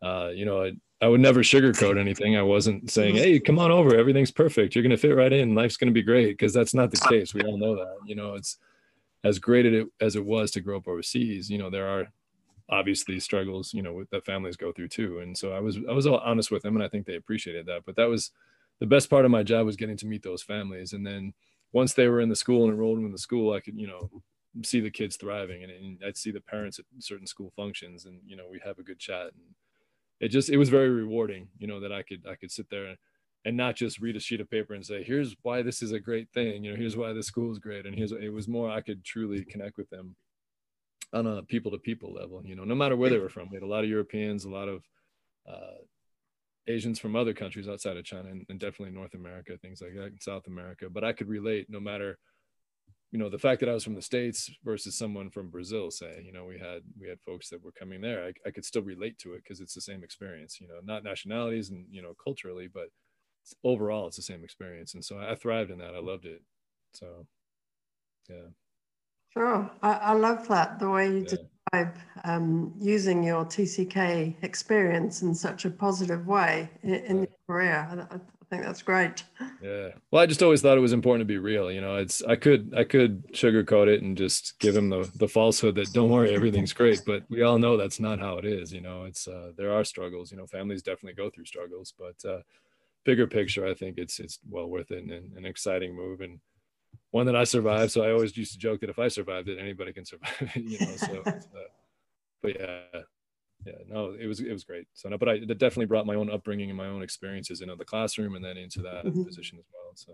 Uh, 0.00 0.28
you 0.32 0.44
know 0.44 0.62
I, 0.62 0.72
I 1.00 1.08
would 1.08 1.20
never 1.20 1.40
sugarcoat 1.40 1.98
anything. 1.98 2.36
I 2.36 2.42
wasn't 2.42 2.90
saying 2.90 3.16
hey 3.16 3.40
come 3.40 3.58
on 3.58 3.72
over. 3.72 3.96
Everything's 3.96 4.30
perfect. 4.30 4.74
You're 4.74 4.82
going 4.82 4.90
to 4.90 4.96
fit 4.96 5.16
right 5.16 5.32
in. 5.32 5.54
Life's 5.54 5.76
going 5.76 5.88
to 5.88 6.00
be 6.00 6.02
great. 6.02 6.36
Because 6.36 6.52
that's 6.52 6.74
not 6.74 6.90
the 6.90 7.04
case. 7.08 7.34
We 7.34 7.42
all 7.42 7.58
know 7.58 7.74
that. 7.74 7.96
You 8.06 8.14
know 8.14 8.34
it's 8.34 8.58
as 9.24 9.38
great 9.38 9.88
as 10.00 10.14
it 10.14 10.24
was 10.24 10.52
to 10.52 10.60
grow 10.60 10.76
up 10.76 10.86
overseas 10.86 11.50
you 11.50 11.58
know 11.58 11.70
there 11.70 11.88
are 11.88 12.06
obviously 12.70 13.18
struggles 13.18 13.74
you 13.74 13.82
know 13.82 14.04
that 14.12 14.24
families 14.24 14.56
go 14.56 14.72
through 14.72 14.88
too. 14.88 15.20
And 15.20 15.36
so 15.36 15.52
i 15.52 15.60
was 15.60 15.78
i 15.88 15.92
was 15.92 16.06
all 16.06 16.18
honest 16.18 16.50
with 16.50 16.62
them 16.62 16.76
and 16.76 16.84
i 16.84 16.88
think 16.88 17.06
they 17.06 17.16
appreciated 17.16 17.66
that. 17.66 17.84
But 17.86 17.96
that 17.96 18.08
was 18.08 18.30
the 18.80 18.86
best 18.86 19.10
part 19.10 19.24
of 19.24 19.30
my 19.30 19.42
job 19.42 19.66
was 19.66 19.76
getting 19.76 19.96
to 19.98 20.06
meet 20.06 20.22
those 20.22 20.42
families. 20.42 20.92
And 20.92 21.06
then 21.06 21.34
once 21.72 21.94
they 21.94 22.08
were 22.08 22.20
in 22.20 22.28
the 22.28 22.36
school 22.36 22.64
and 22.64 22.72
enrolled 22.72 22.98
in 22.98 23.12
the 23.12 23.18
school, 23.18 23.52
I 23.52 23.60
could, 23.60 23.76
you 23.76 23.86
know, 23.86 24.10
see 24.62 24.80
the 24.80 24.90
kids 24.90 25.16
thriving 25.16 25.62
and, 25.62 25.72
and, 25.72 25.98
I'd 26.04 26.16
see 26.16 26.30
the 26.30 26.40
parents 26.40 26.78
at 26.78 26.86
certain 27.00 27.26
school 27.26 27.52
functions 27.54 28.06
and, 28.06 28.20
you 28.26 28.36
know, 28.36 28.46
we 28.50 28.60
have 28.64 28.78
a 28.78 28.82
good 28.82 28.98
chat 28.98 29.26
and 29.26 29.54
it 30.20 30.28
just, 30.28 30.48
it 30.48 30.56
was 30.56 30.68
very 30.68 30.90
rewarding, 30.90 31.48
you 31.58 31.66
know, 31.66 31.80
that 31.80 31.92
I 31.92 32.02
could, 32.02 32.24
I 32.28 32.34
could 32.34 32.50
sit 32.50 32.70
there 32.70 32.86
and, 32.86 32.98
and 33.44 33.56
not 33.56 33.76
just 33.76 34.00
read 34.00 34.16
a 34.16 34.20
sheet 34.20 34.40
of 34.40 34.50
paper 34.50 34.74
and 34.74 34.84
say, 34.84 35.04
here's 35.04 35.36
why 35.42 35.62
this 35.62 35.80
is 35.80 35.92
a 35.92 36.00
great 36.00 36.28
thing. 36.32 36.64
You 36.64 36.72
know, 36.72 36.76
here's 36.76 36.96
why 36.96 37.12
the 37.12 37.22
school 37.22 37.52
is 37.52 37.58
great. 37.58 37.86
And 37.86 37.94
here's, 37.94 38.12
it 38.12 38.32
was 38.32 38.48
more, 38.48 38.70
I 38.70 38.80
could 38.80 39.04
truly 39.04 39.44
connect 39.44 39.76
with 39.76 39.88
them 39.90 40.16
on 41.12 41.26
a 41.26 41.42
people 41.42 41.70
to 41.70 41.78
people 41.78 42.12
level, 42.12 42.42
you 42.44 42.56
know, 42.56 42.64
no 42.64 42.74
matter 42.74 42.96
where 42.96 43.10
they 43.10 43.18
were 43.18 43.28
from. 43.28 43.48
We 43.48 43.56
had 43.56 43.62
a 43.62 43.66
lot 43.66 43.84
of 43.84 43.90
Europeans, 43.90 44.44
a 44.44 44.50
lot 44.50 44.68
of, 44.68 44.82
uh, 45.48 45.78
Asians 46.68 46.98
from 46.98 47.16
other 47.16 47.32
countries 47.32 47.68
outside 47.68 47.96
of 47.96 48.04
China 48.04 48.28
and, 48.28 48.44
and, 48.48 48.60
definitely 48.60 48.94
North 48.94 49.14
America, 49.14 49.56
things 49.56 49.80
like 49.80 49.94
that, 49.94 50.22
South 50.22 50.46
America. 50.46 50.86
But 50.90 51.04
I 51.04 51.12
could 51.12 51.28
relate 51.28 51.66
no 51.68 51.80
matter, 51.80 52.18
you 53.10 53.18
know, 53.18 53.30
the 53.30 53.38
fact 53.38 53.60
that 53.60 53.68
I 53.68 53.74
was 53.74 53.84
from 53.84 53.94
the 53.94 54.02
States 54.02 54.50
versus 54.64 54.96
someone 54.96 55.30
from 55.30 55.48
Brazil, 55.48 55.90
say, 55.90 56.22
you 56.24 56.32
know, 56.32 56.44
we 56.44 56.58
had 56.58 56.82
we 57.00 57.08
had 57.08 57.20
folks 57.20 57.48
that 57.50 57.64
were 57.64 57.72
coming 57.72 58.00
there. 58.00 58.24
I, 58.24 58.48
I 58.48 58.50
could 58.50 58.64
still 58.64 58.82
relate 58.82 59.18
to 59.20 59.32
it 59.32 59.42
because 59.42 59.60
it's 59.60 59.74
the 59.74 59.80
same 59.80 60.04
experience, 60.04 60.60
you 60.60 60.68
know, 60.68 60.80
not 60.84 61.04
nationalities 61.04 61.70
and 61.70 61.86
you 61.90 62.02
know 62.02 62.14
culturally, 62.22 62.68
but 62.72 62.88
overall 63.64 64.06
it's 64.06 64.16
the 64.16 64.22
same 64.22 64.44
experience. 64.44 64.94
And 64.94 65.04
so 65.04 65.18
I 65.18 65.34
thrived 65.34 65.70
in 65.70 65.78
that. 65.78 65.94
I 65.94 66.00
loved 66.00 66.26
it. 66.26 66.42
So 66.92 67.26
yeah. 68.28 68.50
Sure. 69.30 69.70
I, 69.82 69.92
I 69.92 70.12
love 70.12 70.48
that 70.48 70.78
the 70.78 70.90
way 70.90 71.08
you 71.08 71.26
yeah 71.30 71.36
describe 71.72 71.96
um, 72.24 72.72
using 72.80 73.22
your 73.22 73.44
TCK 73.44 74.34
experience 74.42 75.22
in 75.22 75.34
such 75.34 75.64
a 75.64 75.70
positive 75.70 76.26
way 76.26 76.68
in, 76.82 76.94
in 76.94 77.18
your 77.18 77.28
career. 77.46 77.88
I, 77.90 78.14
I, 78.14 78.18
think 78.50 78.62
that's 78.62 78.80
great. 78.80 79.24
Yeah. 79.62 79.90
Well, 80.10 80.22
I 80.22 80.26
just 80.26 80.42
always 80.42 80.62
thought 80.62 80.78
it 80.78 80.80
was 80.80 80.94
important 80.94 81.20
to 81.20 81.26
be 81.26 81.36
real. 81.36 81.70
You 81.70 81.82
know, 81.82 81.96
it's 81.96 82.22
I 82.22 82.36
could 82.36 82.72
I 82.74 82.84
could 82.84 83.30
sugarcoat 83.34 83.88
it 83.88 84.02
and 84.02 84.16
just 84.16 84.58
give 84.58 84.74
him 84.74 84.88
the 84.88 85.10
the 85.16 85.28
falsehood 85.28 85.74
that 85.74 85.92
don't 85.92 86.08
worry, 86.08 86.34
everything's 86.34 86.72
great. 86.72 87.02
But 87.04 87.24
we 87.28 87.42
all 87.42 87.58
know 87.58 87.76
that's 87.76 88.00
not 88.00 88.20
how 88.20 88.38
it 88.38 88.46
is. 88.46 88.72
You 88.72 88.80
know, 88.80 89.04
it's 89.04 89.28
uh, 89.28 89.52
there 89.58 89.72
are 89.74 89.84
struggles. 89.84 90.30
You 90.30 90.38
know, 90.38 90.46
families 90.46 90.82
definitely 90.82 91.22
go 91.22 91.28
through 91.28 91.44
struggles, 91.44 91.92
but 91.98 92.26
uh, 92.26 92.40
bigger 93.04 93.26
picture, 93.26 93.66
I 93.66 93.74
think 93.74 93.98
it's 93.98 94.18
it's 94.18 94.38
well 94.48 94.66
worth 94.66 94.92
it 94.92 95.02
and, 95.02 95.10
and 95.10 95.36
an 95.36 95.44
exciting 95.44 95.94
move 95.94 96.22
and 96.22 96.40
one 97.10 97.26
that 97.26 97.36
I 97.36 97.44
survived. 97.44 97.92
So 97.92 98.02
I 98.02 98.12
always 98.12 98.36
used 98.36 98.52
to 98.52 98.58
joke 98.58 98.80
that 98.80 98.90
if 98.90 98.98
I 98.98 99.08
survived 99.08 99.48
it, 99.48 99.58
anybody 99.58 99.92
can 99.92 100.04
survive 100.04 100.52
it, 100.54 100.56
you 100.62 100.78
know. 100.80 100.96
So, 100.96 101.22
uh, 101.26 101.32
but 102.42 102.58
yeah, 102.58 103.00
yeah, 103.66 103.72
no, 103.88 104.14
it 104.18 104.26
was 104.26 104.40
it 104.40 104.52
was 104.52 104.64
great. 104.64 104.86
So 104.94 105.08
no, 105.08 105.18
but 105.18 105.28
I 105.28 105.38
definitely 105.38 105.86
brought 105.86 106.06
my 106.06 106.14
own 106.14 106.30
upbringing 106.30 106.70
and 106.70 106.76
my 106.76 106.86
own 106.86 107.02
experiences 107.02 107.60
into 107.60 107.76
the 107.76 107.84
classroom 107.84 108.34
and 108.34 108.44
then 108.44 108.56
into 108.56 108.80
that 108.82 109.04
mm-hmm. 109.04 109.24
position 109.24 109.58
as 109.58 109.64
well. 109.72 109.92
So 109.94 110.12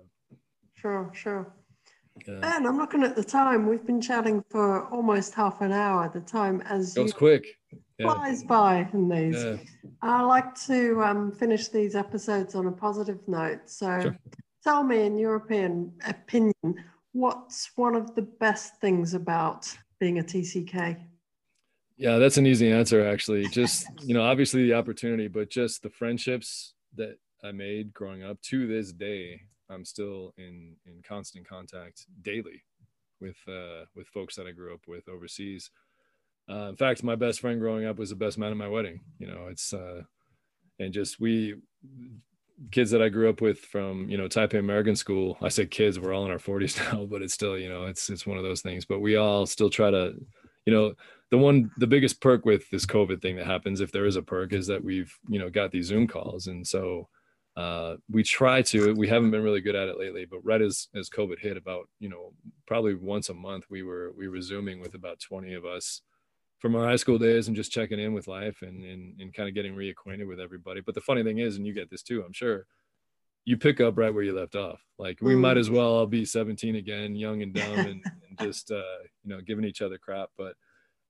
sure, 0.74 1.10
sure. 1.14 1.52
Yeah. 2.28 2.56
And 2.56 2.66
I'm 2.68 2.78
looking 2.78 3.02
at 3.02 3.16
the 3.16 3.24
time. 3.24 3.66
We've 3.66 3.84
been 3.84 4.00
chatting 4.00 4.44
for 4.48 4.86
almost 4.90 5.34
half 5.34 5.60
an 5.62 5.72
hour. 5.72 6.08
The 6.08 6.20
time 6.20 6.62
as 6.62 6.96
it 6.96 7.00
goes 7.00 7.12
quick. 7.12 7.44
Yeah. 7.98 8.12
Flies 8.12 8.44
by 8.44 8.88
in 8.92 9.08
these. 9.08 9.42
Yeah. 9.42 9.56
I 10.00 10.22
like 10.22 10.54
to 10.66 11.02
um, 11.02 11.32
finish 11.32 11.68
these 11.68 11.96
episodes 11.96 12.54
on 12.54 12.66
a 12.66 12.72
positive 12.72 13.18
note. 13.26 13.62
So 13.66 14.00
sure 14.00 14.18
tell 14.64 14.82
me, 14.82 15.04
in 15.04 15.18
your 15.18 15.36
opinion, 15.36 15.92
opinion, 16.06 16.74
what's 17.12 17.70
one 17.76 17.94
of 17.94 18.14
the 18.14 18.22
best 18.22 18.80
things 18.80 19.14
about 19.14 19.68
being 20.00 20.18
a 20.18 20.22
TCK? 20.22 20.98
Yeah, 21.96 22.18
that's 22.18 22.38
an 22.38 22.46
easy 22.46 22.72
answer, 22.72 23.06
actually. 23.06 23.46
Just, 23.48 23.86
you 24.02 24.14
know, 24.14 24.22
obviously 24.22 24.64
the 24.64 24.74
opportunity, 24.74 25.28
but 25.28 25.50
just 25.50 25.82
the 25.82 25.90
friendships 25.90 26.74
that 26.96 27.18
I 27.44 27.52
made 27.52 27.92
growing 27.92 28.24
up 28.24 28.40
to 28.42 28.66
this 28.66 28.92
day. 28.92 29.42
I'm 29.70 29.84
still 29.84 30.34
in 30.36 30.76
in 30.86 31.02
constant 31.06 31.48
contact 31.48 32.06
daily 32.22 32.62
with 33.20 33.36
uh, 33.48 33.84
with 33.94 34.08
folks 34.08 34.34
that 34.36 34.46
I 34.46 34.52
grew 34.52 34.74
up 34.74 34.82
with 34.86 35.08
overseas. 35.08 35.70
Uh, 36.50 36.68
in 36.68 36.76
fact, 36.76 37.02
my 37.02 37.14
best 37.14 37.40
friend 37.40 37.60
growing 37.60 37.86
up 37.86 37.98
was 37.98 38.10
the 38.10 38.16
best 38.16 38.36
man 38.36 38.50
at 38.50 38.56
my 38.56 38.68
wedding. 38.68 39.00
You 39.18 39.28
know, 39.28 39.46
it's 39.48 39.72
uh, 39.72 40.02
and 40.78 40.92
just 40.92 41.20
we 41.20 41.56
kids 42.70 42.90
that 42.90 43.02
I 43.02 43.08
grew 43.08 43.28
up 43.28 43.40
with 43.40 43.58
from 43.58 44.08
you 44.08 44.16
know 44.16 44.28
Taipei 44.28 44.58
American 44.58 44.96
School. 44.96 45.36
I 45.42 45.48
say 45.48 45.66
kids, 45.66 45.98
we're 45.98 46.12
all 46.12 46.24
in 46.24 46.30
our 46.30 46.38
40s 46.38 46.76
now, 46.92 47.04
but 47.04 47.22
it's 47.22 47.34
still 47.34 47.58
you 47.58 47.68
know 47.68 47.84
it's 47.84 48.10
it's 48.10 48.26
one 48.26 48.38
of 48.38 48.44
those 48.44 48.62
things. 48.62 48.84
But 48.84 49.00
we 49.00 49.16
all 49.16 49.46
still 49.46 49.70
try 49.70 49.90
to, 49.90 50.14
you 50.66 50.72
know, 50.72 50.94
the 51.30 51.38
one 51.38 51.70
the 51.78 51.86
biggest 51.86 52.20
perk 52.20 52.44
with 52.44 52.68
this 52.70 52.86
COVID 52.86 53.20
thing 53.20 53.36
that 53.36 53.46
happens, 53.46 53.80
if 53.80 53.92
there 53.92 54.06
is 54.06 54.16
a 54.16 54.22
perk, 54.22 54.52
is 54.52 54.66
that 54.68 54.82
we've 54.82 55.12
you 55.28 55.38
know 55.38 55.50
got 55.50 55.70
these 55.70 55.86
Zoom 55.86 56.06
calls, 56.06 56.46
and 56.46 56.66
so 56.66 57.08
uh, 57.56 57.96
we 58.10 58.22
try 58.22 58.62
to. 58.62 58.94
We 58.94 59.08
haven't 59.08 59.30
been 59.30 59.42
really 59.42 59.60
good 59.60 59.76
at 59.76 59.88
it 59.88 59.98
lately, 59.98 60.24
but 60.24 60.44
right 60.44 60.62
as 60.62 60.88
as 60.94 61.10
COVID 61.10 61.38
hit, 61.38 61.56
about 61.56 61.88
you 62.00 62.08
know 62.08 62.32
probably 62.66 62.94
once 62.94 63.28
a 63.28 63.34
month, 63.34 63.66
we 63.70 63.82
were 63.82 64.12
we 64.16 64.28
were 64.28 64.40
zooming 64.40 64.80
with 64.80 64.94
about 64.94 65.20
20 65.20 65.54
of 65.54 65.64
us 65.64 66.02
from 66.64 66.76
our 66.76 66.88
high 66.88 66.96
school 66.96 67.18
days 67.18 67.46
and 67.46 67.54
just 67.54 67.70
checking 67.70 68.00
in 68.00 68.14
with 68.14 68.26
life 68.26 68.62
and, 68.62 68.82
and, 68.86 69.20
and 69.20 69.34
kind 69.34 69.50
of 69.50 69.54
getting 69.54 69.74
reacquainted 69.74 70.26
with 70.26 70.40
everybody. 70.40 70.80
But 70.80 70.94
the 70.94 71.02
funny 71.02 71.22
thing 71.22 71.36
is, 71.36 71.58
and 71.58 71.66
you 71.66 71.74
get 71.74 71.90
this 71.90 72.02
too, 72.02 72.24
I'm 72.24 72.32
sure, 72.32 72.64
you 73.44 73.58
pick 73.58 73.82
up 73.82 73.98
right 73.98 74.14
where 74.14 74.22
you 74.22 74.34
left 74.34 74.54
off. 74.56 74.80
Like 74.98 75.18
we 75.20 75.34
mm. 75.34 75.40
might 75.40 75.58
as 75.58 75.68
well 75.68 75.88
all 75.88 76.06
be 76.06 76.24
17 76.24 76.76
again, 76.76 77.16
young 77.16 77.42
and 77.42 77.52
dumb, 77.52 77.78
and, 77.80 78.02
and 78.06 78.38
just 78.40 78.70
uh, 78.70 79.02
you 79.22 79.36
know 79.36 79.42
giving 79.42 79.66
each 79.66 79.82
other 79.82 79.98
crap. 79.98 80.30
But 80.38 80.54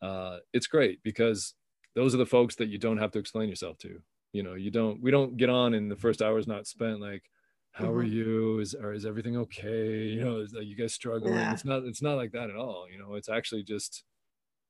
uh, 0.02 0.38
it's 0.52 0.66
great 0.66 1.00
because 1.04 1.54
those 1.94 2.16
are 2.16 2.18
the 2.18 2.26
folks 2.26 2.56
that 2.56 2.68
you 2.68 2.78
don't 2.78 2.98
have 2.98 3.12
to 3.12 3.20
explain 3.20 3.48
yourself 3.48 3.78
to. 3.78 4.00
You 4.32 4.42
know, 4.42 4.54
you 4.54 4.72
don't. 4.72 5.00
We 5.00 5.12
don't 5.12 5.36
get 5.36 5.50
on, 5.50 5.74
and 5.74 5.88
the 5.88 5.94
first 5.94 6.20
hour 6.20 6.36
is 6.36 6.48
not 6.48 6.66
spent 6.66 7.00
like, 7.00 7.22
"How 7.70 7.84
mm-hmm. 7.84 7.98
are 7.98 8.02
you? 8.02 8.58
Is 8.58 8.74
or 8.74 8.92
is 8.92 9.06
everything 9.06 9.36
okay? 9.36 9.98
You 9.98 10.24
know, 10.24 10.40
is 10.40 10.50
that 10.50 10.64
you 10.64 10.74
guys 10.74 10.94
struggling?" 10.94 11.34
Yeah. 11.34 11.52
It's 11.52 11.64
not. 11.64 11.84
It's 11.84 12.02
not 12.02 12.16
like 12.16 12.32
that 12.32 12.50
at 12.50 12.56
all. 12.56 12.86
You 12.90 12.98
know, 12.98 13.14
it's 13.14 13.28
actually 13.28 13.62
just 13.62 14.02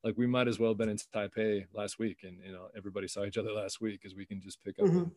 like 0.04 0.18
we 0.18 0.26
might 0.26 0.46
as 0.46 0.58
well 0.58 0.70
have 0.70 0.78
been 0.78 0.90
in 0.90 0.98
Taipei 0.98 1.64
last 1.72 1.98
week 1.98 2.18
and 2.22 2.36
you 2.44 2.52
know 2.52 2.68
everybody 2.76 3.08
saw 3.08 3.24
each 3.24 3.38
other 3.38 3.52
last 3.56 3.80
week 3.80 4.00
because 4.00 4.14
we 4.14 4.26
can 4.26 4.40
just 4.40 4.62
pick 4.62 4.78
up 4.78 4.86
mm-hmm. 4.86 4.98
and 4.98 5.10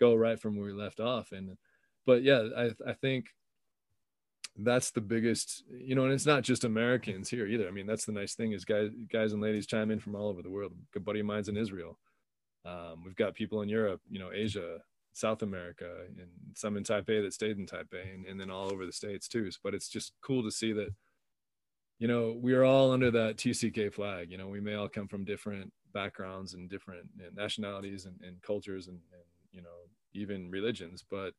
go 0.00 0.14
right 0.14 0.40
from 0.40 0.56
where 0.56 0.66
we 0.66 0.72
left 0.72 0.98
off. 0.98 1.30
And 1.32 1.56
but 2.06 2.22
yeah, 2.22 2.48
I 2.56 2.70
I 2.86 2.94
think 2.94 3.26
that's 4.56 4.90
the 4.90 5.00
biggest 5.00 5.62
you 5.70 5.94
know 5.94 6.04
and 6.04 6.12
it's 6.12 6.26
not 6.26 6.42
just 6.42 6.64
americans 6.64 7.30
here 7.30 7.46
either. 7.46 7.68
I 7.68 7.70
mean 7.70 7.86
that's 7.86 8.06
the 8.06 8.12
nice 8.12 8.34
thing 8.34 8.52
is 8.52 8.64
guys 8.64 8.90
guys 9.12 9.32
and 9.32 9.42
ladies 9.42 9.66
chime 9.66 9.90
in 9.90 10.00
from 10.00 10.16
all 10.16 10.28
over 10.28 10.42
the 10.42 10.50
world. 10.50 10.72
A 10.96 11.00
buddy 11.00 11.20
of 11.20 11.26
mine's 11.26 11.48
in 11.48 11.56
israel. 11.56 11.98
Um, 12.64 13.04
we've 13.04 13.16
got 13.16 13.34
people 13.34 13.62
in 13.62 13.68
europe 13.70 14.02
you 14.10 14.18
know 14.18 14.30
asia 14.34 14.80
south 15.14 15.40
america 15.40 15.90
and 16.06 16.28
some 16.54 16.76
in 16.76 16.84
taipei 16.84 17.22
that 17.22 17.32
stayed 17.32 17.56
in 17.56 17.64
taipei 17.64 18.12
and, 18.14 18.26
and 18.26 18.38
then 18.38 18.50
all 18.50 18.70
over 18.72 18.84
the 18.84 18.92
states 18.92 19.28
too. 19.28 19.50
But 19.62 19.74
it's 19.74 19.88
just 19.88 20.12
cool 20.20 20.42
to 20.42 20.50
see 20.50 20.72
that 20.72 20.90
you 22.00 22.08
know 22.08 22.36
we 22.42 22.52
are 22.54 22.64
all 22.64 22.90
under 22.90 23.12
that 23.12 23.36
tck 23.36 23.92
flag 23.94 24.30
you 24.32 24.38
know 24.38 24.48
we 24.48 24.60
may 24.60 24.74
all 24.74 24.88
come 24.88 25.06
from 25.06 25.24
different 25.24 25.72
backgrounds 25.94 26.54
and 26.54 26.68
different 26.68 27.06
nationalities 27.36 28.06
and, 28.06 28.16
and 28.22 28.42
cultures 28.42 28.88
and, 28.88 28.98
and 29.12 29.22
you 29.52 29.62
know 29.62 29.86
even 30.14 30.50
religions 30.50 31.04
but 31.08 31.34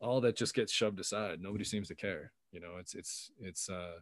all 0.00 0.20
that 0.20 0.36
just 0.36 0.54
gets 0.54 0.72
shoved 0.72 1.00
aside. 1.00 1.40
Nobody 1.40 1.64
seems 1.64 1.88
to 1.88 1.94
care 1.94 2.32
you 2.52 2.60
know 2.60 2.76
it's 2.78 2.94
it's 2.94 3.30
it's 3.40 3.68
uh 3.68 3.98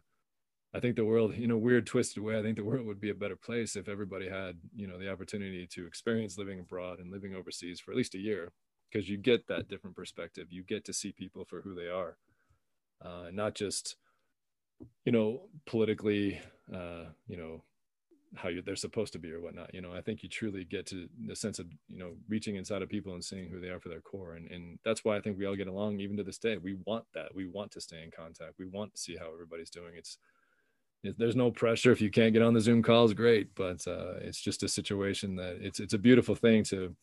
i 0.73 0.79
think 0.79 0.95
the 0.95 1.05
world 1.05 1.33
you 1.35 1.47
know 1.47 1.57
weird 1.57 1.85
twisted 1.85 2.21
way 2.23 2.37
i 2.37 2.41
think 2.41 2.55
the 2.55 2.63
world 2.63 2.85
would 2.85 2.99
be 2.99 3.09
a 3.09 3.15
better 3.15 3.35
place 3.35 3.75
if 3.75 3.87
everybody 3.87 4.29
had 4.29 4.55
you 4.75 4.87
know 4.87 4.97
the 4.97 5.11
opportunity 5.11 5.67
to 5.67 5.85
experience 5.85 6.37
living 6.37 6.59
abroad 6.59 6.99
and 6.99 7.11
living 7.11 7.35
overseas 7.35 7.79
for 7.79 7.91
at 7.91 7.97
least 7.97 8.15
a 8.15 8.19
year 8.19 8.51
because 8.91 9.09
you 9.09 9.17
get 9.17 9.47
that 9.47 9.67
different 9.67 9.97
perspective. 9.97 10.47
You 10.49 10.63
get 10.63 10.85
to 10.85 10.93
see 10.93 11.11
people 11.11 11.43
for 11.45 11.61
who 11.61 11.75
they 11.75 11.87
are 11.87 12.17
uh 13.03 13.29
not 13.31 13.53
just 13.53 13.95
you 15.05 15.11
know 15.11 15.41
politically 15.65 16.39
uh 16.73 17.05
you 17.27 17.37
know 17.37 17.63
how 18.35 18.49
they're 18.65 18.75
supposed 18.75 19.13
to 19.13 19.19
be 19.19 19.31
or 19.31 19.41
whatnot 19.41 19.73
you 19.73 19.81
know 19.81 19.93
i 19.93 20.01
think 20.01 20.21
you 20.21 20.29
truly 20.29 20.63
get 20.65 20.85
to 20.85 21.07
the 21.27 21.35
sense 21.35 21.59
of 21.59 21.67
you 21.87 21.97
know 21.97 22.11
reaching 22.27 22.55
inside 22.57 22.81
of 22.81 22.89
people 22.89 23.13
and 23.13 23.23
seeing 23.23 23.49
who 23.49 23.59
they 23.59 23.69
are 23.69 23.79
for 23.79 23.89
their 23.89 24.01
core. 24.01 24.33
And, 24.33 24.51
and 24.51 24.79
that's 24.83 25.03
why 25.05 25.15
i 25.17 25.21
think 25.21 25.37
we 25.37 25.45
all 25.45 25.55
get 25.55 25.67
along 25.67 25.99
even 25.99 26.17
to 26.17 26.23
this 26.23 26.37
day. 26.37 26.57
We 26.57 26.77
want 26.85 27.05
that. 27.13 27.33
We 27.33 27.45
want 27.47 27.71
to 27.71 27.81
stay 27.81 28.03
in 28.03 28.11
contact. 28.11 28.59
We 28.59 28.65
want 28.65 28.93
to 28.93 28.99
see 28.99 29.15
how 29.15 29.31
everybody's 29.31 29.69
doing. 29.69 29.93
It's 29.95 30.17
it, 31.03 31.17
there's 31.17 31.35
no 31.35 31.51
pressure. 31.51 31.91
If 31.91 32.01
you 32.01 32.09
can't 32.09 32.33
get 32.33 32.41
on 32.41 32.53
the 32.53 32.61
zoom 32.61 32.83
calls 32.83 33.13
great. 33.13 33.55
But 33.55 33.87
uh, 33.87 34.15
it's 34.21 34.41
just 34.41 34.63
a 34.63 34.67
situation 34.67 35.35
that 35.37 35.57
it's 35.61 35.79
it's 35.79 35.93
a 35.93 35.99
beautiful 35.99 36.35
thing 36.35 36.63
to 36.65 36.95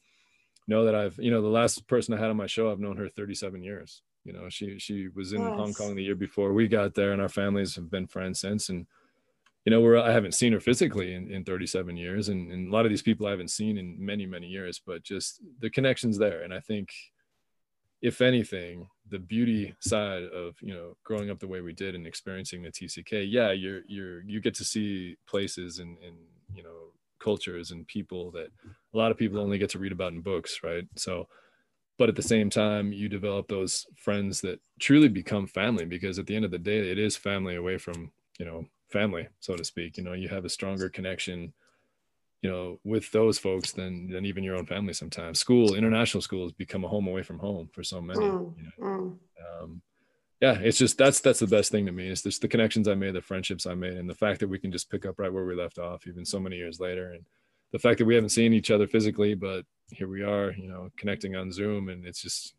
know 0.67 0.85
that 0.85 0.95
i've 0.95 1.19
you 1.19 1.31
know 1.31 1.43
the 1.43 1.49
last 1.49 1.87
person 1.89 2.15
i 2.15 2.19
had 2.19 2.31
on 2.31 2.37
my 2.37 2.47
show 2.47 2.71
i've 2.71 2.81
known 2.81 2.97
her 2.97 3.09
37 3.09 3.63
years 3.63 4.03
you 4.25 4.33
know 4.33 4.49
she 4.49 4.79
she 4.79 5.09
was 5.15 5.33
in 5.33 5.43
nice. 5.43 5.57
hong 5.57 5.75
kong 5.75 5.95
the 5.95 6.03
year 6.03 6.15
before 6.15 6.53
we 6.53 6.67
got 6.67 6.95
there 6.95 7.13
and 7.13 7.21
our 7.21 7.29
families 7.29 7.75
have 7.75 7.91
been 7.91 8.07
friends 8.07 8.41
since 8.41 8.69
and 8.69 8.87
you 9.65 9.71
know, 9.71 9.81
where 9.81 9.97
I 9.97 10.13
haven't 10.13 10.35
seen 10.35 10.53
her 10.53 10.61
physically 10.61 11.15
in, 11.15 11.31
in 11.31 11.43
37 11.43 11.97
years, 11.97 12.29
and, 12.29 12.53
and, 12.53 12.69
a 12.69 12.73
lot 12.73 12.85
of 12.85 12.91
these 12.91 13.03
people 13.03 13.27
I 13.27 13.31
haven't 13.31 13.51
seen 13.51 13.79
in 13.79 13.97
many, 13.99 14.27
many 14.27 14.47
years, 14.47 14.81
but 14.85 15.03
just 15.03 15.41
the 15.61 15.71
connections 15.71 16.19
there. 16.19 16.43
And 16.43 16.53
I 16.53 16.61
think, 16.61 16.93
if 18.03 18.21
anything, 18.21 18.89
the 19.09 19.19
beauty 19.19 19.75
side 19.81 20.25
of 20.25 20.57
you 20.61 20.75
know 20.75 20.97
growing 21.03 21.31
up 21.31 21.39
the 21.39 21.49
way 21.49 21.63
we 21.63 21.73
did 21.73 21.95
and 21.95 22.07
experiencing 22.07 22.63
the 22.63 22.71
TCK, 22.71 23.27
yeah, 23.31 23.53
you're 23.53 23.81
you're 23.87 24.23
you 24.25 24.41
get 24.41 24.55
to 24.57 24.65
see 24.65 25.17
places 25.27 25.79
and 25.79 25.97
and 26.05 26.17
you 26.55 26.63
know 26.63 26.93
cultures 27.19 27.71
and 27.71 27.87
people 27.87 28.31
that 28.33 28.49
a 28.93 28.99
lot 28.99 29.11
of 29.11 29.17
people 29.17 29.41
only 29.41 29.57
get 29.57 29.71
to 29.71 29.79
read 29.79 29.93
about 29.93 30.13
in 30.13 30.21
books, 30.21 30.61
right? 30.63 30.85
So, 30.97 31.27
but 31.99 32.09
at 32.09 32.17
the 32.17 32.23
same 32.23 32.51
time, 32.51 32.93
you 32.93 33.09
develop 33.09 33.49
those 33.49 33.87
friends 33.97 34.41
that 34.41 34.61
truly 34.81 35.09
become 35.09 35.47
family 35.47 35.85
because 35.85 36.19
at 36.19 36.27
the 36.27 36.35
end 36.35 36.45
of 36.45 36.51
the 36.51 36.59
day, 36.59 36.91
it 36.91 36.99
is 36.99 37.17
family 37.17 37.57
away 37.57 37.79
from 37.79 38.11
you 38.39 38.45
know 38.45 38.67
family, 38.91 39.29
so 39.41 39.57
to 39.57 39.65
speak. 39.65 39.97
You 39.97 40.05
know, 40.05 40.13
you 40.13 40.29
have 40.29 40.45
a 40.45 40.49
stronger 40.49 40.89
connection, 40.89 41.53
you 42.43 42.51
know, 42.51 42.81
with 42.85 43.11
those 43.13 43.39
folks 43.39 43.73
than 43.73 44.11
than 44.11 44.25
even 44.25 44.45
your 44.45 44.57
own 44.57 44.67
family. 44.67 44.93
Sometimes 44.93 45.39
school, 45.39 45.75
international 45.75 46.23
schools 46.23 46.53
become 46.53 46.85
a 46.85 46.89
home 46.89 47.07
away 47.07 47.23
from 47.23 47.39
home 47.39 47.69
for 47.73 47.85
so 47.85 48.01
many. 48.01 48.21
Mm, 48.21 48.55
you 48.57 48.65
know? 48.65 48.87
mm. 48.87 49.19
um, 49.63 49.83
yeah, 50.41 50.59
it's 50.61 50.79
just 50.79 50.99
that's 50.99 51.21
that's 51.21 51.39
the 51.39 51.47
best 51.47 51.71
thing 51.71 51.87
to 51.87 51.93
me. 51.93 52.09
Is 52.09 52.23
just 52.23 52.43
the 52.43 52.49
connections 52.49 52.89
I 52.89 52.95
made, 52.95 53.15
the 53.15 53.23
friendships 53.23 53.67
I 53.67 53.75
made, 53.75 53.97
and 53.97 54.11
the 54.11 54.15
fact 54.15 54.41
that 54.41 54.49
we 54.49 54.59
can 54.59 54.73
just 54.73 54.91
pick 54.91 55.07
up 55.07 55.19
right 55.19 55.33
where 55.33 55.45
we 55.45 55.55
left 55.55 55.79
off, 55.79 56.07
even 56.07 56.25
so 56.25 56.41
many 56.41 56.57
years 56.57 56.81
later, 56.81 57.13
and 57.13 57.25
the 57.73 57.79
fact 57.79 57.99
that 57.99 58.05
we 58.05 58.15
haven't 58.15 58.31
seen 58.31 58.53
each 58.53 58.71
other 58.71 58.87
physically, 58.87 59.35
but 59.35 59.65
here 59.95 60.09
we 60.09 60.23
are, 60.23 60.53
you 60.53 60.69
know, 60.69 60.91
connecting 60.97 61.37
on 61.37 61.53
Zoom, 61.53 61.89
and 61.89 62.05
it's 62.05 62.21
just 62.21 62.55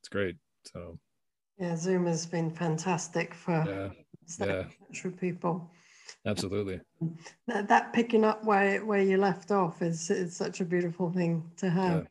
it's 0.00 0.08
great. 0.08 0.36
So 0.64 0.98
yeah, 1.58 1.76
Zoom 1.76 2.06
has 2.06 2.26
been 2.26 2.50
fantastic 2.50 3.34
for 3.34 3.64
yeah 3.66 3.88
yeah. 4.38 4.64
people. 5.20 5.70
Absolutely. 6.26 6.80
That, 7.46 7.68
that 7.68 7.92
picking 7.92 8.24
up 8.24 8.44
where 8.44 8.84
where 8.84 9.02
you 9.02 9.16
left 9.18 9.50
off 9.50 9.82
is 9.82 10.10
is 10.10 10.36
such 10.36 10.60
a 10.60 10.64
beautiful 10.64 11.10
thing 11.10 11.44
to 11.56 11.70
have. 11.70 12.06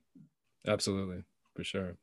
Yeah. 0.66 0.74
Absolutely, 0.74 1.24
for 1.56 1.64
sure. 1.64 1.98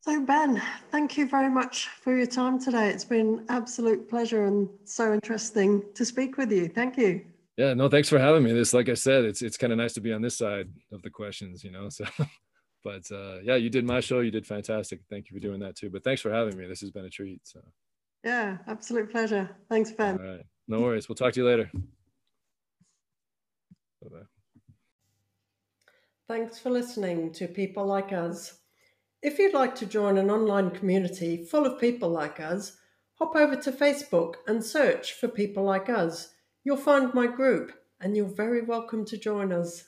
So 0.00 0.20
Ben, 0.20 0.62
thank 0.92 1.18
you 1.18 1.28
very 1.28 1.50
much 1.50 1.88
for 1.88 2.16
your 2.16 2.26
time 2.26 2.60
today. 2.60 2.88
It's 2.90 3.04
been 3.04 3.44
absolute 3.48 4.08
pleasure 4.08 4.44
and 4.44 4.68
so 4.84 5.12
interesting 5.12 5.82
to 5.94 6.04
speak 6.04 6.36
with 6.36 6.52
you. 6.52 6.68
Thank 6.68 6.96
you. 6.96 7.24
Yeah, 7.56 7.72
no, 7.72 7.88
thanks 7.88 8.08
for 8.08 8.18
having 8.18 8.42
me. 8.42 8.52
This, 8.52 8.74
like 8.74 8.88
I 8.88 8.94
said, 8.94 9.24
it's 9.24 9.40
it's 9.40 9.56
kind 9.56 9.72
of 9.72 9.78
nice 9.78 9.94
to 9.94 10.00
be 10.00 10.12
on 10.12 10.20
this 10.20 10.36
side 10.36 10.68
of 10.92 11.02
the 11.02 11.10
questions, 11.10 11.64
you 11.64 11.70
know. 11.70 11.88
So, 11.96 12.04
but 12.84 13.10
uh, 13.10 13.38
yeah, 13.42 13.56
you 13.56 13.68
did 13.68 13.84
my 13.84 13.98
show. 13.98 14.20
You 14.20 14.30
did 14.30 14.46
fantastic. 14.46 15.00
Thank 15.10 15.28
you 15.28 15.34
for 15.34 15.40
doing 15.40 15.58
that 15.60 15.74
too. 15.74 15.90
But 15.90 16.04
thanks 16.04 16.20
for 16.20 16.30
having 16.32 16.56
me. 16.56 16.68
This 16.68 16.80
has 16.82 16.92
been 16.92 17.04
a 17.04 17.10
treat. 17.10 17.40
So. 17.42 17.60
Yeah, 18.22 18.58
absolute 18.68 19.10
pleasure. 19.10 19.50
Thanks, 19.68 19.90
Ben. 19.90 20.18
All 20.20 20.24
right. 20.24 20.46
No 20.68 20.80
worries. 20.80 21.08
We'll 21.08 21.16
talk 21.16 21.32
to 21.32 21.40
you 21.40 21.46
later. 21.46 21.70
Bye-bye. 24.02 24.26
Thanks 26.28 26.58
for 26.58 26.70
listening 26.70 27.32
to 27.34 27.48
People 27.48 27.86
Like 27.86 28.12
Us. 28.12 28.58
If 29.22 29.38
you'd 29.38 29.54
like 29.54 29.74
to 29.76 29.86
join 29.86 30.18
an 30.18 30.30
online 30.30 30.70
community 30.70 31.44
full 31.44 31.66
of 31.66 31.80
people 31.80 32.10
like 32.10 32.38
us, 32.40 32.76
hop 33.14 33.34
over 33.34 33.56
to 33.56 33.72
Facebook 33.72 34.34
and 34.46 34.64
search 34.64 35.12
for 35.14 35.28
People 35.28 35.64
Like 35.64 35.88
Us. 35.88 36.30
You'll 36.66 36.76
find 36.76 37.14
my 37.14 37.28
group 37.28 37.70
and 38.00 38.16
you're 38.16 38.26
very 38.26 38.60
welcome 38.60 39.04
to 39.04 39.16
join 39.16 39.52
us. 39.52 39.84